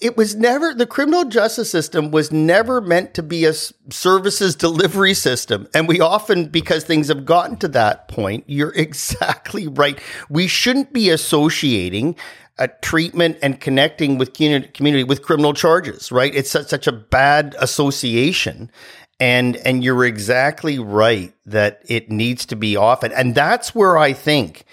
[0.00, 3.54] It was never the criminal justice system was never meant to be a
[3.90, 5.68] services delivery system.
[5.74, 9.98] And we often because things have gotten to that point, you're exactly right.
[10.28, 12.16] We shouldn't be associating
[12.58, 16.34] a treatment and connecting with community with criminal charges, right?
[16.34, 18.70] It's such, such a bad association.
[19.18, 23.12] And, and you're exactly right that it needs to be often.
[23.12, 24.64] And that's where I think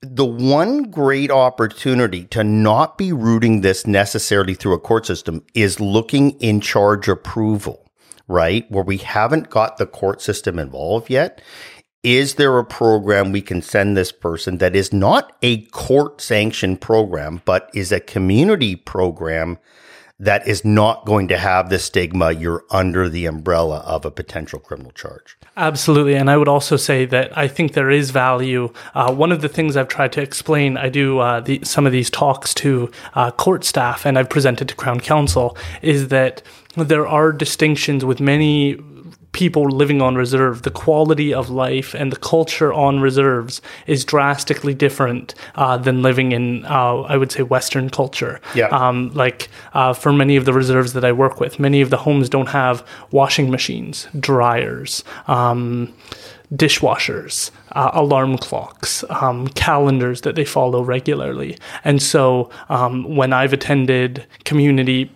[0.00, 5.80] the one great opportunity to not be rooting this necessarily through a court system is
[5.80, 7.88] looking in charge approval,
[8.28, 8.68] right?
[8.70, 11.40] Where we haven't got the court system involved yet
[12.02, 16.80] is there a program we can send this person that is not a court sanctioned
[16.80, 19.58] program, but is a community program
[20.20, 24.58] that is not going to have the stigma you're under the umbrella of a potential
[24.58, 25.36] criminal charge?
[25.56, 26.14] Absolutely.
[26.14, 28.72] And I would also say that I think there is value.
[28.94, 31.92] Uh, one of the things I've tried to explain, I do uh, the, some of
[31.92, 36.42] these talks to uh, court staff and I've presented to Crown Counsel, is that
[36.76, 38.78] there are distinctions with many
[39.38, 44.74] people living on reserve, the quality of life and the culture on reserves is drastically
[44.74, 48.40] different uh, than living in, uh, I would say, Western culture.
[48.56, 48.66] Yeah.
[48.66, 51.98] Um, like uh, for many of the reserves that I work with, many of the
[51.98, 55.04] homes don't have washing machines, dryers.
[55.28, 55.94] Um,
[56.52, 61.58] dishwashers, uh, alarm clocks, um, calendars that they follow regularly.
[61.84, 65.12] And so um, when I've attended community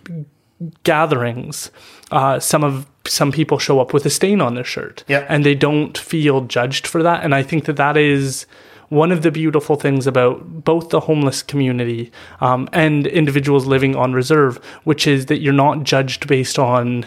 [0.83, 1.71] gatherings,
[2.11, 5.25] uh, some of some people show up with a stain on their shirt, Yeah.
[5.29, 7.23] and they don't feel judged for that.
[7.23, 8.45] And I think that that is
[8.93, 12.11] one of the beautiful things about both the homeless community
[12.41, 17.05] um, and individuals living on reserve, which is that you're not judged based on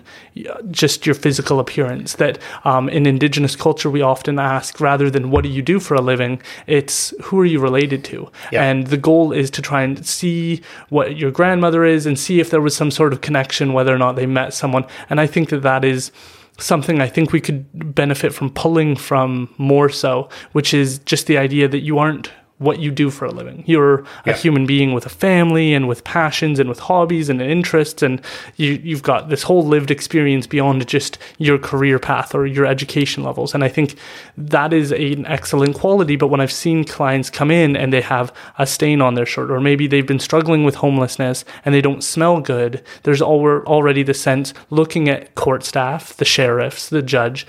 [0.48, 2.14] uh, just your physical appearance.
[2.16, 5.94] That um, in Indigenous culture, we often ask rather than what do you do for
[5.94, 8.30] a living, it's who are you related to?
[8.50, 8.64] Yeah.
[8.64, 12.50] And the goal is to try and see what your grandmother is and see if
[12.50, 14.84] there was some sort of connection, whether or not they met someone.
[15.08, 16.10] And I think that that is
[16.58, 21.38] something I think we could benefit from pulling from more so, which is just the
[21.38, 23.62] idea that you aren't what you do for a living.
[23.66, 28.02] You're a human being with a family and with passions and with hobbies and interests,
[28.02, 28.20] and
[28.56, 33.22] you, you've got this whole lived experience beyond just your career path or your education
[33.22, 33.54] levels.
[33.54, 33.96] And I think
[34.38, 36.16] that is an excellent quality.
[36.16, 39.50] But when I've seen clients come in and they have a stain on their shirt,
[39.50, 44.02] or maybe they've been struggling with homelessness and they don't smell good, there's al- already
[44.02, 47.46] the sense looking at court staff, the sheriffs, the judge.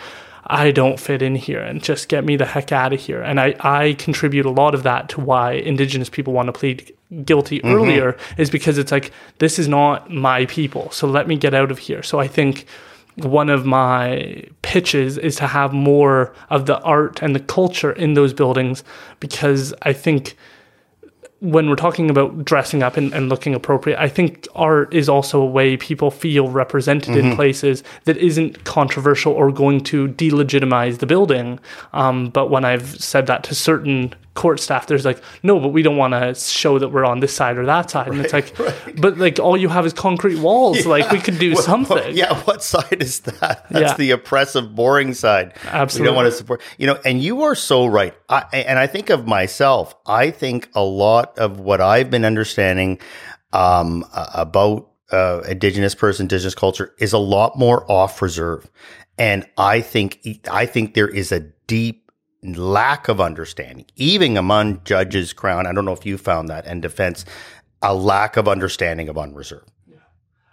[0.48, 3.22] I don't fit in here and just get me the heck out of here.
[3.22, 6.94] And I, I contribute a lot of that to why Indigenous people want to plead
[7.26, 7.76] guilty mm-hmm.
[7.76, 10.90] earlier is because it's like, this is not my people.
[10.92, 12.02] So let me get out of here.
[12.02, 12.66] So I think
[13.16, 18.14] one of my pitches is to have more of the art and the culture in
[18.14, 18.84] those buildings
[19.20, 20.38] because I think
[21.40, 25.40] when we're talking about dressing up and, and looking appropriate, I think art is also
[25.40, 31.06] a way people feel represented in places that isn't controversial or going to delegitimize the
[31.06, 31.60] building.
[31.94, 35.82] Um, but when I've said that to certain court staff, there's like, no, but we
[35.82, 38.08] don't want to show that we're on this side or that side.
[38.08, 38.56] and it's like,
[39.02, 40.86] but like all you have is concrete walls.
[40.86, 42.16] Like we could do something.
[42.16, 43.66] yeah, what side is that?
[43.70, 43.98] That's Yeah.
[43.98, 45.54] the oppressive, boring side.
[45.66, 46.62] Absolutely we don't want to support.
[46.78, 48.14] You know, and you are so right.
[48.30, 49.96] I, and I think of myself.
[50.06, 53.00] I think a lot of what I've been understanding
[53.54, 58.70] um, about uh, Indigenous person, Indigenous culture is a lot more off reserve,
[59.18, 60.20] and I think
[60.52, 62.07] I think there is a deep
[62.56, 65.66] lack of understanding, even among judges, crown.
[65.68, 67.26] I don't know if you found that and defense,
[67.82, 69.70] a lack of understanding of unreserved.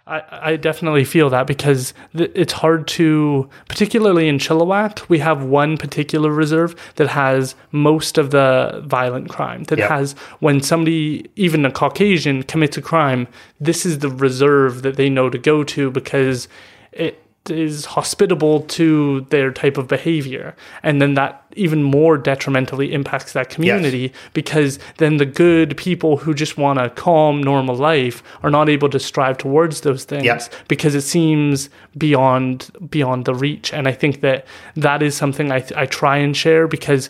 [0.07, 5.43] I, I definitely feel that because th- it's hard to, particularly in Chilliwack, we have
[5.43, 9.63] one particular reserve that has most of the violent crime.
[9.63, 9.89] That Yep.
[9.89, 10.11] has,
[10.41, 13.27] when somebody, even a Caucasian, commits a crime,
[13.59, 16.47] this is the reserve that they know to go to because
[16.91, 20.55] it is hospitable to their type of behavior.
[20.83, 26.33] And then that even more detrimentally impacts that community because then the good people who
[26.33, 30.25] just want a calm, normal life are not able to strive towards those things
[30.67, 33.73] because it seems beyond beyond the reach.
[33.73, 34.45] And I think that
[34.75, 37.09] that is something I, I try and share because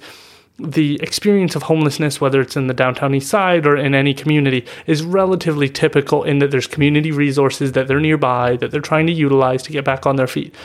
[0.57, 4.65] the experience of homelessness, whether it's in the downtown east side or in any community,
[4.87, 9.13] is relatively typical in that there's community resources that they're nearby, that they're trying to
[9.13, 10.55] utilize to get back on their feet.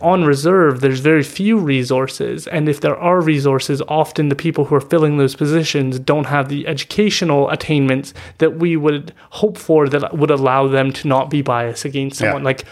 [0.00, 4.74] On reserve, there's very few resources, and if there are resources, often the people who
[4.74, 10.16] are filling those positions don't have the educational attainments that we would hope for that
[10.16, 12.40] would allow them to not be biased against someone.
[12.40, 12.46] Yeah.
[12.46, 12.64] Like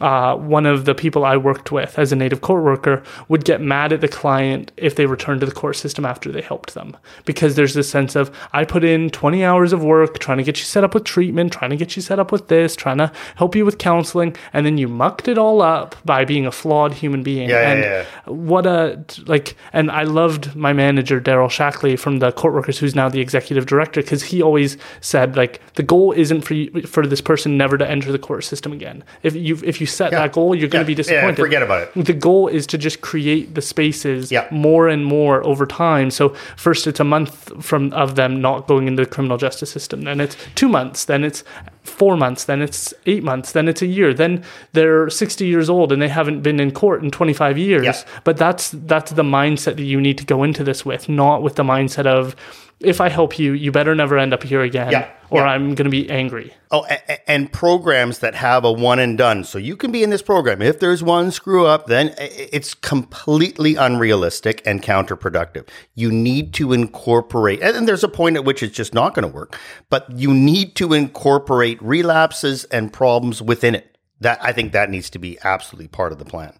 [0.00, 3.60] uh, one of the people I worked with as a native court worker would get
[3.60, 6.96] mad at the client if they returned to the court system after they helped them.
[7.24, 10.58] Because there's this sense of, I put in 20 hours of work trying to get
[10.58, 13.12] you set up with treatment, trying to get you set up with this, trying to
[13.36, 16.94] help you with counseling, and then you mucked it all up by being a flawed
[16.94, 17.48] human being.
[17.48, 18.04] Yeah, yeah, and yeah.
[18.26, 22.94] what a, like, and I loved my manager, Daryl Shackley from the court workers, who's
[22.94, 27.06] now the executive director, because he always said, like, the goal isn't for you, for
[27.06, 29.04] this person never to enter the court system again.
[29.22, 31.36] If you if you set that goal, you're going Yeah, to be yeah, disappointed.
[31.42, 32.04] forget about it.
[32.04, 34.46] The goal is to just create the spaces Yeah.
[34.50, 36.10] more and more over time.
[36.10, 40.02] So first it's a month from of them not going into the criminal justice system.
[40.02, 41.04] Then it's two months.
[41.04, 41.44] Then it's
[41.84, 42.44] four months.
[42.44, 43.52] Then it's eight months.
[43.52, 44.14] Then it's a year.
[44.14, 44.42] Then
[44.72, 47.84] they're 60 years old and they haven't been in court in 25 years.
[47.84, 47.94] Yeah.
[48.24, 51.56] But that's that's the mindset that you need to go into this with, not with
[51.56, 52.34] the mindset of
[52.80, 55.46] if I help you, you better never end up here again, Yeah, or yeah.
[55.48, 56.52] I'm going to be angry.
[56.70, 59.44] Oh, a- a- and programs that have a one and done.
[59.44, 60.60] So you can be in this program.
[60.62, 65.68] If there's one screw up, then it's completely unrealistic and counterproductive.
[65.94, 69.28] You need to incorporate, and and there's a point at which it's just not going
[69.28, 69.58] to work,
[69.90, 73.96] but you need to incorporate relapses and problems within it.
[74.20, 76.52] That I think that needs to be absolutely part of the plan.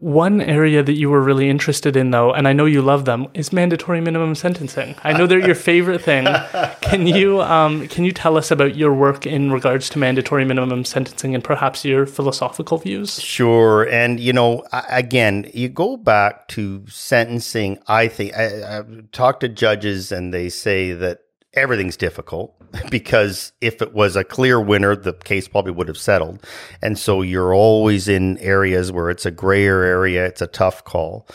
[0.00, 3.26] One area that you were really interested in, though, and I know you love them,
[3.34, 4.94] is mandatory minimum sentencing.
[5.02, 6.24] I know they're your favorite thing.
[6.80, 10.84] Can you um, can you tell us about your work in regards to mandatory minimum
[10.84, 13.20] sentencing and perhaps your philosophical views?
[13.20, 13.82] Sure.
[13.88, 17.78] And you know, again, you go back to sentencing.
[17.88, 21.20] I think I, I've talked to judges, and they say that
[21.54, 22.54] everything's difficult
[22.90, 26.44] because if it was a clear winner, the case probably would have settled.
[26.82, 31.28] And so you're always in areas where it's a grayer area, it's a tough call.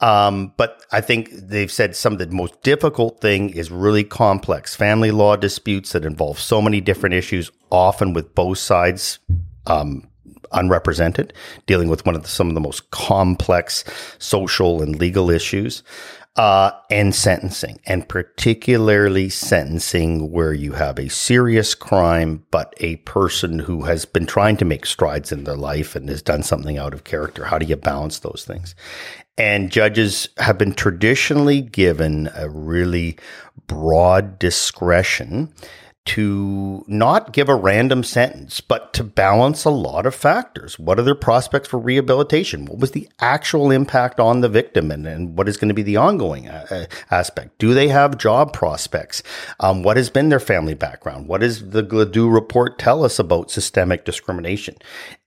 [0.00, 4.76] Um, but I think they've said some of the most difficult thing is really complex
[4.76, 9.18] family law disputes that involve so many different issues, often with both sides
[9.66, 10.06] um,
[10.52, 11.32] unrepresented,
[11.66, 13.84] dealing with one of the, some of the most complex
[14.18, 15.82] social and legal issues
[16.36, 23.58] uh, and sentencing, and particularly sentencing where you have a serious crime, but a person
[23.58, 26.92] who has been trying to make strides in their life and has done something out
[26.92, 27.44] of character.
[27.44, 28.74] How do you balance those things?
[29.38, 33.18] And judges have been traditionally given a really
[33.66, 35.52] broad discretion
[36.06, 40.78] to not give a random sentence, but to balance a lot of factors.
[40.78, 42.64] What are their prospects for rehabilitation?
[42.64, 44.90] What was the actual impact on the victim?
[44.90, 47.58] And, and what is going to be the ongoing uh, uh, aspect?
[47.58, 49.22] Do they have job prospects?
[49.60, 51.26] Um, what has been their family background?
[51.26, 54.76] What does the Gladue report tell us about systemic discrimination?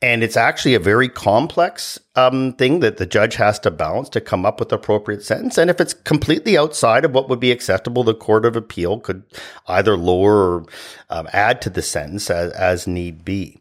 [0.02, 4.22] And it's actually a very complex um, thing that the judge has to balance to
[4.22, 5.58] come up with appropriate sentence.
[5.58, 9.24] And if it's completely outside of what would be acceptable, the Court of Appeal could
[9.68, 10.66] either lower or
[11.10, 13.59] um, add to the sentence as, as need be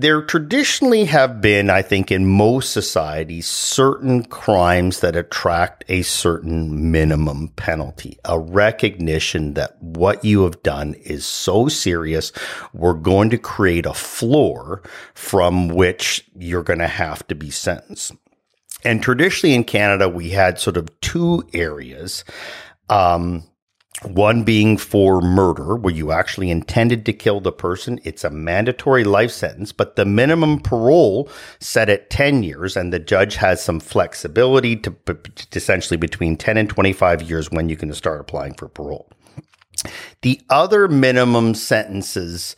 [0.00, 6.90] there traditionally have been, I think, in most societies, certain crimes that attract a certain
[6.90, 12.32] minimum penalty, a recognition that what you have done is so serious,
[12.72, 14.82] we're going to create a floor
[15.14, 18.12] from which you're going to have to be sentenced.
[18.84, 22.24] And traditionally in Canada, we had sort of two areas.
[22.88, 23.44] Um,
[24.02, 27.98] one being for murder, where you actually intended to kill the person.
[28.04, 32.98] It's a mandatory life sentence, but the minimum parole set at 10 years, and the
[32.98, 37.92] judge has some flexibility to, to essentially between 10 and 25 years when you can
[37.94, 39.10] start applying for parole.
[40.22, 42.56] The other minimum sentences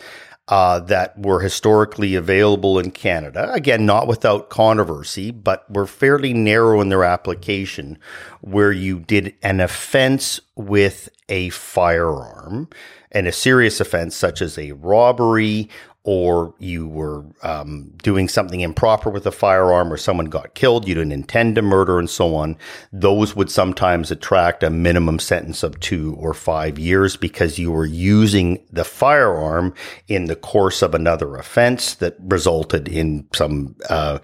[0.48, 3.52] uh, that were historically available in Canada.
[3.52, 7.98] Again, not without controversy, but were fairly narrow in their application,
[8.40, 12.69] where you did an offense with a firearm
[13.13, 15.69] and a serious offense such as a robbery
[16.11, 20.95] or you were um, doing something improper with a firearm or someone got killed, you
[20.95, 22.57] didn't intend to murder and so on,
[22.91, 27.85] those would sometimes attract a minimum sentence of two or five years because you were
[27.85, 29.75] using the firearm
[30.07, 34.19] in the course of another offense that resulted in some uh,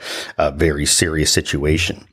[0.55, 2.07] very serious situation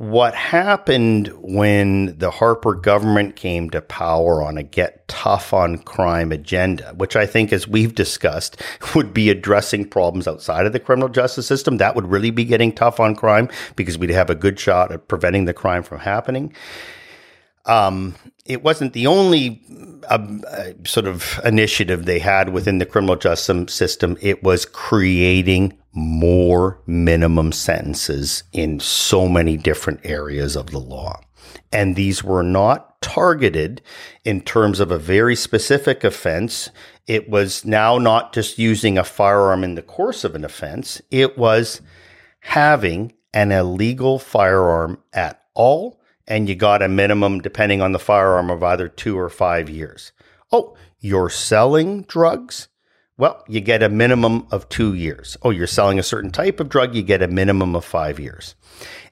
[0.00, 6.32] what happened when the Harper government came to power on a get tough on crime
[6.32, 8.56] agenda, which I think, as we've discussed,
[8.94, 11.76] would be addressing problems outside of the criminal justice system.
[11.76, 15.06] That would really be getting tough on crime because we'd have a good shot at
[15.06, 16.54] preventing the crime from happening.
[17.66, 18.14] Um,
[18.50, 19.62] it wasn't the only
[20.08, 20.18] uh,
[20.48, 24.18] uh, sort of initiative they had within the criminal justice system.
[24.20, 31.20] It was creating more minimum sentences in so many different areas of the law.
[31.72, 33.82] And these were not targeted
[34.24, 36.70] in terms of a very specific offense.
[37.06, 41.00] It was now not just using a firearm in the course of an offense.
[41.12, 41.80] It was
[42.40, 45.99] having an illegal firearm at all.
[46.30, 50.12] And you got a minimum, depending on the firearm, of either two or five years.
[50.52, 52.68] Oh, you're selling drugs?
[53.18, 55.36] Well, you get a minimum of two years.
[55.42, 58.54] Oh, you're selling a certain type of drug, you get a minimum of five years.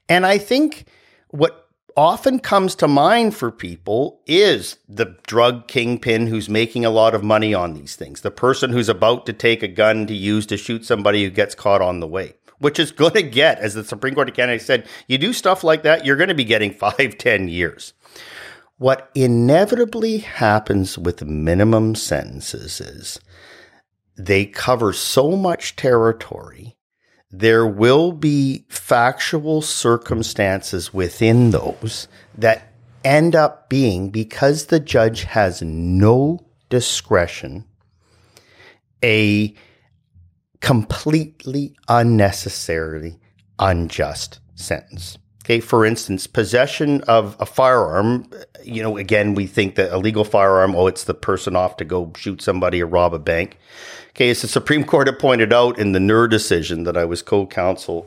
[0.09, 0.87] And I think
[1.29, 7.15] what often comes to mind for people is the drug kingpin who's making a lot
[7.15, 10.47] of money on these things, the person who's about to take a gun to use
[10.47, 12.35] to shoot somebody who gets caught on the way.
[12.59, 15.63] Which is going to get, as the Supreme Court of Canada said, you do stuff
[15.63, 17.93] like that, you're going to be getting five, ten years.
[18.79, 23.19] What inevitably happens with minimum sentences is
[24.17, 26.77] they cover so much territory.
[27.31, 32.73] There will be factual circumstances within those that
[33.05, 37.65] end up being, because the judge has no discretion,
[39.03, 39.55] a
[40.61, 43.19] completely unnecessarily
[43.59, 45.19] unjust sentence.
[45.45, 48.29] Okay, for instance, possession of a firearm,
[48.63, 51.87] you know, again, we think that a legal firearm, oh, it's the person off to
[51.87, 53.57] go shoot somebody or rob a bank.
[54.11, 57.23] Okay, as the Supreme Court had pointed out in the Nur decision that I was
[57.23, 58.03] co counsel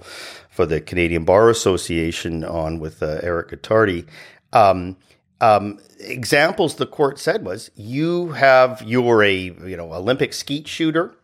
[0.52, 4.06] for the Canadian Bar Association on with uh, Eric Gottardi,
[4.54, 4.98] Um,
[5.40, 11.16] um, examples the court said was you have you're a you know Olympic skeet shooter,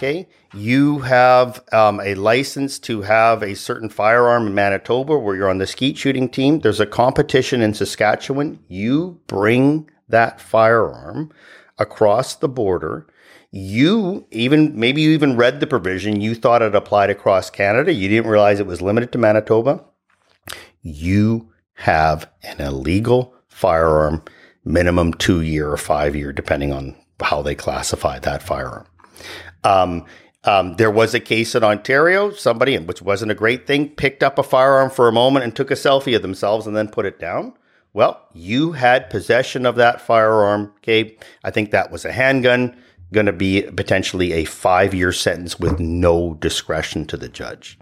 [0.00, 0.26] okay?
[0.54, 5.58] You have um, a license to have a certain firearm in Manitoba where you're on
[5.58, 6.60] the skeet shooting team.
[6.60, 8.58] There's a competition in Saskatchewan.
[8.66, 11.30] You bring that firearm
[11.78, 13.06] across the border.
[13.50, 16.20] You even maybe you even read the provision.
[16.20, 17.92] You thought it applied across Canada.
[17.92, 19.84] You didn't realize it was limited to Manitoba.
[20.82, 24.22] You have an illegal firearm,
[24.64, 28.86] minimum two year or five year, depending on how they classify that firearm.
[29.64, 30.06] Um,
[30.44, 34.38] um, there was a case in Ontario, somebody, which wasn't a great thing, picked up
[34.38, 37.18] a firearm for a moment and took a selfie of themselves and then put it
[37.18, 37.52] down.
[37.92, 40.72] Well, you had possession of that firearm.
[40.78, 41.16] Okay.
[41.44, 42.76] I think that was a handgun,
[43.12, 47.78] going to be potentially a five year sentence with no discretion to the judge.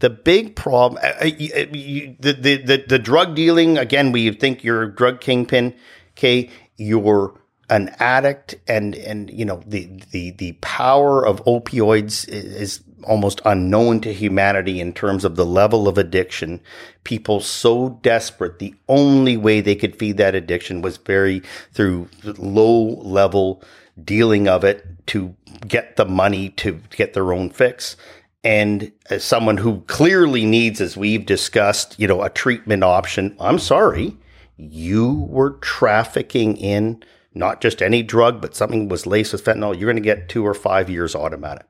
[0.00, 4.64] The big problem, uh, uh, uh, the, the, the, the drug dealing, again, we think
[4.64, 5.74] you're a drug kingpin.
[6.12, 6.50] Okay.
[6.76, 7.39] You're
[7.70, 14.00] an addict and, and, you know, the, the, the power of opioids is almost unknown
[14.00, 16.60] to humanity in terms of the level of addiction.
[17.04, 21.40] People so desperate, the only way they could feed that addiction was very
[21.72, 23.62] through low level
[24.04, 25.34] dealing of it to
[25.66, 27.96] get the money to get their own fix
[28.42, 33.58] and as someone who clearly needs, as we've discussed, you know, a treatment option, I'm
[33.58, 34.16] sorry,
[34.56, 37.02] you were trafficking in
[37.34, 39.78] not just any drug, but something was laced with fentanyl.
[39.78, 41.66] You're going to get two or five years automatic.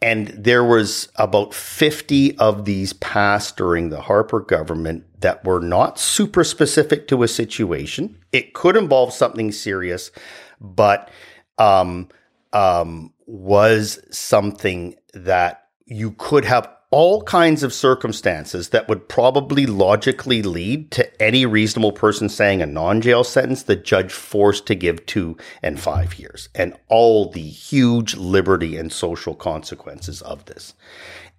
[0.00, 5.98] And there was about 50 of these passed during the Harper government that were not
[5.98, 8.16] super specific to a situation.
[8.30, 10.12] It could involve something serious,
[10.60, 11.10] but
[11.58, 12.08] um,
[12.52, 20.42] um, was something that you could have all kinds of circumstances that would probably logically
[20.42, 25.04] lead to any reasonable person saying a non jail sentence, the judge forced to give
[25.04, 30.74] two and five years, and all the huge liberty and social consequences of this.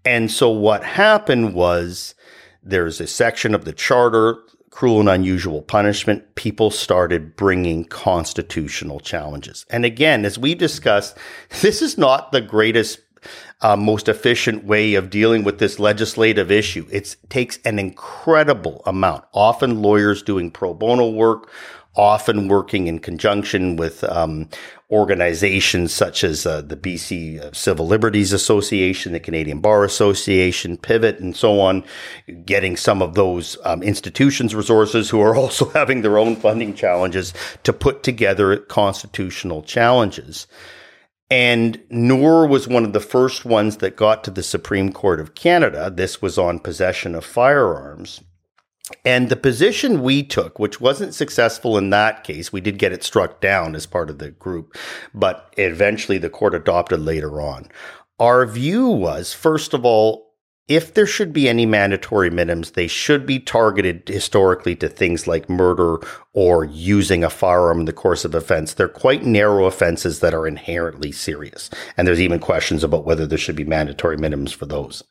[0.06, 2.14] And so what happened was
[2.62, 4.40] there's a section of the charter
[4.70, 9.66] cruel and unusual punishment, people started bringing constitutional challenges.
[9.70, 11.18] And again, as we discussed,
[11.62, 13.00] this is not the greatest
[13.62, 16.88] uh, most efficient way of dealing with this legislative issue.
[16.92, 19.26] It takes an incredible amount.
[19.34, 21.50] Often lawyers doing pro bono work,
[21.96, 24.48] often working in conjunction with um,
[24.90, 31.20] organizations such as uh, the BC uh, Civil Liberties Association, the Canadian Bar Association, Pivot,
[31.20, 31.84] and so on,
[32.46, 37.34] getting some of those um, institutions' resources who are also having their own funding challenges
[37.64, 40.48] to put together constitutional challenges.
[41.32, 45.36] And Nur was one of the first ones that got to the Supreme Court of
[45.36, 45.92] Canada.
[45.94, 48.22] This was on possession of firearms.
[49.06, 53.04] And the position we took, which wasn't successful in that case, we did get it
[53.04, 54.76] struck down as part of the group,
[55.14, 57.70] but eventually the court adopted later on.
[58.20, 60.29] Our view was, first of all,
[60.70, 65.50] if there should be any mandatory minimums, they should be targeted historically to things like
[65.50, 65.98] murder
[66.34, 68.76] or using a firearm in the course of offense.
[68.76, 71.72] They're quite narrow offenses that are inherently serious.
[71.98, 75.04] And there's even questions about whether there should be mandatory minimums for those.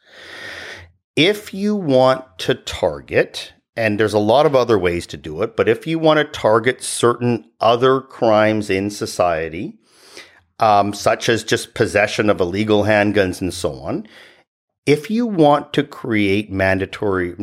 [1.16, 5.56] If you want to target, and there's a lot of other ways to do it,
[5.56, 9.76] but if you want to target certain other crimes in society,
[10.60, 14.06] um, such as just possession of illegal handguns and so on,
[14.89, 17.35] if you want to create mandatory,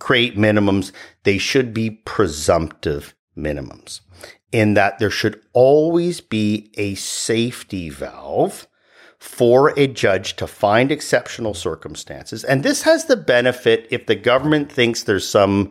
[0.00, 0.90] create minimums,
[1.22, 4.00] they should be presumptive minimums
[4.50, 8.66] in that there should always be a safety valve
[9.18, 12.42] for a judge to find exceptional circumstances.
[12.42, 15.70] And this has the benefit if the government thinks there's some,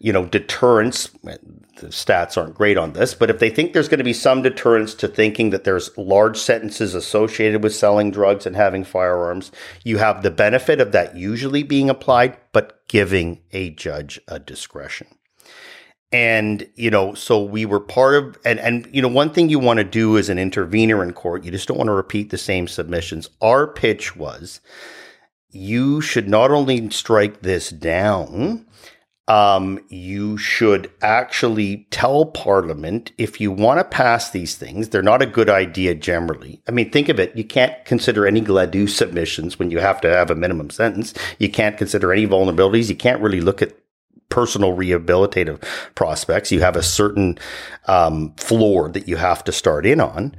[0.00, 1.08] you know, deterrence
[1.80, 4.42] the stats aren't great on this, but if they think there's going to be some
[4.42, 9.52] deterrence to thinking that there's large sentences associated with selling drugs and having firearms,
[9.84, 15.06] you have the benefit of that usually being applied, but giving a judge a discretion.
[16.12, 19.58] And, you know, so we were part of, and, and, you know, one thing you
[19.58, 22.38] want to do as an intervener in court, you just don't want to repeat the
[22.38, 23.28] same submissions.
[23.40, 24.60] Our pitch was
[25.50, 28.66] you should not only strike this down,
[29.30, 35.22] um, you should actually tell Parliament if you want to pass these things, they're not
[35.22, 36.60] a good idea generally.
[36.66, 37.36] I mean, think of it.
[37.36, 41.14] You can't consider any Gladue submissions when you have to have a minimum sentence.
[41.38, 42.88] You can't consider any vulnerabilities.
[42.88, 43.76] You can't really look at
[44.30, 45.62] personal rehabilitative
[45.94, 46.50] prospects.
[46.50, 47.38] You have a certain
[47.86, 50.34] um, floor that you have to start in on.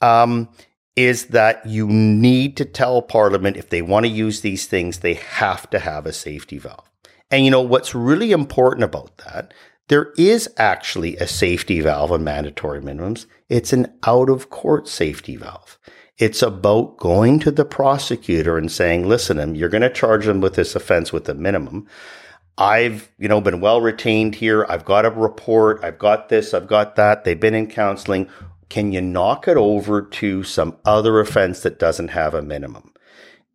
[0.00, 0.48] Um,
[0.96, 5.14] is that you need to tell Parliament if they want to use these things, they
[5.14, 6.89] have to have a safety valve.
[7.30, 9.54] And you know what's really important about that?
[9.88, 13.26] There is actually a safety valve on mandatory minimums.
[13.48, 15.78] It's an out of court safety valve.
[16.16, 20.40] It's about going to the prosecutor and saying, listen, um, you're going to charge them
[20.40, 21.88] with this offense with a minimum.
[22.58, 24.66] I've, you know, been well retained here.
[24.68, 25.82] I've got a report.
[25.82, 26.52] I've got this.
[26.52, 27.24] I've got that.
[27.24, 28.28] They've been in counseling.
[28.68, 32.92] Can you knock it over to some other offense that doesn't have a minimum?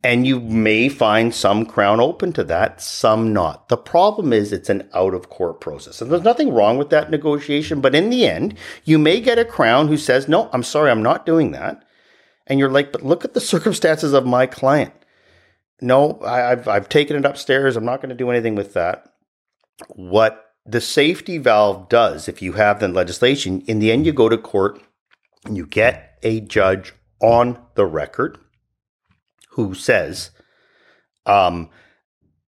[0.05, 3.69] And you may find some crown open to that, some not.
[3.69, 5.99] The problem is it's an out of court process.
[5.99, 7.81] And there's nothing wrong with that negotiation.
[7.81, 11.01] But in the end, you may get a crown who says, no, I'm sorry, I'm
[11.01, 11.83] not doing that.
[12.45, 14.93] And you're like, but look at the circumstances of my client.
[15.81, 17.75] No, I, I've, I've taken it upstairs.
[17.75, 19.11] I'm not going to do anything with that.
[19.95, 24.29] What the safety valve does, if you have the legislation, in the end, you go
[24.29, 24.79] to court
[25.45, 28.37] and you get a judge on the record
[29.55, 30.31] who says,
[31.25, 31.69] um,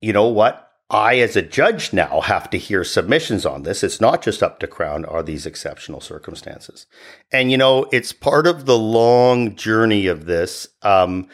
[0.02, 0.64] you know what?
[0.90, 3.84] I, as a judge, now have to hear submissions on this.
[3.84, 6.86] It's not just up to Crown, are these exceptional circumstances?
[7.32, 10.68] And, you know, it's part of the long journey of this.
[10.84, 11.28] Um,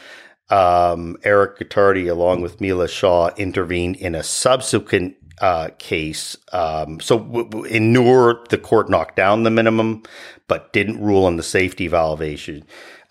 [0.49, 6.35] um, Eric Gottardi, along with Mila Shaw, intervened in a subsequent uh, case.
[6.51, 10.03] Um, so w- w- in Nur, the court knocked down the minimum,
[10.47, 12.61] but didn't rule on the safety valve issue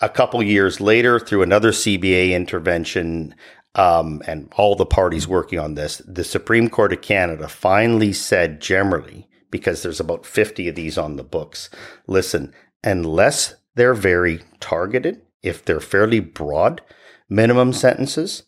[0.02, 3.34] a couple years later, through another CBA intervention,
[3.74, 8.60] um, and all the parties working on this, the Supreme Court of Canada finally said
[8.60, 11.70] generally, because there's about 50 of these on the books,
[12.06, 12.52] listen,
[12.82, 16.82] unless they're very targeted, if they're fairly broad
[17.28, 18.42] minimum sentences,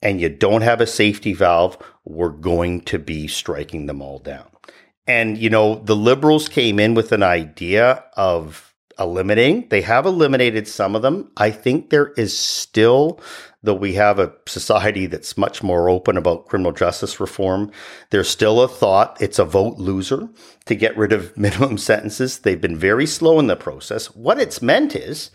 [0.00, 4.48] and you don't have a safety valve, we're going to be striking them all down.
[5.06, 8.69] And, you know, the liberals came in with an idea of
[9.00, 9.68] eliminating.
[9.70, 11.30] They have eliminated some of them.
[11.36, 13.20] I think there is still,
[13.62, 17.72] though we have a society that's much more open about criminal justice reform,
[18.10, 20.28] there's still a thought it's a vote loser
[20.66, 22.40] to get rid of minimum sentences.
[22.40, 24.14] They've been very slow in the process.
[24.14, 25.30] What it's meant is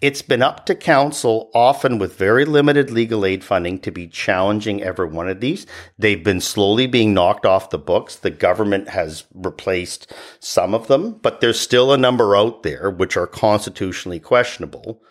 [0.00, 4.82] it's been up to counsel, often with very limited legal aid funding, to be challenging
[4.82, 5.66] every one of these.
[5.98, 8.16] They've been slowly being knocked off the books.
[8.16, 13.16] The government has replaced some of them, but there's still a number out there which
[13.16, 15.02] are constitutionally questionable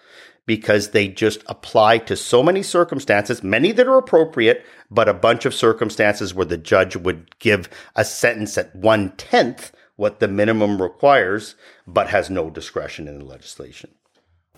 [0.46, 5.46] because they just apply to so many circumstances, many that are appropriate, but a bunch
[5.46, 10.80] of circumstances where the judge would give a sentence at one tenth what the minimum
[10.80, 11.56] requires,
[11.88, 13.95] but has no discretion in the legislation.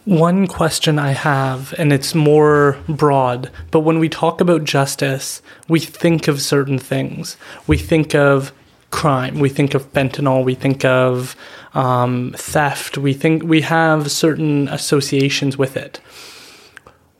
[0.07, 5.81] One question I have, and it's more broad, but when we talk about justice, we
[5.81, 7.35] think of certain things.
[7.67, 8.53] We think of
[8.89, 11.35] crime, we think of fentanyl, we think of
[11.73, 15.99] um, theft, we think we have certain associations with it.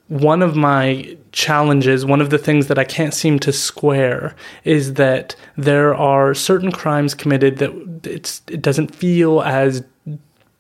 [0.07, 4.33] One of my challenges, one of the things that I can't seem to square
[4.63, 8.07] is that there are certain crimes committed that
[8.47, 9.83] it doesn't feel as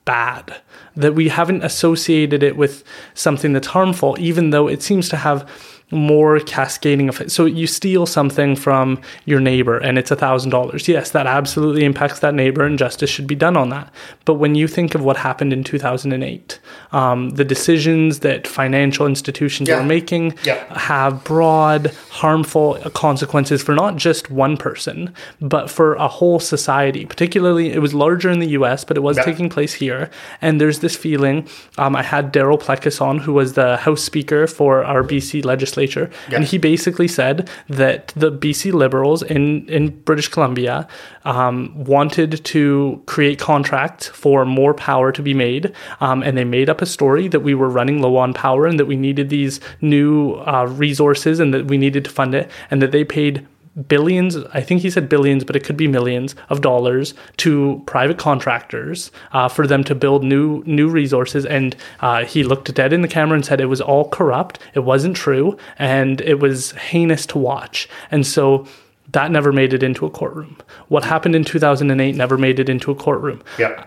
[0.07, 0.61] bad,
[0.95, 5.47] that we haven't associated it with something that's harmful, even though it seems to have
[5.89, 7.31] more cascading effect.
[7.31, 10.87] So you steal something from your neighbor and it's a thousand dollars.
[10.87, 13.91] Yes, that absolutely impacts that neighbor and justice should be done on that.
[14.25, 16.59] But when you think of what happened in 2008,
[16.91, 19.79] um, the decisions that financial institutions yeah.
[19.79, 20.77] are making yeah.
[20.77, 27.05] have broad, harmful consequences for not just one person, but for a whole society.
[27.05, 29.23] Particularly, it was larger in the US, but it was yeah.
[29.23, 30.09] taking place here.
[30.41, 31.47] And there's this feeling.
[31.77, 35.76] Um, I had Darryl Plecas on, who was the House Speaker for our BC legislature
[35.77, 36.37] legislature, yeah.
[36.37, 40.87] and he basically said that the BC Liberals in in British Columbia
[41.25, 46.69] um, wanted to create contracts for more power to be made, um, and they made
[46.69, 49.59] up a story that we were running low on power and that we needed these
[49.81, 53.45] new uh, resources and that we needed to fund it, and that they paid
[53.87, 58.17] billions, I think he said billions, but it could be millions of dollars to private
[58.17, 61.45] contractors uh, for them to build new new resources.
[61.45, 64.59] And uh, he looked dead in the camera and said it was all corrupt.
[64.73, 67.87] It wasn't true, and it was heinous to watch.
[68.09, 68.67] And so
[69.11, 70.57] that never made it into a courtroom.
[70.87, 73.41] What happened in 2008 never made it into a courtroom.
[73.57, 73.85] Yeah.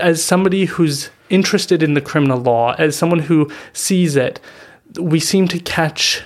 [0.00, 4.38] As somebody who's interested in the criminal law, as someone who sees it,
[5.00, 6.22] we seem to catch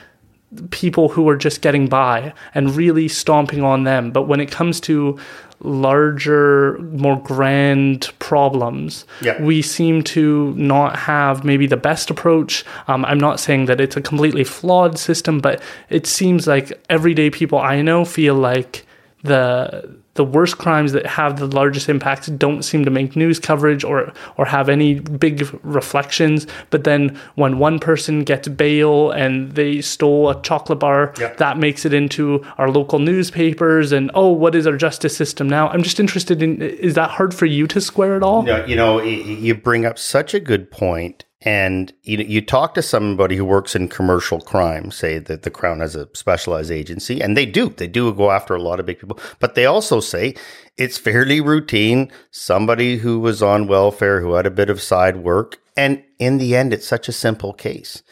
[0.70, 4.10] people who are just getting by and really stomping on them.
[4.10, 5.18] But when it comes to
[5.60, 9.40] larger, more grand problems, yeah.
[9.42, 12.64] we seem to not have maybe the best approach.
[12.88, 17.30] Um, I'm not saying that it's a completely flawed system, but it seems like everyday
[17.30, 18.86] people I know feel like
[19.22, 23.84] the the worst crimes that have the largest impacts don't seem to make news coverage
[23.84, 26.46] or or have any big reflections.
[26.70, 31.36] But then when one person gets bail and they stole a chocolate bar, yep.
[31.38, 33.92] that makes it into our local newspapers.
[33.92, 35.68] And oh, what is our justice system now?
[35.68, 38.42] I'm just interested in is that hard for you to square it all?
[38.42, 42.82] No, you know, you bring up such a good point and you you talk to
[42.82, 47.36] somebody who works in commercial crime, say that the Crown has a specialized agency, and
[47.36, 47.68] they do.
[47.68, 50.34] They do go after a lot of big people, but they also say
[50.78, 52.10] it's fairly routine.
[52.30, 56.56] Somebody who was on welfare, who had a bit of side work, and in the
[56.56, 58.02] end, it's such a simple case.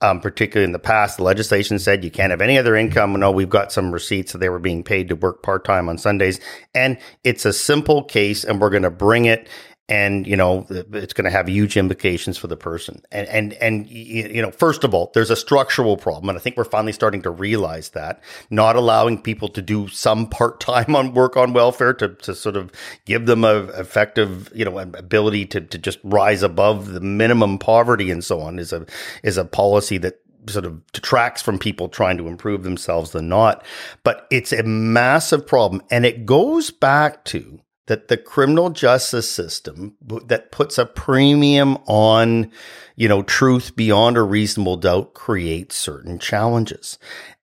[0.00, 3.14] Um, particularly in the past, the legislation said you can't have any other income.
[3.18, 5.98] No, we've got some receipts that they were being paid to work part time on
[5.98, 6.38] Sundays.
[6.72, 9.48] And it's a simple case, and we're going to bring it
[9.88, 13.02] and you know it's going to have huge implications for the person.
[13.10, 16.56] And and and you know first of all there's a structural problem and i think
[16.56, 18.22] we're finally starting to realize that.
[18.50, 22.70] Not allowing people to do some part-time on work on welfare to, to sort of
[23.06, 28.10] give them a effective you know ability to, to just rise above the minimum poverty
[28.10, 28.84] and so on is a
[29.22, 33.64] is a policy that sort of detracts from people trying to improve themselves than not.
[34.02, 39.96] But it's a massive problem and it goes back to that the criminal justice system
[40.26, 42.50] that puts a premium on,
[42.96, 46.98] you know, truth beyond a reasonable doubt creates certain challenges.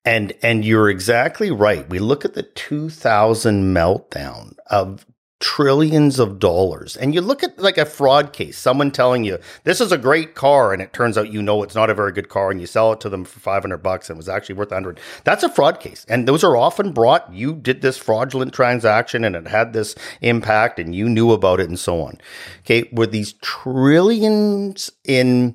[0.05, 1.89] And, and you're exactly right.
[1.89, 5.05] We look at the 2000 meltdown of
[5.45, 6.97] trillions of dollars.
[6.97, 10.33] And you look at like a fraud case, someone telling you this is a great
[10.33, 12.65] car and it turns out you know it's not a very good car and you
[12.65, 14.99] sell it to them for 500 bucks and it was actually worth 100.
[15.23, 16.03] That's a fraud case.
[16.09, 20.79] And those are often brought you did this fraudulent transaction and it had this impact
[20.79, 22.17] and you knew about it and so on.
[22.61, 25.53] Okay, were these trillions in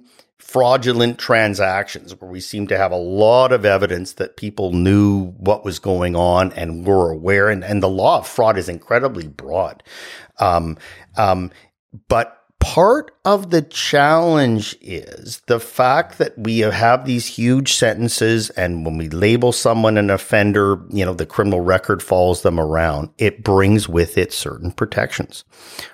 [0.50, 5.64] fraudulent transactions where we seem to have a lot of evidence that people knew what
[5.64, 7.48] was going on and were aware.
[7.48, 9.84] And, and the law of fraud is incredibly broad.
[10.38, 10.76] Um,
[11.16, 11.52] um,
[12.08, 18.84] but part of the challenge is the fact that we have these huge sentences and
[18.84, 23.10] when we label someone an offender, you know, the criminal record follows them around.
[23.18, 25.44] It brings with it certain protections,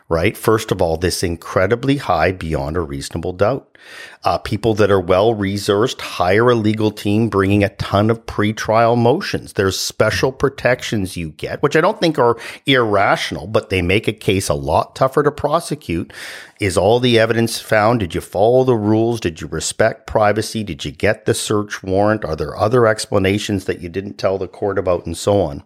[0.09, 0.35] right?
[0.35, 3.76] First of all, this incredibly high beyond a reasonable doubt.
[4.25, 8.97] Uh, people that are well resourced hire a legal team bringing a ton of pretrial
[8.97, 9.53] motions.
[9.53, 12.37] There's special protections you get, which I don't think are
[12.67, 16.13] irrational, but they make a case a lot tougher to prosecute.
[16.59, 18.01] Is all the evidence found?
[18.01, 19.21] Did you follow the rules?
[19.21, 20.65] Did you respect privacy?
[20.65, 22.25] Did you get the search warrant?
[22.25, 25.63] Are there other explanations that you didn't tell the court about and so on?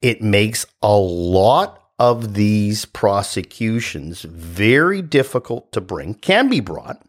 [0.00, 7.02] It makes a lot of these prosecutions very difficult to bring, can be brought,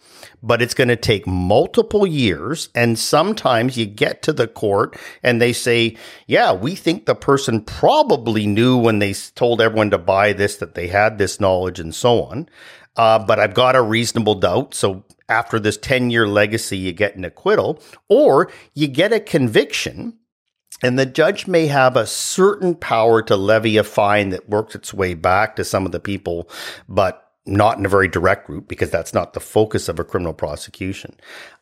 [0.44, 2.70] but it's going to take multiple years.
[2.74, 5.98] And sometimes you get to the court and they say,
[6.28, 10.76] yeah, we think the person probably knew when they told everyone to buy this that
[10.76, 12.50] they had this knowledge and so on.
[12.96, 14.74] Uh, but I've got a reasonable doubt.
[14.74, 20.18] So after this 10 year legacy, you get an acquittal or you get a conviction
[20.84, 24.94] and the judge may have a certain power to levy a fine that works its
[24.94, 26.50] way back to some of the people,
[26.90, 30.34] but not in a very direct route because that's not the focus of a criminal
[30.34, 31.16] prosecution.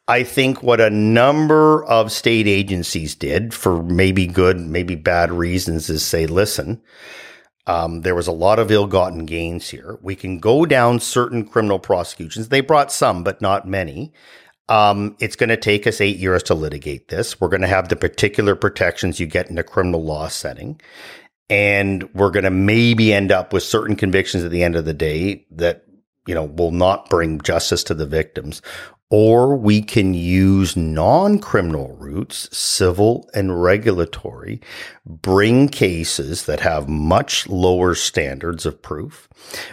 [0.08, 5.90] I think what a number of state agencies did for maybe good, maybe bad reasons
[5.90, 6.82] is say, listen,
[7.68, 10.00] um, there was a lot of ill-gotten gains here.
[10.02, 12.50] We can go down certain criminal prosecutions.
[12.50, 14.12] They brought some, but not many.
[14.68, 17.40] Um, it's going to take us eight years to litigate this.
[17.40, 20.82] We're going to have the particular protections you get in a criminal law setting.
[21.50, 24.94] And we're going to maybe end up with certain convictions at the end of the
[24.94, 25.86] day that,
[26.28, 28.62] you know, will not bring justice to the victims
[29.12, 34.62] or we can use non-criminal routes, civil and regulatory,
[35.04, 39.28] bring cases that have much lower standards of proof,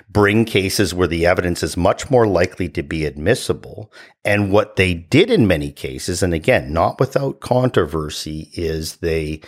[0.09, 3.93] bring cases where the evidence is much more likely to be admissible.
[4.24, 9.43] And what they did in many cases, and again, not without controversy, is they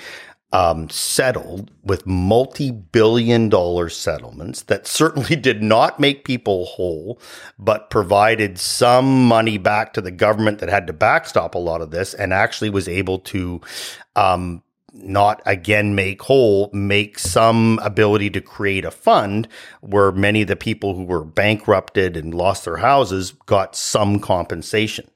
[0.52, 7.20] um, settled with multi billion dollar settlements that certainly did not make people whole,
[7.58, 11.90] but provided some money back to the government that had to backstop a lot of
[11.90, 13.60] this and actually was able to
[14.16, 14.62] um,
[14.92, 19.48] not again make whole, make some ability to create a fund
[19.80, 25.08] where many of the people who were bankrupted and lost their houses got some compensation.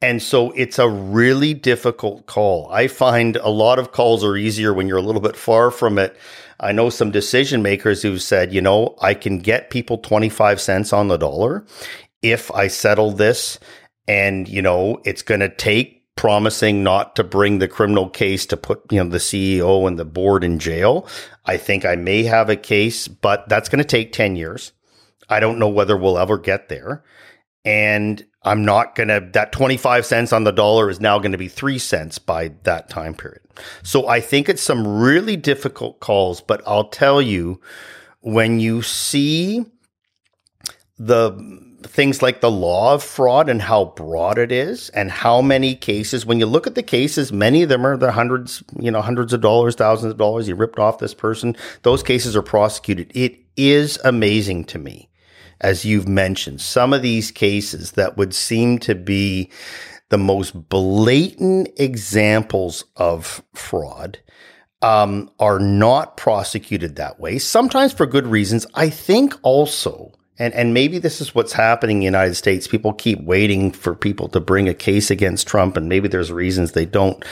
[0.00, 2.68] And so it's a really difficult call.
[2.70, 5.98] I find a lot of calls are easier when you're a little bit far from
[5.98, 6.16] it.
[6.60, 10.92] I know some decision makers who've said, you know, I can get people 25 cents
[10.92, 11.66] on the dollar
[12.22, 13.58] if I settle this
[14.06, 18.56] and, you know, it's going to take promising not to bring the criminal case to
[18.56, 21.06] put, you know, the CEO and the board in jail.
[21.44, 24.72] I think I may have a case, but that's going to take 10 years.
[25.28, 27.04] I don't know whether we'll ever get there.
[27.68, 31.38] And I'm not going to, that 25 cents on the dollar is now going to
[31.38, 33.42] be three cents by that time period.
[33.82, 37.60] So I think it's some really difficult calls, but I'll tell you,
[38.20, 39.66] when you see
[40.98, 41.30] the
[41.82, 46.24] things like the law of fraud and how broad it is and how many cases
[46.24, 49.32] when you look at the cases many of them are the hundreds you know hundreds
[49.32, 51.54] of dollars thousands of dollars you ripped off this person
[51.84, 55.08] those cases are prosecuted it is amazing to me
[55.60, 59.50] as you've mentioned some of these cases that would seem to be
[60.10, 64.18] the most blatant examples of fraud
[64.80, 70.72] um, are not prosecuted that way sometimes for good reasons i think also and and
[70.72, 72.68] maybe this is what's happening in the United States.
[72.68, 76.72] People keep waiting for people to bring a case against Trump, and maybe there's reasons
[76.72, 77.24] they don't.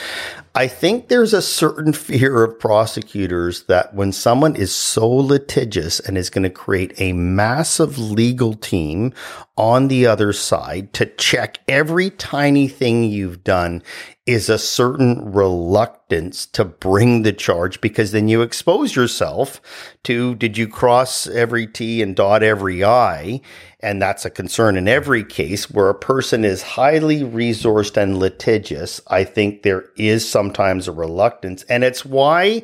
[0.57, 6.17] I think there's a certain fear of prosecutors that when someone is so litigious and
[6.17, 9.13] is going to create a massive legal team
[9.55, 13.83] on the other side to check every tiny thing you've done
[14.25, 19.61] is a certain reluctance to bring the charge because then you expose yourself
[20.03, 23.41] to did you cross every T and dot every I?
[23.79, 28.99] And that's a concern in every case where a person is highly resourced and litigious.
[29.07, 31.63] I think there is sometimes a reluctance.
[31.63, 32.63] And it's why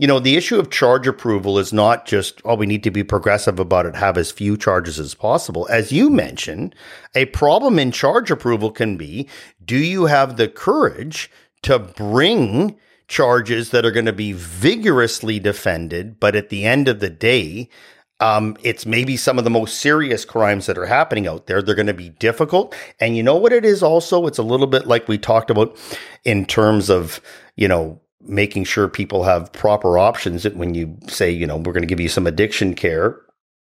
[0.00, 3.04] you know, the issue of charge approval is not just, oh, we need to be
[3.04, 5.68] progressive about it, have as few charges as possible.
[5.70, 6.74] As you mentioned,
[7.14, 9.28] a problem in charge approval can be
[9.62, 11.30] do you have the courage
[11.64, 12.78] to bring
[13.08, 17.68] charges that are going to be vigorously defended, but at the end of the day,
[18.20, 21.62] um, it's maybe some of the most serious crimes that are happening out there.
[21.62, 22.74] They're going to be difficult.
[23.00, 24.26] And you know what it is also?
[24.26, 25.76] It's a little bit like we talked about
[26.24, 27.20] in terms of,
[27.56, 31.82] you know, making sure people have proper options when you say, you know, we're going
[31.82, 33.18] to give you some addiction care,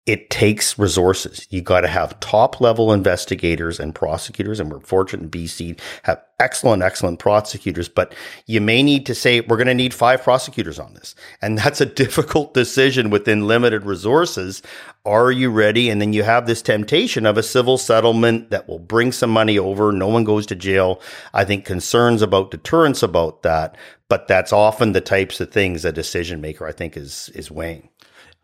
[0.06, 1.46] it takes resources.
[1.52, 4.60] You got to have top level investigators and prosecutors.
[4.60, 8.16] And we're fortunate in BC have excellent, excellent prosecutors, but
[8.48, 11.14] you may need to say, we're going to need five prosecutors on this.
[11.44, 14.64] And that's a difficult decision within limited resources.
[15.06, 15.90] Are you ready?
[15.90, 19.60] And then you have this temptation of a civil settlement that will bring some money
[19.60, 19.92] over.
[19.92, 21.02] No one goes to jail.
[21.34, 23.78] I think concerns about deterrence about that,
[24.08, 27.90] but that's often the types of things a decision maker, I think, is, is weighing.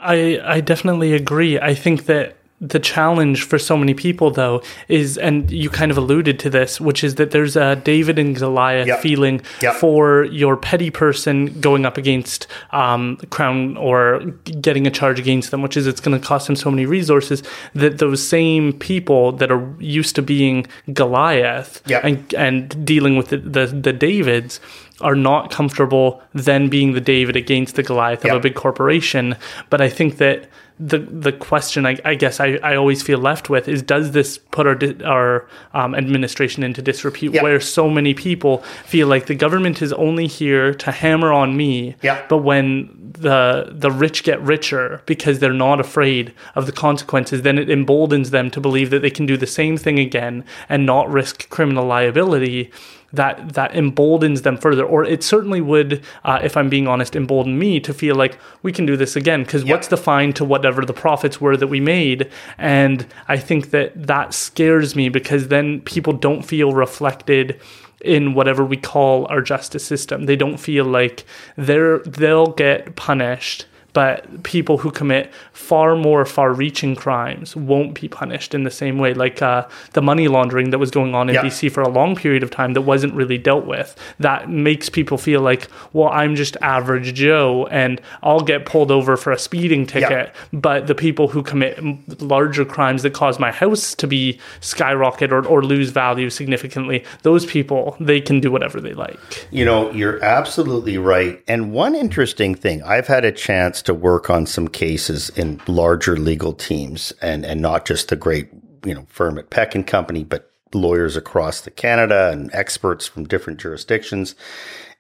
[0.05, 1.59] I I definitely agree.
[1.59, 5.97] I think that the challenge for so many people though is and you kind of
[5.97, 9.01] alluded to this which is that there's a david and goliath yep.
[9.01, 9.75] feeling yep.
[9.75, 14.21] for your petty person going up against um, crown or
[14.61, 17.43] getting a charge against them which is it's going to cost them so many resources
[17.73, 22.05] that those same people that are used to being goliath yep.
[22.05, 24.61] and and dealing with the, the, the davids
[25.01, 29.35] are not comfortable then being the David against the Goliath of a big corporation.
[29.69, 30.47] But I think that
[30.79, 34.37] the the question I, I guess I, I always feel left with is does this
[34.37, 37.43] put our our um, administration into disrepute yep.
[37.43, 41.95] where so many people feel like the government is only here to hammer on me
[42.01, 42.27] yep.
[42.27, 47.57] but when the the rich get richer because they're not afraid of the consequences then
[47.57, 51.09] it emboldens them to believe that they can do the same thing again and not
[51.09, 52.69] risk criminal liability
[53.15, 54.85] that that emboldens them further.
[54.85, 58.71] Or it certainly would uh, if i'm being honest embolden me to feel like we
[58.71, 59.43] can do this again.
[59.43, 59.71] Because yep.
[59.71, 62.29] what's the fine to whatever the profits were that we made.
[62.57, 67.59] And i think that that scares me because then people don't feel reflected
[68.01, 70.25] in whatever we call our justice system.
[70.25, 71.25] They don't feel like
[71.57, 78.09] they're they'll get punished but people who commit far more far reaching crimes won't be
[78.09, 79.13] punished in the same way.
[79.13, 81.43] Like uh, the money laundering that was going on in yeah.
[81.43, 83.95] BC for a long period of time that wasn't really dealt with.
[84.19, 89.15] That makes people feel like, well, I'm just average Joe and I'll get pulled over
[89.15, 90.11] for a speeding ticket.
[90.11, 90.31] Yeah.
[90.51, 95.47] But the people who commit larger crimes that cause my house to be skyrocket or,
[95.47, 99.47] or lose value significantly, those people, they can do whatever they like.
[99.51, 101.41] You know, you're absolutely right.
[101.47, 106.17] And one interesting thing, I've had a chance to work on some cases in larger
[106.17, 108.49] legal teams and, and not just the great,
[108.83, 113.25] you know, firm at Peck and Company, but lawyers across the Canada and experts from
[113.25, 114.35] different jurisdictions.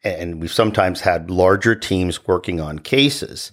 [0.03, 3.51] And we've sometimes had larger teams working on cases.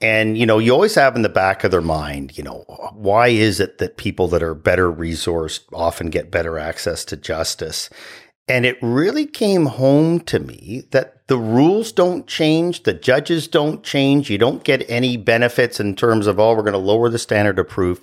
[0.00, 2.64] And, you know, you always have in the back of their mind, you know,
[2.94, 7.90] why is it that people that are better resourced often get better access to justice?
[8.48, 13.84] And it really came home to me that the rules don't change, the judges don't
[13.84, 17.18] change, you don't get any benefits in terms of, oh, we're going to lower the
[17.18, 18.02] standard of proof.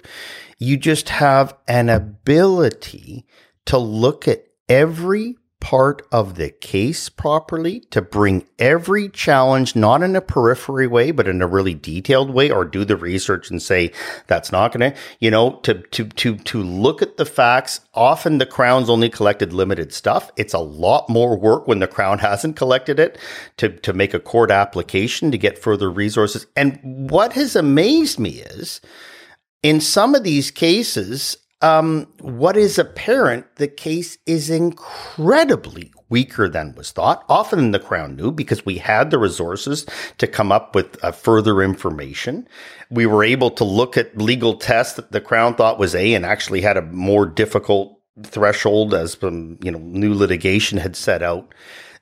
[0.60, 3.26] You just have an ability
[3.66, 10.16] to look at every part of the case properly, to bring every challenge, not in
[10.16, 13.92] a periphery way, but in a really detailed way, or do the research and say,
[14.28, 17.80] that's not going to, you know, to, to, to, to look at the facts.
[17.96, 20.30] Often the Crown's only collected limited stuff.
[20.36, 23.18] It's a lot more work when the Crown hasn't collected it
[23.58, 26.46] to, to make a court application to get further resources.
[26.56, 28.82] And what has amazed me is,
[29.64, 36.76] in some of these cases, um, what is apparent, the case is incredibly weaker than
[36.76, 37.26] was thought.
[37.28, 39.84] Often the Crown knew because we had the resources
[40.20, 42.48] to come up with uh, further information.
[42.92, 46.24] We were able to look at legal tests that the Crown thought was A and
[46.24, 51.52] actually had a more difficult threshold as um, you know new litigation had set out.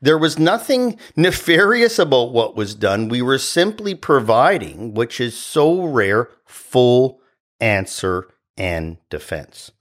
[0.02, 3.08] There was nothing nefarious about what was done.
[3.08, 7.22] We were simply providing, which is so rare, full
[7.62, 8.28] answer
[8.58, 9.72] and defense.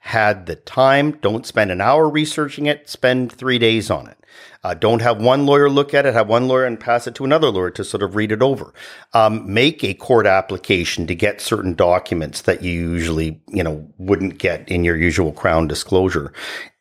[0.00, 4.18] Had the time, don't spend an hour researching it, spend three days on it.
[4.62, 7.24] Uh, don't have one lawyer look at it, have one lawyer and pass it to
[7.24, 8.74] another lawyer to sort of read it over.
[9.12, 14.38] Um, make a court application to get certain documents that you usually, you know, wouldn't
[14.38, 16.32] get in your usual crown disclosure.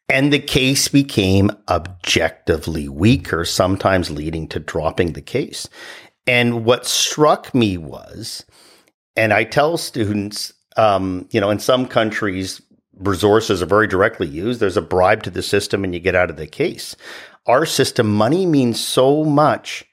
[0.10, 5.68] And the case became objectively weaker, sometimes leading to dropping the case.
[6.28, 8.46] And what struck me was,
[9.16, 12.62] and I tell students, um, you know, in some countries,
[12.98, 14.60] resources are very directly used.
[14.60, 16.96] There's a bribe to the system and you get out of the case.
[17.46, 19.86] Our system, money means so much.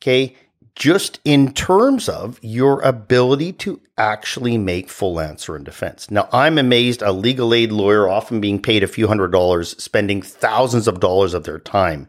[0.00, 0.36] Okay.
[0.74, 6.10] Just in terms of your ability to actually make full answer in defense.
[6.10, 10.22] Now, I'm amazed a legal aid lawyer, often being paid a few hundred dollars, spending
[10.22, 12.08] thousands of dollars of their time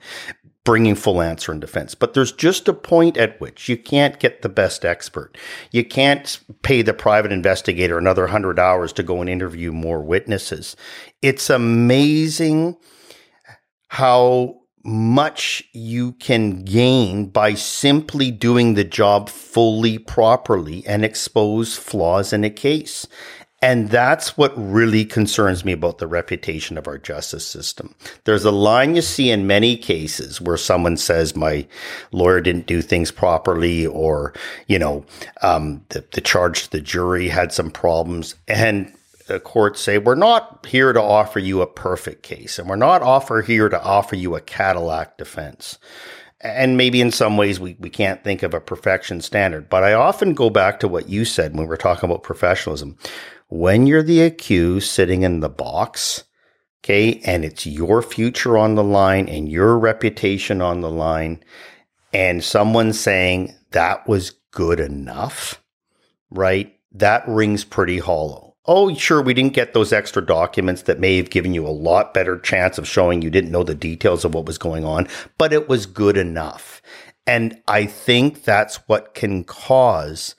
[0.65, 1.94] bringing full answer and defense.
[1.95, 5.38] But there's just a point at which you can't get the best expert.
[5.72, 10.76] You can't pay the private investigator another 100 hours to go and interview more witnesses.
[11.22, 12.77] It's amazing
[13.90, 22.34] how much you can gain by simply doing the job fully properly and expose flaws
[22.34, 23.07] in a case.
[23.64, 27.95] And that's what really concerns me about the reputation of our justice system.
[28.26, 31.65] There's a line you see in many cases where someone says, my
[32.11, 34.34] lawyer didn't do things properly, or,
[34.68, 35.06] you know,
[35.44, 38.35] um, the, the charge to the jury had some problems.
[38.49, 38.94] And
[39.27, 43.02] the courts say, we're not here to offer you a perfect case, and we're not
[43.02, 45.77] offer here to offer you a Cadillac defense
[46.41, 49.94] and maybe in some ways we, we can't think of a perfection standard, but I
[49.94, 52.98] often go back to what you said when we are talking about professionalism
[53.53, 56.23] when you're the accused sitting in the box,
[56.84, 61.43] okay, and it's your future on the line and your reputation on the line,
[62.11, 65.61] and someone saying that was good enough,
[66.31, 66.75] right?
[66.93, 68.55] That rings pretty hollow.
[68.65, 72.11] Oh, sure, we didn't get those extra documents that may have given you a lot
[72.11, 75.07] better chance of showing you didn't know the details of what was going on,
[75.38, 76.81] but it was good enough.
[77.27, 80.34] And I think that's what can cause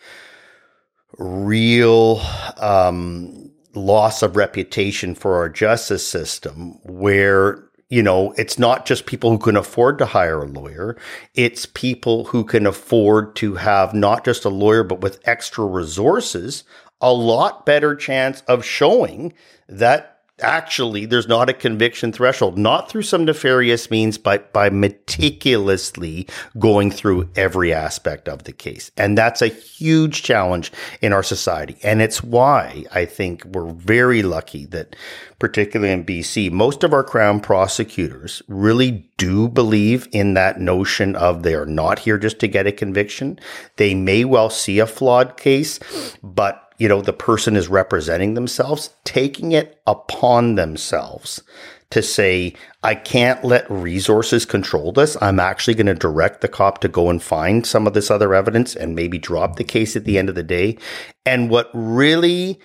[1.19, 2.21] real
[2.59, 9.31] um, loss of reputation for our justice system where you know, it's not just people
[9.31, 10.97] who can afford to hire a lawyer.
[11.35, 16.65] It's people who can afford to have not just a lawyer, but with extra resources,
[17.01, 19.33] a lot better chance of showing
[19.69, 26.27] that actually there's not a conviction threshold, not through some nefarious means, but by meticulously
[26.59, 28.91] going through every aspect of the case.
[28.97, 31.77] And that's a huge challenge in our society.
[31.83, 34.97] And it's why I think we're very lucky that,
[35.39, 41.43] particularly in BC, most of our Crown prosecutors really do believe in that notion of
[41.43, 43.39] they are not here just to get a conviction.
[43.77, 45.79] They may well see a flawed case,
[46.23, 51.43] but you know, the person is representing themselves, taking it upon themselves
[51.89, 52.53] to say,
[52.83, 55.17] I can't let resources control this.
[55.23, 58.35] I'm actually going to direct the cop to go and find some of this other
[58.35, 60.77] evidence and maybe drop the case at the end of the day.
[61.25, 62.61] And what really,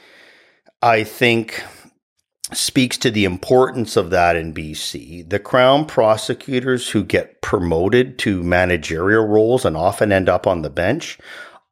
[0.82, 1.64] I think,
[2.52, 5.30] speaks to the importance of that in BC.
[5.30, 10.70] The Crown prosecutors who get promoted to managerial roles and often end up on the
[10.70, 11.18] bench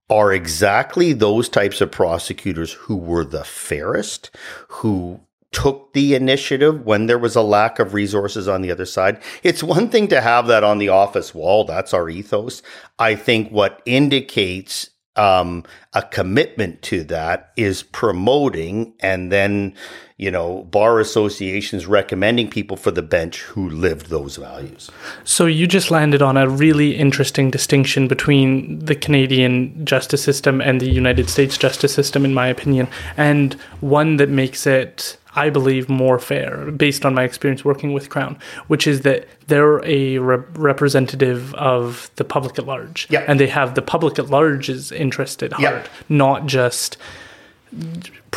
[0.09, 4.29] are exactly those types of prosecutors who were the fairest,
[4.69, 5.19] who
[5.51, 9.21] took the initiative when there was a lack of resources on the other side.
[9.43, 11.63] It's one thing to have that on the office wall.
[11.63, 12.61] That's our ethos.
[12.99, 15.63] I think what indicates um,
[15.93, 19.73] a commitment to that is promoting and then,
[20.17, 24.91] you know, bar associations recommending people for the bench who lived those values.
[25.23, 30.79] So you just landed on a really interesting distinction between the Canadian justice system and
[30.79, 32.87] the United States justice system, in my opinion,
[33.17, 38.09] and one that makes it I believe, more fair based on my experience working with
[38.09, 38.37] Crown,
[38.67, 43.07] which is that they're a re- representative of the public at large.
[43.09, 43.23] Yeah.
[43.27, 46.97] And they have the public at large's interest at heart, not just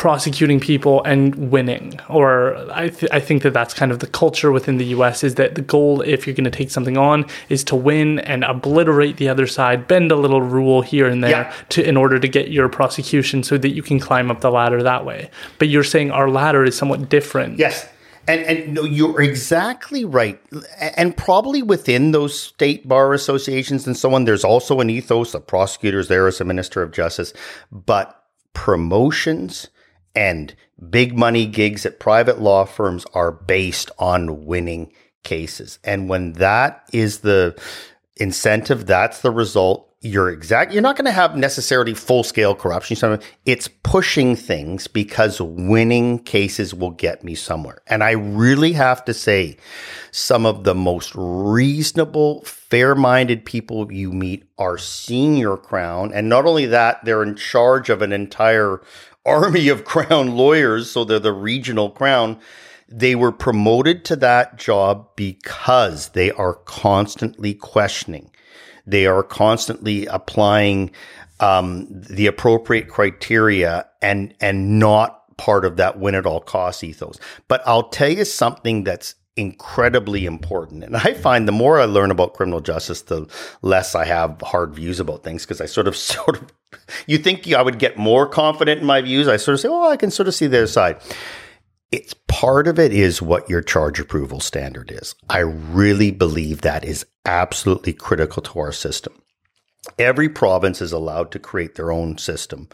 [0.01, 4.51] prosecuting people and winning or I, th- I think that that's kind of the culture
[4.51, 7.63] within the US is that the goal if you're going to take something on is
[7.65, 11.53] to win and obliterate the other side bend a little rule here and there Yeah.
[11.69, 14.81] to in order to get your prosecution so that you can climb up the ladder
[14.81, 15.29] that way
[15.59, 17.87] but you're saying our ladder is somewhat different Yes.
[18.27, 20.39] And and no, you're exactly right.
[20.97, 25.45] And probably within those state bar associations and so on, there's also an ethos of
[25.45, 27.33] prosecutors there as a minister of justice.
[27.71, 28.07] But
[28.53, 29.69] promotions
[30.15, 30.55] and
[30.89, 34.91] big money gigs at private law firms are based on winning
[35.23, 35.79] cases.
[35.83, 37.59] And when that is the
[38.17, 39.87] incentive, that's the result.
[40.03, 40.73] You're exact.
[40.73, 43.19] You're not going to have necessarily full scale corruption.
[43.45, 47.83] It's pushing things because winning cases will get me somewhere.
[47.85, 49.57] And I really have to say,
[50.09, 56.11] some of the most reasonable, fair minded people you meet are senior crown.
[56.15, 58.81] And not only that, they're in charge of an entire
[59.25, 60.89] army of crown lawyers.
[60.89, 62.39] So they're the regional crown.
[62.87, 68.31] They were promoted to that job because they are constantly questioning.
[68.85, 70.91] They are constantly applying
[71.39, 77.19] um, the appropriate criteria and and not part of that win at all costs ethos.
[77.47, 80.83] But I'll tell you something that's incredibly important.
[80.83, 83.27] And I find the more I learn about criminal justice, the
[83.61, 86.51] less I have hard views about things because I sort of sort of
[87.07, 89.27] you think I would get more confident in my views.
[89.27, 91.01] I sort of say, oh, I can sort of see their side.
[91.91, 95.13] It's part of it is what your charge approval standard is.
[95.29, 99.13] I really believe that is absolutely critical to our system.
[99.97, 102.69] Every province is allowed to create their own system.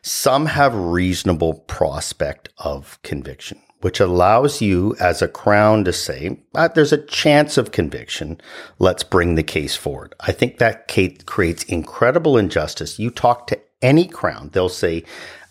[0.00, 6.68] Some have reasonable prospect of conviction, which allows you as a crown to say, ah,
[6.68, 8.40] there's a chance of conviction.
[8.78, 10.14] Let's bring the case forward.
[10.20, 10.88] I think that
[11.26, 12.98] creates incredible injustice.
[12.98, 15.04] You talk to any crown, they'll say,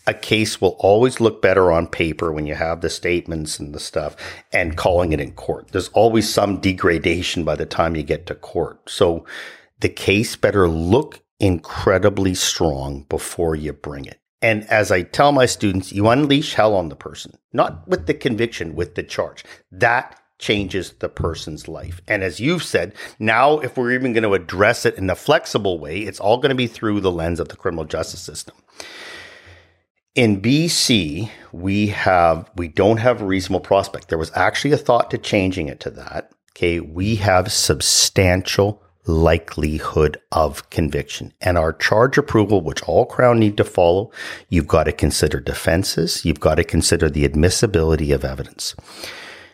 [0.08, 3.80] a case will always look better on paper when you have the statements and the
[3.80, 4.16] stuff
[4.52, 5.68] and calling it in court.
[5.72, 8.90] There's always some degradation by the time you get to court.
[8.90, 9.26] So
[9.80, 14.21] the case better look incredibly strong before you bring it.
[14.42, 18.14] And as I tell my students, you unleash hell on the person, not with the
[18.14, 19.44] conviction, with the charge.
[19.72, 22.02] That changes the person's life.
[22.08, 25.80] And as you've said, now if we're even going to address it in a flexible
[25.80, 28.56] way, it's all going to be through the lens of the criminal justice system.
[30.16, 34.10] In BC, we have we don't have a reasonable prospect.
[34.10, 36.32] There was actually a thought to changing it to that.
[36.52, 41.34] Okay, we have substantial likelihood of conviction.
[41.42, 44.12] And our charge approval, which all Crown need to follow,
[44.50, 48.76] you've got to consider defenses, you've got to consider the admissibility of evidence.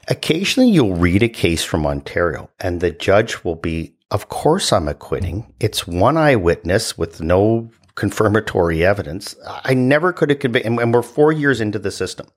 [0.07, 4.87] Occasionally you'll read a case from Ontario and the judge will be, of course I'm
[4.87, 5.53] acquitting.
[5.59, 9.35] It's one eyewitness with no confirmatory evidence.
[9.65, 12.27] I never could have convicted, and we're four years into the system.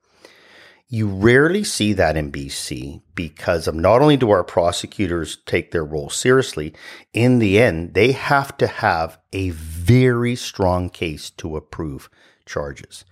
[0.92, 5.84] You rarely see that in BC because of not only do our prosecutors take their
[5.84, 6.74] role seriously,
[7.12, 12.10] in the end, they have to have a very strong case to approve
[12.44, 13.04] charges.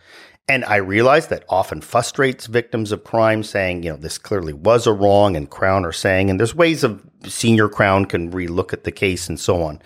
[0.49, 4.89] And I realize that often frustrates victims of crime saying, you know, this clearly was
[4.89, 8.83] a wrong and Crown are saying, and there's ways of senior Crown can relook at
[8.83, 9.81] the case and so on.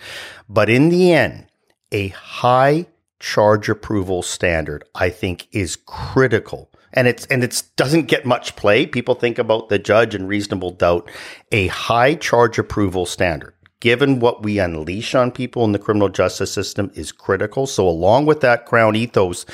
[0.49, 1.45] But in the end,
[1.91, 2.87] a high
[3.19, 6.71] charge approval standard, I think, is critical.
[6.93, 8.85] And it's and it doesn't get much play.
[8.85, 11.09] People think about the judge and reasonable doubt.
[11.51, 16.53] A high charge approval standard, given what we unleash on people in the criminal justice
[16.53, 17.67] system, is critical.
[17.67, 19.45] So, along with that crown ethos,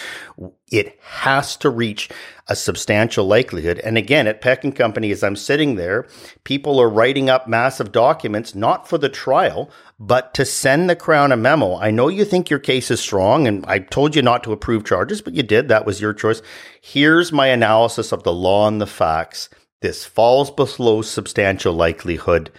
[0.72, 2.10] it has to reach
[2.48, 3.80] a substantial likelihood.
[3.80, 6.08] And again, at Peck and Company, as I'm sitting there,
[6.44, 11.32] people are writing up massive documents, not for the trial, but to send the Crown
[11.32, 11.78] a memo.
[11.78, 14.86] I know you think your case is strong, and I told you not to approve
[14.86, 15.70] charges, but you did.
[15.70, 16.44] That was your choice.
[16.82, 19.50] Here's my analysis of the law and the facts.
[19.82, 22.52] This falls below substantial likelihood.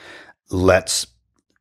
[0.50, 1.06] Let's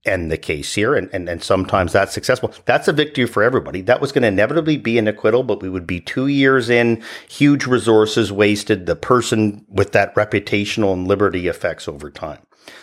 [0.06, 0.96] end the case here.
[0.96, 2.54] And, and, and sometimes that's successful.
[2.66, 3.82] That's a victory for everybody.
[3.82, 7.04] That was going to inevitably be an acquittal, but we would be two years in,
[7.28, 12.40] huge resources wasted, the person with that reputational and liberty effects over time.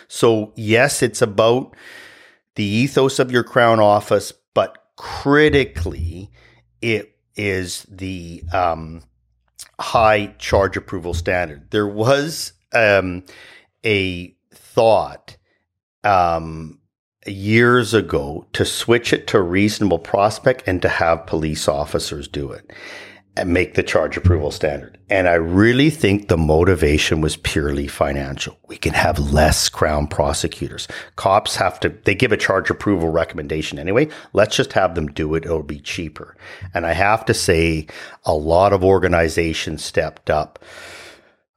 [0.07, 1.75] So yes, it's about
[2.55, 6.31] the ethos of your crown office, but critically,
[6.81, 9.03] it is the um,
[9.79, 11.69] high charge approval standard.
[11.71, 13.23] There was um,
[13.85, 15.37] a thought
[16.03, 16.76] um,
[17.27, 22.71] years ago to switch it to reasonable prospect and to have police officers do it.
[23.39, 24.97] And make the charge approval standard.
[25.11, 28.57] And I really think the motivation was purely financial.
[28.67, 30.87] We can have less crown prosecutors.
[31.17, 34.07] Cops have to, they give a charge approval recommendation anyway.
[34.33, 35.45] Let's just have them do it.
[35.45, 36.35] It'll be cheaper.
[36.73, 37.85] And I have to say,
[38.25, 40.57] a lot of organizations stepped up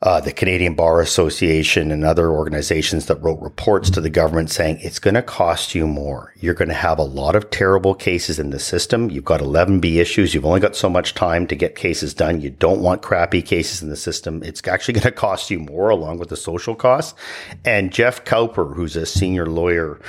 [0.02, 4.78] uh, the Canadian Bar Association and other organizations that wrote reports to the government saying
[4.80, 6.32] it's going to cost you more.
[6.36, 9.10] You're going to have a lot of terrible cases in the system.
[9.10, 10.34] You've got 11B issues.
[10.34, 12.40] You've only got so much time to get cases done.
[12.40, 14.42] You don't want crappy cases in the system.
[14.42, 17.18] It's actually going to cost you more along with the social costs.
[17.66, 20.00] And Jeff Cowper, who's a senior lawyer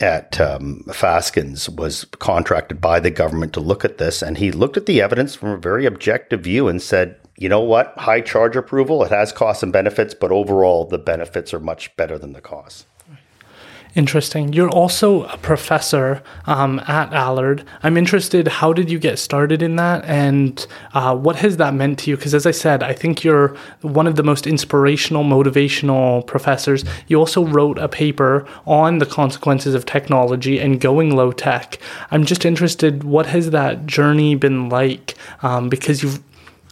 [0.00, 4.76] at um, Faskens was contracted by the government to look at this, and he looked
[4.76, 7.94] at the evidence from a very objective view and said, you know what?
[7.96, 12.18] High charge approval, it has costs and benefits, but overall, the benefits are much better
[12.18, 12.86] than the costs.
[13.94, 14.52] Interesting.
[14.52, 17.64] You're also a professor um, at Allard.
[17.82, 20.04] I'm interested, how did you get started in that?
[20.04, 22.16] And uh, what has that meant to you?
[22.16, 26.84] Because as I said, I think you're one of the most inspirational, motivational professors.
[27.08, 31.78] You also wrote a paper on the consequences of technology and going low tech.
[32.10, 35.16] I'm just interested, what has that journey been like?
[35.42, 36.22] Um, because you've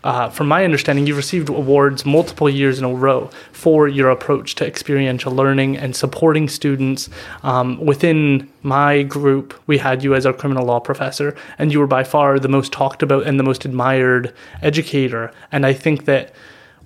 [0.06, 4.54] uh, from my understanding, you've received awards multiple years in a row for your approach
[4.54, 7.10] to experiential learning and supporting students.
[7.42, 11.88] Um, within my group, we had you as our criminal law professor, and you were
[11.88, 15.32] by far the most talked about and the most admired educator.
[15.50, 16.32] And I think that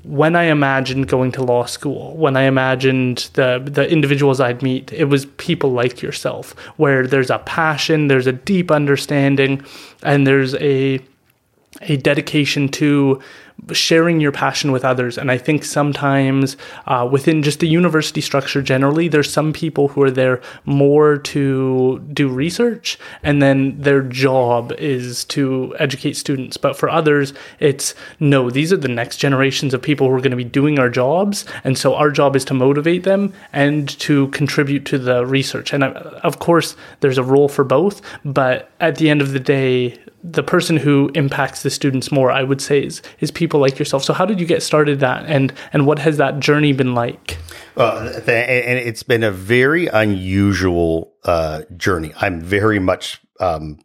[0.02, 4.94] when I imagined going to law school, when I imagined the the individuals I'd meet,
[4.94, 9.62] it was people like yourself, where there's a passion, there's a deep understanding,
[10.02, 11.00] and there's a
[11.80, 13.20] a dedication to
[13.72, 15.18] sharing your passion with others.
[15.18, 20.02] And I think sometimes uh, within just the university structure generally, there's some people who
[20.02, 26.56] are there more to do research, and then their job is to educate students.
[26.56, 30.30] But for others, it's no, these are the next generations of people who are going
[30.30, 31.44] to be doing our jobs.
[31.64, 35.72] And so our job is to motivate them and to contribute to the research.
[35.72, 35.92] And uh,
[36.22, 38.00] of course, there's a role for both.
[38.24, 42.42] But at the end of the day, the person who impacts the students more, I
[42.42, 44.04] would say, is is people like yourself.
[44.04, 47.38] So, how did you get started that, and and what has that journey been like?
[47.74, 52.12] Well, and it's been a very unusual uh, journey.
[52.20, 53.78] I'm very much um,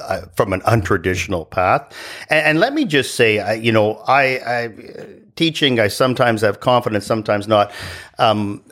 [0.00, 1.92] uh, from an untraditional path,
[2.30, 4.68] and, and, let me just say, I, you know, I, I
[5.36, 7.72] teaching, I sometimes have confidence, sometimes not.
[8.18, 8.64] Um,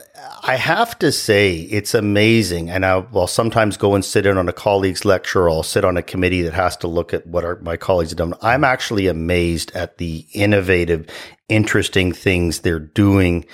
[0.43, 2.69] I have to say, it's amazing.
[2.69, 5.85] And I will sometimes go and sit in on a colleague's lecture, or I'll sit
[5.85, 8.33] on a committee that has to look at what our, my colleagues have done.
[8.41, 11.07] I'm actually amazed at the innovative,
[11.49, 13.45] interesting things they're doing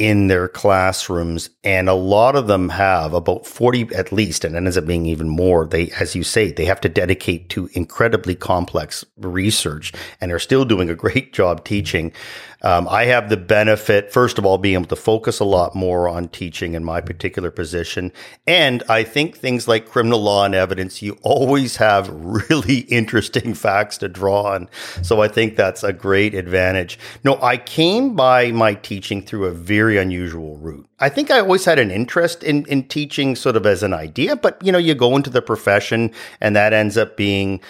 [0.00, 4.56] in their classrooms and a lot of them have about 40 at least and it
[4.56, 8.34] ends up being even more they as you say they have to dedicate to incredibly
[8.34, 12.14] complex research and are still doing a great job teaching
[12.62, 16.08] um, I have the benefit, first of all, being able to focus a lot more
[16.08, 18.12] on teaching in my particular position.
[18.46, 22.08] And I think things like criminal law and evidence, you always have
[22.50, 24.68] really interesting facts to draw on.
[25.02, 26.98] So I think that's a great advantage.
[27.24, 30.86] No, I came by my teaching through a very unusual route.
[30.98, 34.36] I think I always had an interest in, in teaching sort of as an idea,
[34.36, 37.60] but you know, you go into the profession and that ends up being,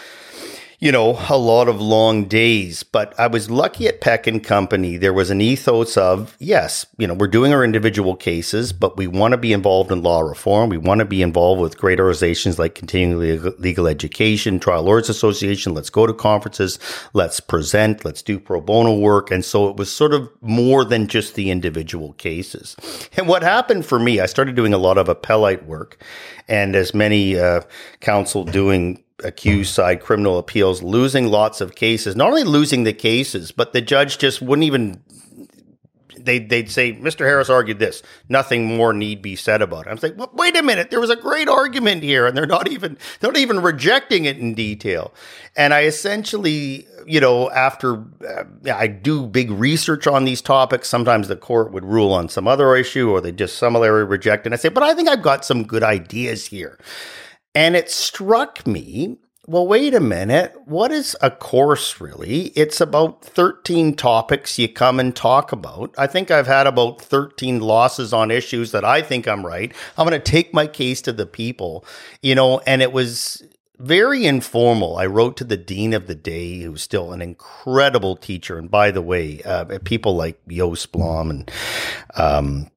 [0.81, 2.82] you know, a lot of long days.
[2.82, 4.97] But I was lucky at Peck and Company.
[4.97, 9.07] There was an ethos of, yes, you know, we're doing our individual cases, but we
[9.07, 10.70] want to be involved in law reform.
[10.70, 15.74] We want to be involved with great organizations like Continuing Legal Education, Trial Lawyers Association.
[15.74, 16.78] Let's go to conferences.
[17.12, 18.02] Let's present.
[18.02, 19.31] Let's do pro bono work.
[19.31, 22.74] And so it was sort of more than just the individual cases.
[23.19, 26.02] And what happened for me, I started doing a lot of appellate work.
[26.48, 27.61] And as many uh,
[28.01, 33.53] counsel doing accused side criminal appeals losing lots of cases, not only losing the cases,
[33.53, 35.03] but the judge just wouldn't even
[36.25, 37.21] they they'd say, Mr.
[37.21, 38.03] Harris argued this.
[38.29, 39.91] Nothing more need be said about it.
[39.91, 42.69] I'm saying well, wait a minute, there was a great argument here, and they're not
[42.69, 45.13] even they're not even rejecting it in detail.
[45.57, 51.29] And I essentially, you know, after uh, I do big research on these topics, sometimes
[51.29, 54.47] the court would rule on some other issue, or they just summarily reject.
[54.47, 56.79] And I say, but I think I've got some good ideas here.
[57.55, 59.19] And it struck me
[59.51, 60.55] well, wait a minute.
[60.67, 62.53] What is a course really?
[62.55, 65.93] It's about 13 topics you come and talk about.
[65.99, 69.75] I think I've had about 13 losses on issues that I think I'm right.
[69.99, 71.85] I'm going to take my case to the people,
[72.23, 73.43] you know, and it was
[73.79, 74.99] very informal.
[74.99, 78.57] I wrote to the dean of the day, who's still an incredible teacher.
[78.57, 81.51] And by the way, uh, people like Joost Blom and,
[82.15, 82.71] um,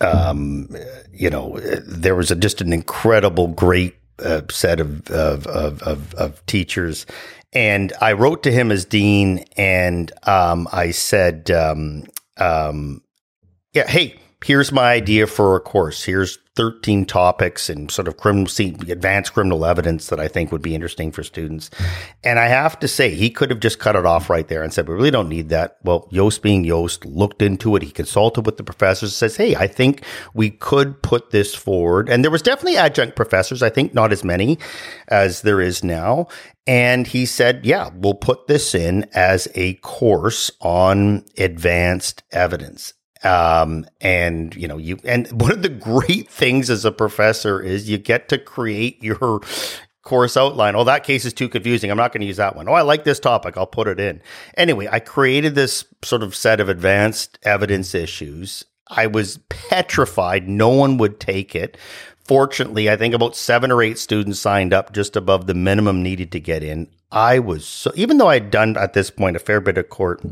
[0.00, 0.74] um,
[1.12, 3.99] you know, there was a, just an incredible, great
[4.50, 7.06] set of of, of of, of teachers,
[7.52, 12.04] and I wrote to him as dean, and um, I said, um,
[12.36, 13.02] um,
[13.72, 16.02] "Yeah, hey." Here's my idea for a course.
[16.02, 18.46] Here's 13 topics and sort of criminal,
[18.90, 21.70] advanced criminal evidence that I think would be interesting for students.
[22.22, 24.70] And I have to say, he could have just cut it off right there and
[24.70, 25.78] said, we really don't need that.
[25.84, 27.82] Well, Joost being Joost looked into it.
[27.82, 30.04] He consulted with the professors, says, Hey, I think
[30.34, 32.10] we could put this forward.
[32.10, 33.62] And there was definitely adjunct professors.
[33.62, 34.58] I think not as many
[35.08, 36.28] as there is now.
[36.66, 42.92] And he said, yeah, we'll put this in as a course on advanced evidence.
[43.22, 47.88] Um, and you know, you, and one of the great things as a professor is
[47.88, 49.40] you get to create your
[50.02, 50.74] course outline.
[50.74, 51.90] Oh, that case is too confusing.
[51.90, 52.68] I'm not going to use that one.
[52.68, 53.56] Oh, I like this topic.
[53.56, 54.22] I'll put it in.
[54.56, 58.64] Anyway, I created this sort of set of advanced evidence issues.
[58.88, 60.48] I was petrified.
[60.48, 61.76] No one would take it.
[62.24, 66.32] Fortunately, I think about seven or eight students signed up just above the minimum needed
[66.32, 66.88] to get in.
[67.12, 70.22] I was so, even though I'd done at this point a fair bit of court,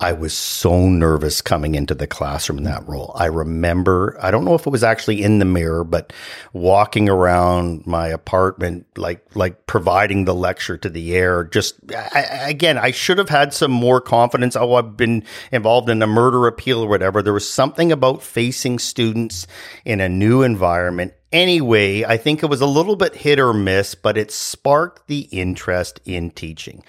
[0.00, 3.12] I was so nervous coming into the classroom in that role.
[3.14, 6.12] I remember, I don't know if it was actually in the mirror, but
[6.52, 11.44] walking around my apartment, like, like providing the lecture to the air.
[11.44, 14.56] Just I, again, I should have had some more confidence.
[14.56, 15.22] Oh, I've been
[15.52, 17.22] involved in a murder appeal or whatever.
[17.22, 19.46] There was something about facing students
[19.84, 23.96] in a new environment Anyway, I think it was a little bit hit or miss,
[23.96, 26.84] but it sparked the interest in teaching.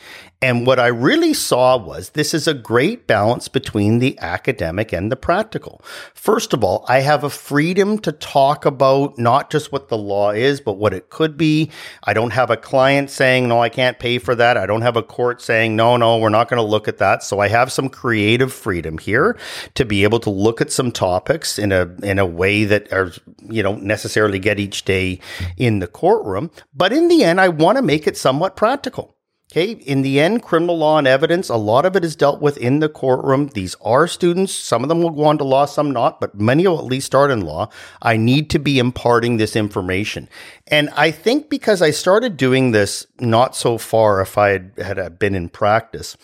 [0.46, 5.12] And what I really saw was this is a great balance between the academic and
[5.12, 5.82] the practical.
[6.14, 10.30] First of all, I have a freedom to talk about not just what the law
[10.30, 11.72] is, but what it could be.
[12.04, 14.56] I don't have a client saying, no, I can't pay for that.
[14.56, 17.24] I don't have a court saying, no, no, we're not going to look at that.
[17.24, 19.40] So I have some creative freedom here
[19.74, 23.12] to be able to look at some topics in a, in a way that are,
[23.50, 25.20] you know, necessarily get each day
[25.58, 26.52] in the courtroom.
[26.74, 29.16] But in the end, I want to make it somewhat practical.
[29.52, 29.72] Okay.
[29.72, 32.80] In the end, criminal law and evidence, a lot of it is dealt with in
[32.80, 33.48] the courtroom.
[33.54, 34.54] These are students.
[34.54, 37.06] Some of them will go on to law, some not, but many will at least
[37.06, 37.70] start in law.
[38.02, 40.28] I need to be imparting this information.
[40.68, 45.20] And I think because I started doing this not so far if I had, had
[45.20, 46.18] been in practice,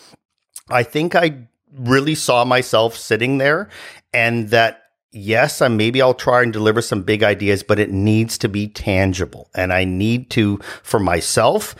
[0.68, 3.70] I think I really saw myself sitting there
[4.12, 4.81] and that
[5.12, 8.68] yes, I maybe I'll try and deliver some big ideas, but it needs to be
[8.68, 9.50] tangible.
[9.54, 11.74] And I need to, for myself,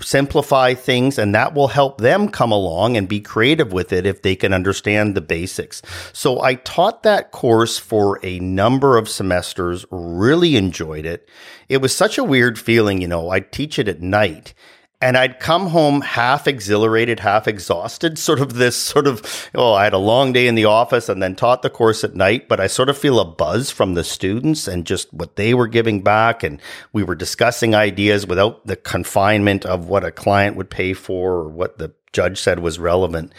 [0.00, 4.22] simplify things and that will help them come along and be creative with it if
[4.22, 5.82] they can understand the basics.
[6.12, 11.28] So I taught that course for a number of semesters, really enjoyed it.
[11.68, 14.54] It was such a weird feeling, you know, I teach it at night
[15.00, 19.84] and I'd come home half exhilarated, half exhausted, sort of this sort of, oh, I
[19.84, 22.58] had a long day in the office and then taught the course at night, but
[22.58, 26.02] I sort of feel a buzz from the students and just what they were giving
[26.02, 26.42] back.
[26.42, 26.60] And
[26.92, 31.48] we were discussing ideas without the confinement of what a client would pay for or
[31.48, 33.32] what the judge said was relevant.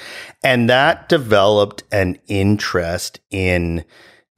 [0.43, 3.83] And that developed an interest in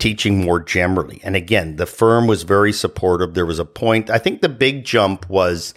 [0.01, 1.21] teaching more generally.
[1.23, 3.35] And again, the firm was very supportive.
[3.35, 5.75] There was a point, I think the big jump was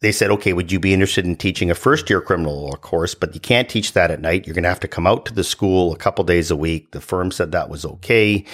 [0.00, 3.14] they said, okay, would you be interested in teaching a first year criminal law course?
[3.14, 4.46] But you can't teach that at night.
[4.46, 6.90] You're going to have to come out to the school a couple days a week.
[6.90, 8.44] The firm said that was okay.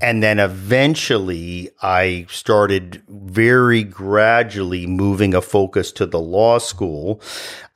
[0.00, 7.20] And then eventually I started very gradually moving a focus to the law school,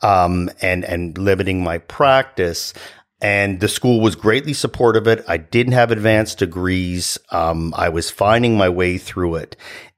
[0.03, 2.75] um, and, and limiting my practice.
[3.21, 5.25] And the school was greatly supportive of it.
[5.27, 7.19] I didn't have advanced degrees.
[7.31, 9.57] Um, I was finding my way through it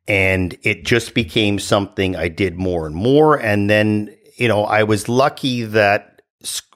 [0.09, 3.37] and it just became something I did more and more.
[3.37, 6.23] And then, you know, I was lucky that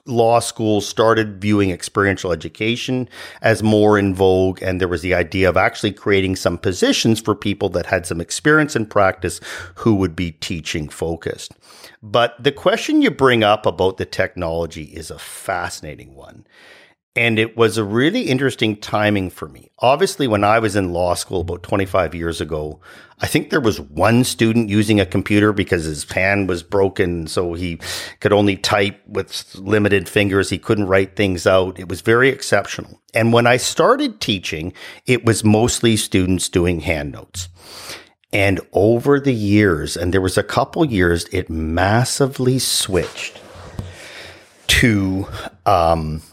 [0.05, 3.07] law school started viewing experiential education
[3.41, 4.61] as more in vogue.
[4.61, 8.21] And there was the idea of actually creating some positions for people that had some
[8.21, 9.39] experience in practice
[9.75, 11.53] who would be teaching focused.
[12.01, 16.45] But the question you bring up about the technology is a fascinating one.
[17.15, 19.69] And it was a really interesting timing for me.
[19.79, 22.79] Obviously, when I was in law school about 25 years ago,
[23.19, 27.27] I think there was one student using a computer because his hand was broken.
[27.27, 27.79] So he
[28.19, 30.49] could only type with limited fingers.
[30.49, 31.79] He couldn't write things out.
[31.79, 32.99] It was very exceptional.
[33.13, 34.73] And when I started teaching,
[35.05, 37.47] it was mostly students doing hand notes.
[38.33, 43.39] And over the years, and there was a couple years, it massively switched
[44.65, 45.27] to,
[45.67, 46.23] um,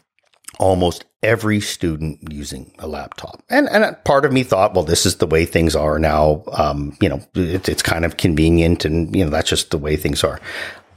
[0.60, 3.42] almost every student using a laptop.
[3.48, 6.44] And and part of me thought, well, this is the way things are now.
[6.52, 9.96] Um, you know, it, it's kind of convenient, and you know that's just the way
[9.96, 10.40] things are.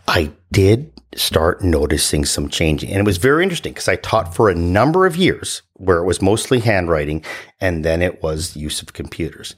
[0.08, 4.50] I did start noticing some changing, and it was very interesting because I taught for
[4.50, 7.24] a number of years where it was mostly handwriting,
[7.60, 9.56] and then it was use of computers.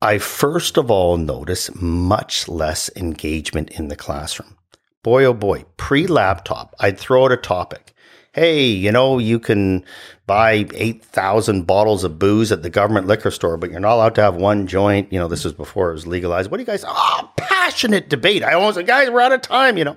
[0.00, 4.56] I first of all notice much less engagement in the classroom.
[5.02, 7.94] Boy, oh boy, pre laptop, I'd throw out a topic.
[8.38, 9.84] Hey, you know, you can
[10.26, 14.22] buy 8,000 bottles of booze at the government liquor store, but you're not allowed to
[14.22, 15.12] have one joint.
[15.12, 16.48] You know, this was before it was legalized.
[16.48, 18.44] What do you guys, oh, passionate debate.
[18.44, 19.96] I almost said, guys, we're out of time, you know.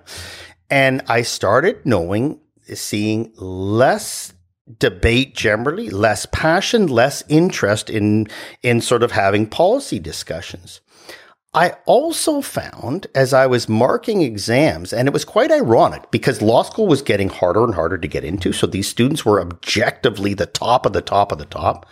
[0.72, 2.40] And I started knowing,
[2.74, 4.34] seeing less
[4.80, 8.28] debate generally, less passion, less interest in
[8.64, 10.82] in sort of having policy discussions.
[11.54, 16.64] I also found as I was marking exams, and it was quite ironic because law
[16.64, 18.54] school was getting harder and harder to get into.
[18.54, 21.86] So these students were objectively the top of the top of the top.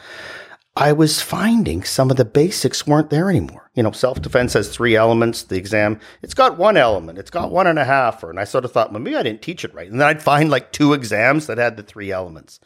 [0.78, 3.70] I was finding some of the basics weren't there anymore.
[3.76, 5.44] You know, self defense has three elements.
[5.44, 8.24] The exam, it's got one element, it's got one and a half.
[8.24, 9.92] Or, and I sort of thought, well, maybe I didn't teach it right.
[9.92, 12.62] And then I'd find like two exams that had the three elements.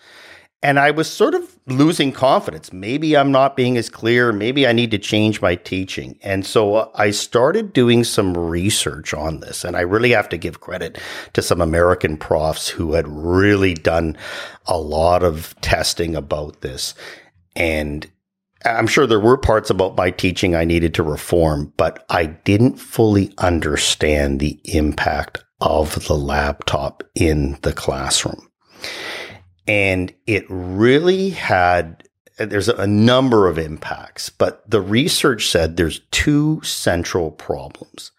[0.63, 2.71] And I was sort of losing confidence.
[2.71, 4.31] Maybe I'm not being as clear.
[4.31, 6.17] Maybe I need to change my teaching.
[6.23, 9.65] And so uh, I started doing some research on this.
[9.65, 10.97] And I really have to give credit
[11.33, 14.17] to some American profs who had really done
[14.65, 16.95] a lot of testing about this.
[17.57, 18.09] And
[18.65, 22.77] I'm sure there were parts about my teaching I needed to reform, but I didn't
[22.77, 28.47] fully understand the impact of the laptop in the classroom.
[29.67, 32.03] And it really had,
[32.37, 38.11] there's a number of impacts, but the research said there's two central problems.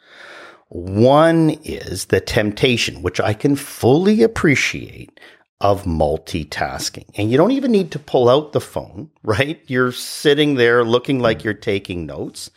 [0.69, 5.21] One is the temptation, which I can fully appreciate
[5.61, 7.07] of multitasking.
[7.17, 9.63] And you don't even need to pull out the phone, right?
[9.67, 11.45] You're sitting there looking like hmm.
[11.45, 12.51] you're taking notes,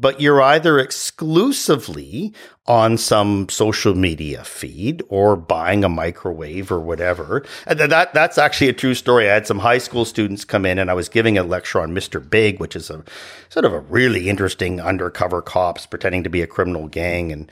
[0.00, 2.32] but you're either exclusively
[2.66, 7.44] on some social media feed or buying a microwave or whatever.
[7.66, 9.28] And that that's actually a true story.
[9.28, 11.92] I had some high school students come in and I was giving a lecture on
[11.92, 12.28] Mr.
[12.28, 13.04] Big, which is a
[13.48, 17.50] sort of a really interesting undercover cops pretending to be a criminal gang and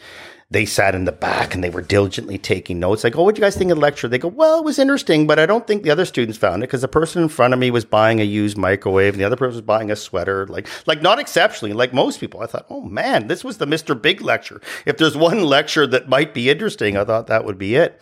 [0.51, 3.05] they sat in the back and they were diligently taking notes.
[3.05, 4.09] Like, oh, what do you guys think of the lecture?
[4.09, 6.69] They go, well, it was interesting, but I don't think the other students found it
[6.69, 9.37] because the person in front of me was buying a used microwave and the other
[9.37, 10.47] person was buying a sweater.
[10.47, 12.41] Like, like not exceptionally, like most people.
[12.41, 14.01] I thought, oh man, this was the Mr.
[14.01, 14.63] Big lecture.
[14.87, 18.01] If there's one lecture that might be interesting, I thought that would be it.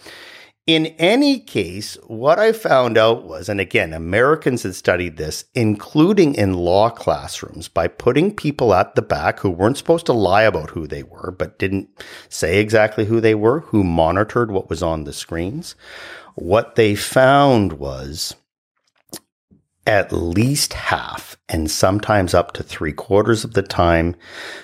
[0.66, 6.34] In any case, what I found out was, and again, Americans had studied this, including
[6.34, 10.70] in law classrooms, by putting people at the back who weren't supposed to lie about
[10.70, 11.88] who they were, but didn't
[12.28, 15.76] say exactly who they were, who monitored what was on the screens.
[16.34, 18.34] What they found was
[19.86, 24.16] at least half and sometimes up to three quarters of the time,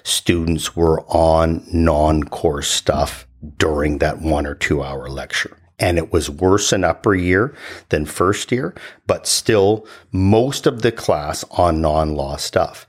[0.03, 6.13] students were on non course stuff during that one or two hour lecture and it
[6.13, 7.55] was worse in upper year
[7.89, 8.73] than first year,
[9.09, 12.87] but still most of the class on non law stuff.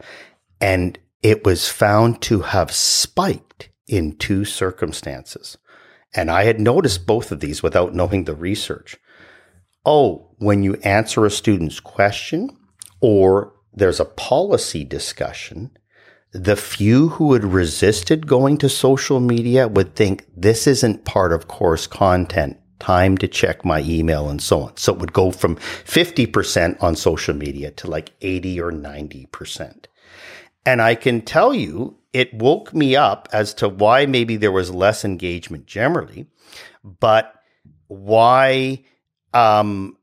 [0.62, 5.58] And it was found to have spiked in two circumstances.
[6.14, 8.98] And I had noticed both of these without knowing the research.
[9.84, 12.56] Oh, when you answer a student's question
[13.02, 15.72] or there's a policy discussion,
[16.32, 21.48] the few who had resisted going to social media would think this isn't part of
[21.48, 24.78] course content time to check my email and so on.
[24.78, 29.86] So it would go from 50% on social media to like 80 or 90%.
[30.66, 34.72] And I can tell you, it woke me up as to why maybe there was
[34.72, 36.28] less engagement generally,
[36.84, 37.34] but
[37.88, 38.84] why
[39.34, 39.98] um,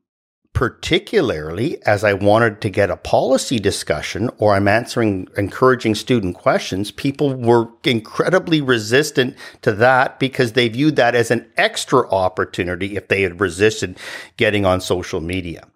[0.53, 6.91] particularly as I wanted to get a policy discussion or I'm answering encouraging student questions,
[6.91, 13.07] people were incredibly resistant to that because they viewed that as an extra opportunity if
[13.07, 13.97] they had resisted
[14.37, 15.67] getting on social media.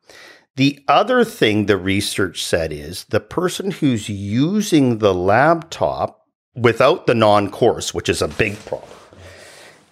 [0.56, 7.16] The other thing the research said is the person who's using the laptop without the
[7.16, 8.92] non course, which is a big problem,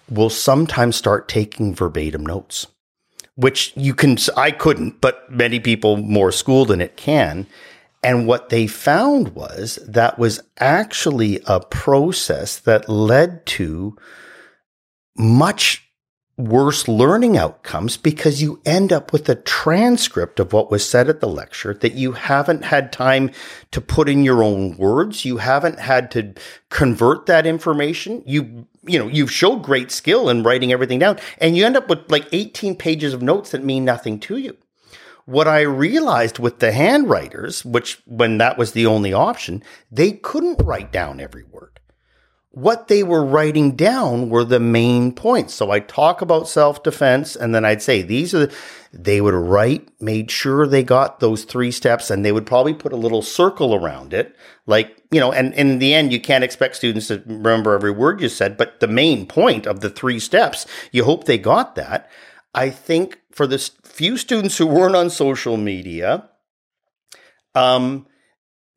[0.08, 2.66] will sometimes start taking verbatim notes
[3.36, 7.46] which you can, I couldn't, but many people more schooled in it can.
[8.02, 13.96] And what they found was that was actually a process that led to
[15.16, 15.83] much
[16.36, 21.20] worse learning outcomes because you end up with a transcript of what was said at
[21.20, 23.30] the lecture that you haven't had time
[23.70, 25.24] to put in your own words.
[25.24, 26.34] You haven't had to
[26.70, 28.22] convert that information.
[28.26, 31.88] You, you know, you've showed great skill in writing everything down and you end up
[31.88, 34.56] with like 18 pages of notes that mean nothing to you.
[35.26, 40.62] What I realized with the handwriters, which when that was the only option, they couldn't
[40.62, 41.73] write down every word
[42.54, 45.54] what they were writing down were the main points.
[45.54, 48.54] So I talk about self defense and then I'd say these are, the,
[48.92, 52.92] they would write, made sure they got those three steps and they would probably put
[52.92, 54.36] a little circle around it.
[54.66, 57.90] Like, you know, and, and in the end, you can't expect students to remember every
[57.90, 61.74] word you said, but the main point of the three steps, you hope they got
[61.74, 62.08] that.
[62.54, 66.28] I think for the few students who weren't on social media,
[67.56, 68.06] um,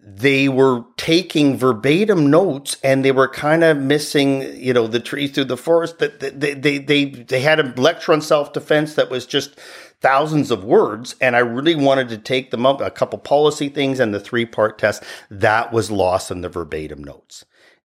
[0.10, 5.32] they were taking verbatim notes and they were kind of missing, you know, the trees
[5.32, 6.00] through the forest.
[6.00, 9.60] That they, they they they had a lecture on self defense that was just
[10.00, 14.00] thousands of words, and I really wanted to take them up a couple policy things
[14.00, 17.44] and the three part test that was lost in the verbatim notes.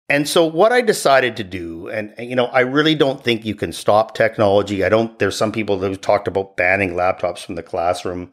[0.08, 3.56] And so what I decided to do, and you know, I really don't think you
[3.56, 4.84] can stop technology.
[4.84, 5.18] I don't.
[5.18, 8.32] There's some people that have talked about banning laptops from the classroom.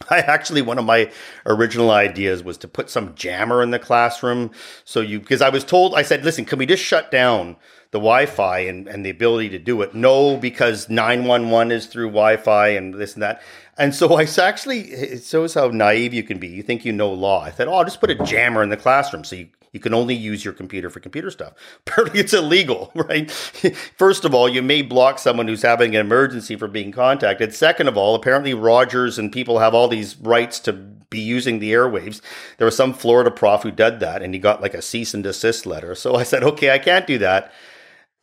[0.10, 1.10] I actually, one of my
[1.46, 4.50] original ideas was to put some jammer in the classroom.
[4.84, 7.56] So you, because I was told, I said, listen, can we just shut down
[7.90, 9.94] the Wi Fi and, and the ability to do it?
[9.94, 13.42] No, because 911 is through Wi Fi and this and that.
[13.78, 16.48] And so I actually, it shows how naive you can be.
[16.48, 17.42] You think you know law.
[17.42, 19.24] I said, oh, I'll just put a jammer in the classroom.
[19.24, 21.52] So you, you can only use your computer for computer stuff.
[21.86, 23.30] Apparently, it's illegal, right?
[23.30, 27.52] First of all, you may block someone who's having an emergency from being contacted.
[27.52, 31.72] Second of all, apparently Rogers and people have all these rights to be using the
[31.72, 32.20] airwaves.
[32.56, 35.24] There was some Florida prof who did that, and he got like a cease and
[35.24, 35.96] desist letter.
[35.96, 37.52] So I said, okay, I can't do that.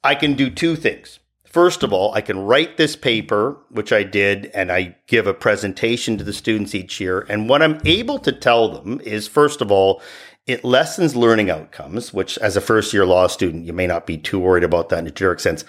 [0.03, 1.19] I can do two things.
[1.51, 5.33] First of all, I can write this paper, which I did, and I give a
[5.33, 7.25] presentation to the students each year.
[7.27, 10.01] And what I'm able to tell them is, first of all,
[10.47, 14.17] it lessens learning outcomes, which as a first year law student, you may not be
[14.17, 15.63] too worried about that in a generic sense.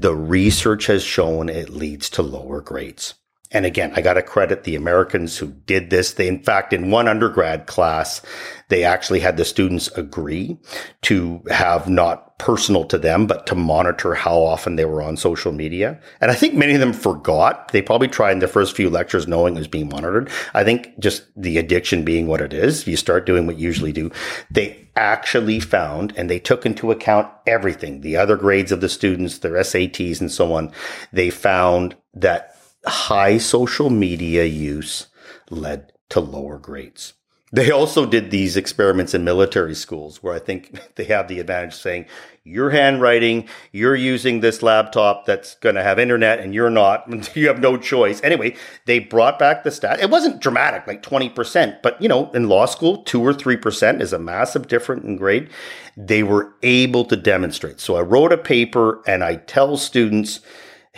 [0.00, 3.14] The research has shown it leads to lower grades.
[3.50, 6.12] And again, I got to credit the Americans who did this.
[6.12, 8.20] They, in fact, in one undergrad class,
[8.68, 10.58] they actually had the students agree
[11.02, 15.50] to have not personal to them, but to monitor how often they were on social
[15.50, 15.98] media.
[16.20, 17.72] And I think many of them forgot.
[17.72, 20.30] They probably tried in the first few lectures knowing it was being monitored.
[20.54, 23.92] I think just the addiction being what it is, you start doing what you usually
[23.92, 24.10] do.
[24.50, 29.38] They actually found and they took into account everything, the other grades of the students,
[29.38, 30.70] their SATs and so on.
[31.12, 32.57] They found that
[32.88, 35.08] high social media use
[35.50, 37.14] led to lower grades.
[37.50, 41.74] They also did these experiments in military schools where I think they have the advantage
[41.74, 42.06] of saying,
[42.44, 47.46] your handwriting, you're using this laptop that's going to have internet and you're not, you
[47.48, 48.22] have no choice.
[48.22, 50.00] Anyway, they brought back the stat.
[50.00, 54.12] It wasn't dramatic, like 20%, but you know, in law school, two or 3% is
[54.12, 55.50] a massive difference in grade.
[55.96, 57.80] They were able to demonstrate.
[57.80, 60.40] So I wrote a paper and I tell students,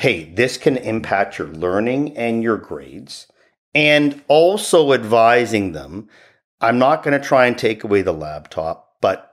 [0.01, 3.27] hey, this can impact your learning and your grades,
[3.75, 6.09] and also advising them,
[6.59, 9.31] I'm not going to try and take away the laptop, but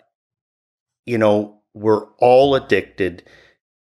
[1.05, 3.23] you know, we're all addicted.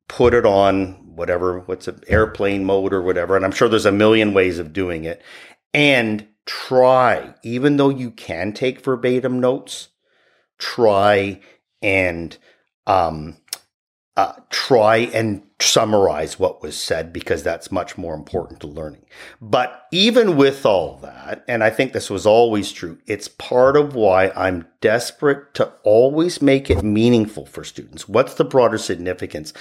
[0.07, 3.35] Put it on whatever, what's an airplane mode or whatever.
[3.35, 5.21] And I'm sure there's a million ways of doing it.
[5.75, 9.89] And try, even though you can take verbatim notes,
[10.59, 11.41] try
[11.83, 12.39] and
[12.87, 13.39] um,
[14.17, 19.05] uh, try and summarize what was said because that's much more important to learning.
[19.41, 23.95] But even with all that, and I think this was always true, it's part of
[23.95, 28.09] why I'm desperate to always make it meaningful for students.
[28.09, 29.55] What's the broader significance?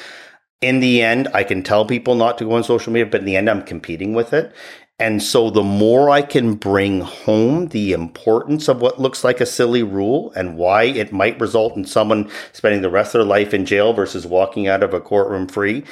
[0.61, 3.25] In the end, I can tell people not to go on social media, but in
[3.25, 4.53] the end, I'm competing with it.
[4.97, 9.45] And so the more I can bring home the importance of what looks like a
[9.45, 13.53] silly rule and why it might result in someone spending the rest of their life
[13.53, 15.83] in jail versus walking out of a courtroom free,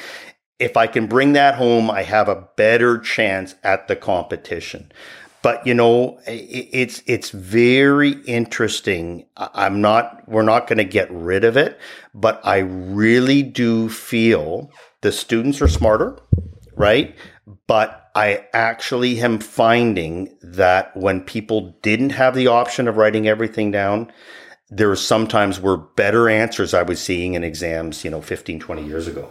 [0.58, 4.90] if I can bring that home, I have a better chance at the competition.
[5.42, 9.26] But you know, it's it's very interesting.
[9.36, 11.78] I'm not we're not going to get rid of it,
[12.14, 14.70] but I really do feel
[15.02, 16.16] the students are smarter,
[16.76, 17.14] right?
[17.66, 23.72] But I actually am finding that when people didn't have the option of writing everything
[23.72, 24.12] down,
[24.70, 29.06] there sometimes were better answers I was seeing in exams, you know, 15, 20 years
[29.08, 29.30] ago.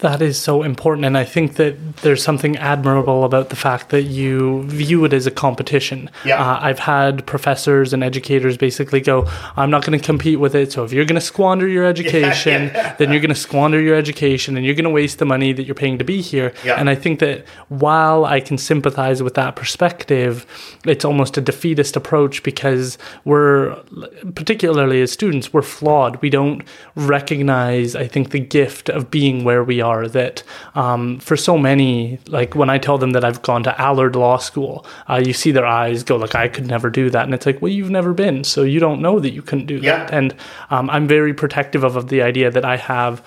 [0.00, 1.06] That is so important.
[1.06, 5.26] And I think that there's something admirable about the fact that you view it as
[5.26, 6.10] a competition.
[6.22, 6.38] Yeah.
[6.38, 9.26] Uh, I've had professors and educators basically go,
[9.56, 10.70] I'm not going to compete with it.
[10.70, 12.94] So if you're going to squander your education, yeah, yeah.
[12.96, 15.62] then you're going to squander your education and you're going to waste the money that
[15.62, 16.52] you're paying to be here.
[16.62, 16.78] Yeah.
[16.78, 20.44] And I think that while I can sympathize with that perspective,
[20.84, 23.76] it's almost a defeatist approach because we're,
[24.34, 26.20] particularly as students, we're flawed.
[26.20, 26.62] We don't
[26.96, 30.02] recognize, I think, the gift of being where we are are.
[30.08, 30.42] That
[30.74, 34.38] um, for so many, like when I tell them that I've gone to Allard Law
[34.38, 34.74] School,
[35.10, 37.60] uh, you see their eyes go like, "I could never do that," and it's like,
[37.62, 39.98] "Well, you've never been, so you don't know that you couldn't do Yeah.
[39.98, 40.34] that." And
[40.74, 43.22] um, I'm very protective of, of the idea that I have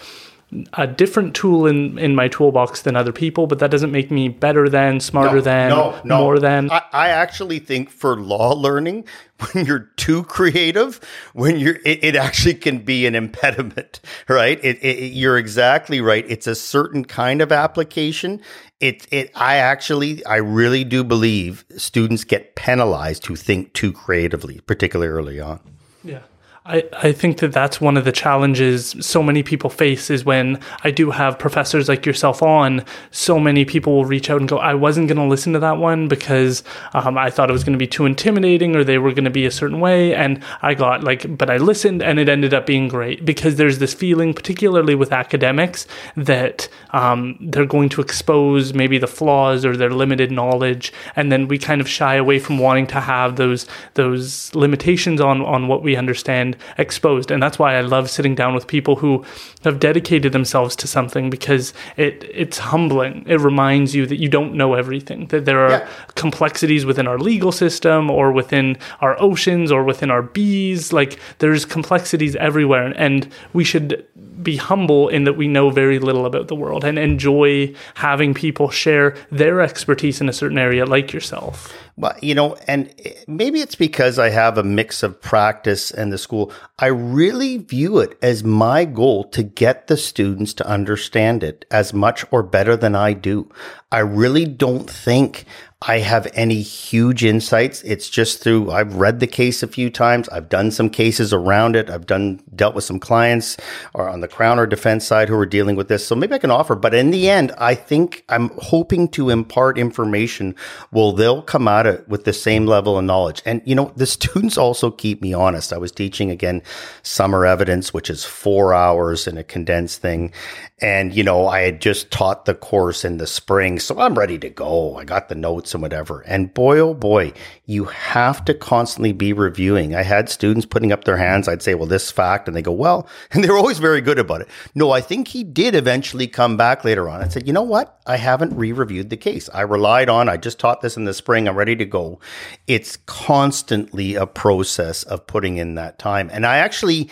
[0.74, 4.30] a different tool in in my toolbox than other people, but that doesn't make me
[4.30, 5.72] better than, smarter than,
[6.06, 6.72] more than.
[6.72, 9.06] I, I actually think for law learning,
[9.54, 11.00] when you're too creative,
[11.34, 14.60] when you're, it, it actually can be an impediment, right?
[14.64, 16.26] It, it, you're exactly right.
[16.28, 18.42] It's a certain kind of application.
[18.80, 24.62] It, it, I actually, I really do believe students get penalized who think too creatively,
[24.62, 25.60] particularly early on.
[26.04, 26.22] Yeah.
[26.70, 30.60] I, I think that that's one of the challenges so many people face is when
[30.84, 34.60] I do have professors like yourself on, so many people will reach out and go,
[34.60, 37.74] I wasn't going to listen to that one because um, I thought it was going
[37.74, 40.14] to be too intimidating or they were going to be a certain way.
[40.14, 43.80] And I got like, but I listened and it ended up being great because there's
[43.80, 49.76] this feeling, particularly with academics, that um, they're going to expose maybe the flaws or
[49.76, 50.94] their limited knowledge.
[51.16, 53.66] And then we kind of shy away from wanting to have those,
[53.96, 57.32] those limitations on, on what we understand exposed.
[57.32, 59.24] And that's why I love sitting down with people who
[59.64, 63.26] have dedicated themselves to something because it it's humbling.
[63.28, 65.28] It reminds you that you don't know everything.
[65.28, 65.88] That there are Yeah.
[66.16, 70.94] complexities within our legal system or within our oceans or within our bees.
[70.94, 74.06] Like there's complexities everywhere and we should
[74.42, 78.70] be humble in that we know very little about the world and enjoy having people
[78.70, 81.74] share their expertise in a certain area like yourself.
[82.00, 82.94] Well, you know, and
[83.28, 86.54] maybe it's because I have a mix of practice and the school.
[86.80, 91.94] I really view it as my goal to get the students to understand it as
[91.94, 93.52] much or better than I do.
[93.92, 95.46] I really don't think
[95.82, 97.82] I have any huge insights.
[97.84, 100.28] It's just through I've read the case a few times.
[100.28, 101.90] I've done some cases around it.
[101.90, 103.56] I've done dealt with some clients
[103.94, 106.06] or on the crown or defense side who are dealing with this.
[106.06, 109.78] So maybe I can offer, but in the end, I think I'm hoping to impart
[109.78, 110.54] information.
[110.92, 113.42] Well, they'll come at it with the same level of knowledge.
[113.46, 115.72] And you know, the students also keep me honest.
[115.72, 116.62] I was teaching again
[117.04, 120.34] summer evidence, which is four hours in a condensed thing.
[120.82, 124.38] And you know, I had just taught the course in the spring, so I'm ready
[124.40, 124.96] to go.
[124.96, 126.22] I got the notes and whatever.
[126.22, 127.34] And boy, oh boy,
[127.66, 129.94] you have to constantly be reviewing.
[129.94, 131.48] I had students putting up their hands.
[131.48, 132.48] I'd say, well, this fact.
[132.48, 134.48] And they go, well, and they're always very good about it.
[134.74, 137.22] No, I think he did eventually come back later on.
[137.22, 138.00] I said, you know what?
[138.06, 139.50] I haven't re reviewed the case.
[139.54, 141.48] I relied on, I just taught this in the spring.
[141.48, 142.20] I'm ready to go.
[142.68, 146.30] It's constantly a process of putting in that time.
[146.32, 147.10] And I actually,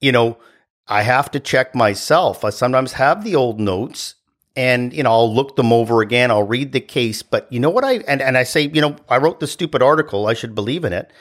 [0.00, 0.38] you know,
[0.90, 2.44] I have to check myself.
[2.44, 4.16] I sometimes have the old notes
[4.56, 6.32] and you know I'll look them over again.
[6.32, 8.96] I'll read the case, but you know what I and, and I say, you know,
[9.08, 10.26] I wrote the stupid article.
[10.26, 11.12] I should believe in it.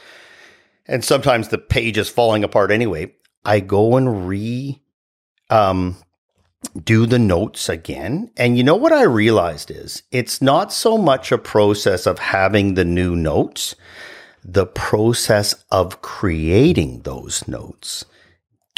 [0.87, 3.13] And sometimes the page is falling apart anyway.
[3.45, 4.81] I go and re
[5.51, 5.97] um
[6.83, 8.31] do the notes again.
[8.35, 12.73] And you know what I realized is it's not so much a process of having
[12.73, 13.75] the new notes,
[14.43, 18.05] the process of creating those notes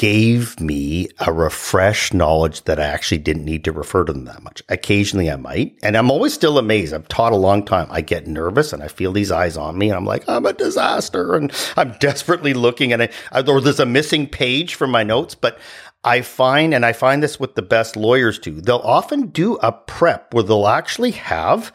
[0.02, 4.42] gave me a refreshed knowledge that I actually didn't need to refer to them that
[4.42, 4.64] much.
[4.68, 6.92] Occasionally I might, and I'm always still amazed.
[6.92, 7.86] I've taught a long time.
[7.92, 10.54] I get nervous and I feel these eyes on me and I'm like, I'm a
[10.54, 13.10] disaster and I'm desperately looking and I,
[13.48, 15.60] or there's a missing page from my notes, but
[16.04, 19.72] I find, and I find this with the best lawyers too, they'll often do a
[19.72, 21.72] prep where they'll actually have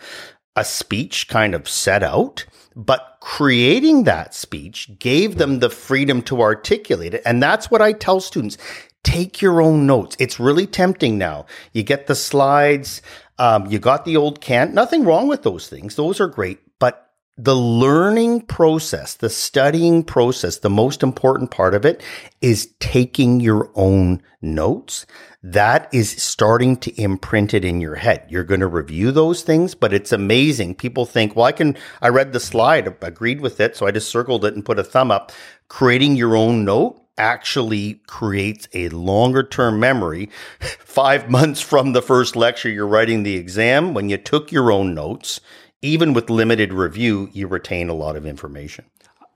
[0.57, 2.45] a speech kind of set out,
[2.77, 7.23] but creating that speech gave them the freedom to articulate it.
[7.25, 8.59] And that's what I tell students.
[9.03, 10.15] Take your own notes.
[10.19, 11.47] It's really tempting now.
[11.73, 13.01] You get the slides,
[13.39, 14.75] um, you got the old can.
[14.75, 15.97] Nothing wrong with those things.
[15.97, 16.59] Those are great.
[16.79, 22.03] But the learning process, the studying process, the most important part of it
[22.41, 25.07] is taking your own notes.
[25.49, 28.27] That is starting to imprint it in your head.
[28.29, 30.75] You're going to review those things, but it's amazing.
[30.75, 33.77] People think, well, I can, I read the slide, agreed with it.
[33.77, 35.31] So I just circled it and put a thumb up.
[35.69, 40.31] Creating your own note actually creates a longer term memory.
[40.81, 43.95] Five months from the first lecture, you're writing the exam.
[43.95, 45.41] When you took your own notes,
[45.81, 48.87] even with limited review, you retain a lot of information.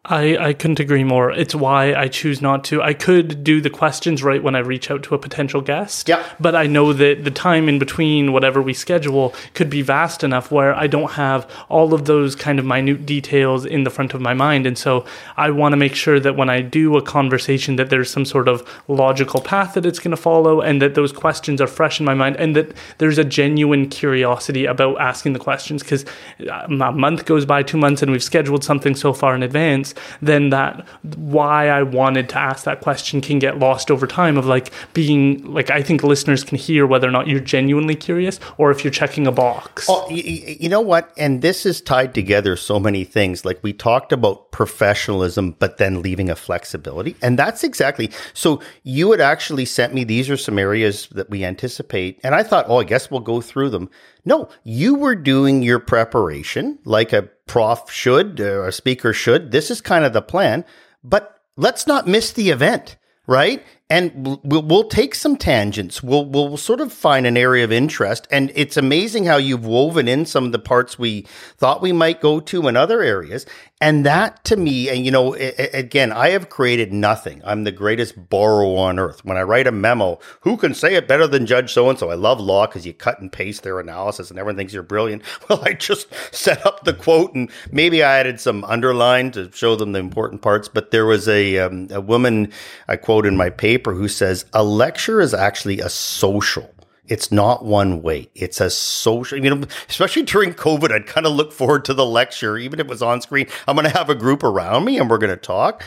[0.06, 1.30] I, I couldn't agree more.
[1.30, 2.80] It's why I choose not to.
[2.80, 6.08] I could do the questions right when I reach out to a potential guest.
[6.08, 6.26] Yeah.
[6.40, 10.50] But I know that the time in between whatever we schedule could be vast enough
[10.50, 14.22] where I don't have all of those kind of minute details in the front of
[14.22, 14.66] my mind.
[14.66, 15.04] And so
[15.36, 18.48] I want to make sure that when I do a conversation that there's some sort
[18.48, 22.06] of logical path that it's going to follow and that those questions are fresh in
[22.06, 26.06] my mind and that there's a genuine curiosity about asking the questions because
[26.48, 29.89] uh, a month goes by, two months, and we've scheduled something so far in advance
[30.20, 34.46] then that why I wanted to ask that question can get lost over time of
[34.46, 38.70] like being like I think listeners can hear whether or not you're genuinely curious or
[38.70, 39.86] if you're checking a box.
[39.88, 41.12] Oh, you, you know what?
[41.16, 43.44] And this is tied together so many things.
[43.44, 47.16] Like we talked about professionalism, but then leaving a flexibility.
[47.22, 51.44] And that's exactly so you had actually sent me these are some areas that we
[51.44, 52.20] anticipate.
[52.22, 53.90] And I thought, oh, I guess we'll go through them.
[54.24, 59.50] No, you were doing your preparation like a prof should uh, or a speaker should.
[59.50, 60.64] This is kind of the plan,
[61.02, 62.96] but let's not miss the event,
[63.26, 63.64] right?
[63.90, 66.00] And we'll, we'll take some tangents.
[66.02, 70.06] We'll we'll sort of find an area of interest, and it's amazing how you've woven
[70.06, 71.22] in some of the parts we
[71.58, 73.44] thought we might go to in other areas.
[73.82, 77.40] And that to me, and you know, again, I have created nothing.
[77.44, 79.24] I'm the greatest borrower on earth.
[79.24, 82.10] When I write a memo, who can say it better than Judge so and so?
[82.10, 85.22] I love law because you cut and paste their analysis, and everyone thinks you're brilliant.
[85.48, 89.74] Well, I just set up the quote, and maybe I added some underline to show
[89.74, 90.68] them the important parts.
[90.68, 92.52] But there was a um, a woman
[92.86, 96.70] I quote in my paper paper who says a lecture is actually a social.
[97.06, 98.30] It's not one way.
[98.34, 102.06] It's a social, you know, especially during COVID, I'd kind of look forward to the
[102.06, 103.46] lecture, even if it was on screen.
[103.66, 105.82] I'm going to have a group around me and we're going to talk.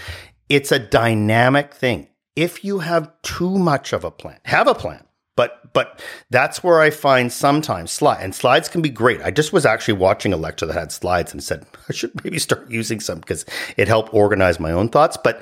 [0.50, 2.10] It's a dynamic thing.
[2.36, 5.06] If you have too much of a plan, have a plan.
[5.36, 9.20] But but that's where I find sometimes slide and slides can be great.
[9.24, 12.38] I just was actually watching a lecture that had slides and said I should maybe
[12.38, 13.44] start using some because
[13.76, 15.18] it helped organize my own thoughts.
[15.18, 15.42] But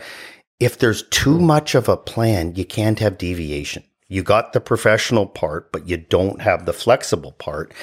[0.62, 3.84] if there's too much of a plan, you can't have deviation.
[4.08, 7.74] You got the professional part, but you don't have the flexible part.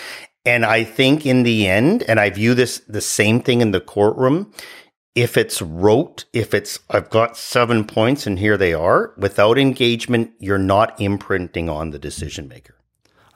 [0.47, 3.81] And I think in the end, and I view this the same thing in the
[3.81, 4.53] courtroom,
[5.17, 10.31] if it's rote, if it's I've got seven points and here they are, without engagement,
[10.39, 12.78] you're not imprinting on the decision maker.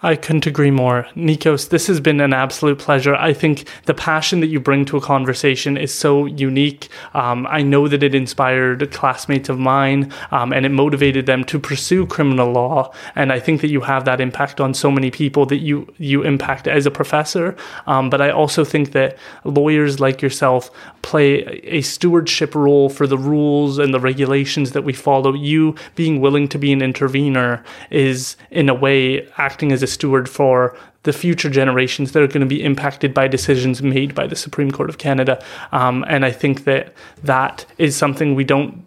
[0.05, 1.07] I couldn't agree more.
[1.15, 3.15] Nikos, this has been an absolute pleasure.
[3.15, 6.89] I think the passion that you bring to a conversation is so unique.
[7.15, 11.61] Um, I know that it inspired classmates of mine um, and it motivated them to
[11.61, 12.93] pursue criminal law.
[13.15, 16.25] And I think that you have that impact on so many people that you, you
[16.25, 17.57] impact as a professor.
[17.87, 20.71] Um, but I also think that lawyers like yourself
[21.03, 25.33] play a stewardship role for the rules and the regulations that we follow.
[25.33, 30.29] You being willing to be an intervener is, in a way, acting as a steward
[30.29, 34.37] for the future generations that are going to be impacted by decisions made by the
[34.37, 35.43] Supreme Court of Canada.
[35.73, 36.93] Um, and I think that
[37.25, 38.87] that is something we don't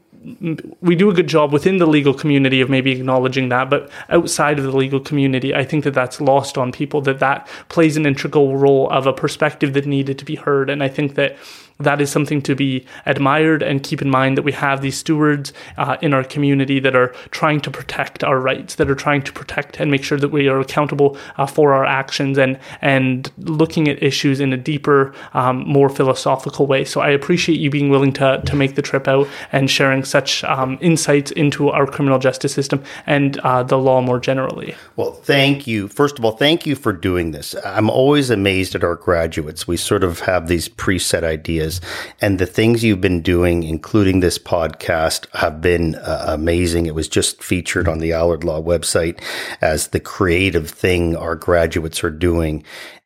[0.82, 4.58] we do a good job within the legal community of maybe acknowledging that, but outside
[4.58, 7.00] of the legal community, I think that that's lost on people.
[7.01, 10.82] That that plays an integral role of a perspective that needed to be heard, and
[10.82, 11.38] I think that
[11.80, 15.52] that is something to be admired and keep in mind that we have these stewards
[15.78, 19.34] uh, in our community that are trying to protect our rights, that are trying to
[19.34, 23.88] protect and make sure that we are accountable uh, for our actions and and looking
[23.88, 26.86] at issues in a deeper, um, more philosophical way.
[26.86, 30.44] So I appreciate you being willing to to make the trip out and sharing such
[30.45, 34.76] um, insights into our criminal justice system and uh, the law more generally.
[34.95, 35.90] Well, thank you.
[35.90, 37.54] First of all, thank you for doing this.
[37.66, 39.68] I'm always amazed at our graduates.
[39.68, 41.65] We sort of have these preset ideas
[42.22, 46.85] And the things you've been doing, including this podcast, have been uh, amazing.
[46.85, 49.22] It was just featured on the Allard Law website
[49.61, 52.64] as the creative thing our graduates are doing.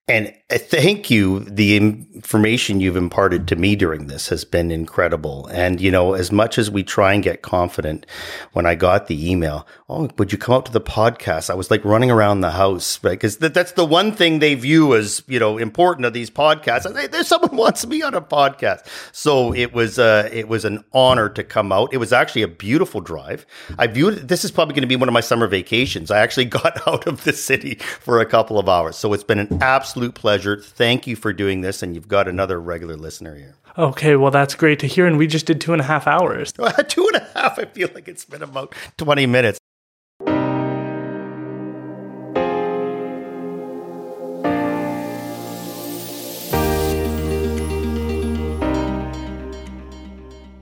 [0.09, 1.41] And thank you.
[1.41, 5.45] The information you've imparted to me during this has been incredible.
[5.47, 8.07] And, you know, as much as we try and get confident,
[8.53, 11.51] when I got the email, oh, would you come out to the podcast?
[11.51, 15.21] I was like running around the house because that's the one thing they view as,
[15.27, 16.91] you know, important of these podcasts.
[16.99, 18.87] Hey, there's someone wants me on a podcast.
[19.11, 21.93] So it was, uh, it was an honor to come out.
[21.93, 23.45] It was actually a beautiful drive.
[23.77, 26.09] I viewed this is probably going to be one of my summer vacations.
[26.09, 28.95] I actually got out of the city for a couple of hours.
[28.95, 30.61] So it's been an absolute pleasure pleasure.
[30.61, 31.83] Thank you for doing this.
[31.83, 33.55] And you've got another regular listener here.
[33.77, 35.05] Okay, well, that's great to hear.
[35.05, 36.51] And we just did two and a half hours.
[36.87, 37.59] two and a half.
[37.59, 39.59] I feel like it's been about 20 minutes.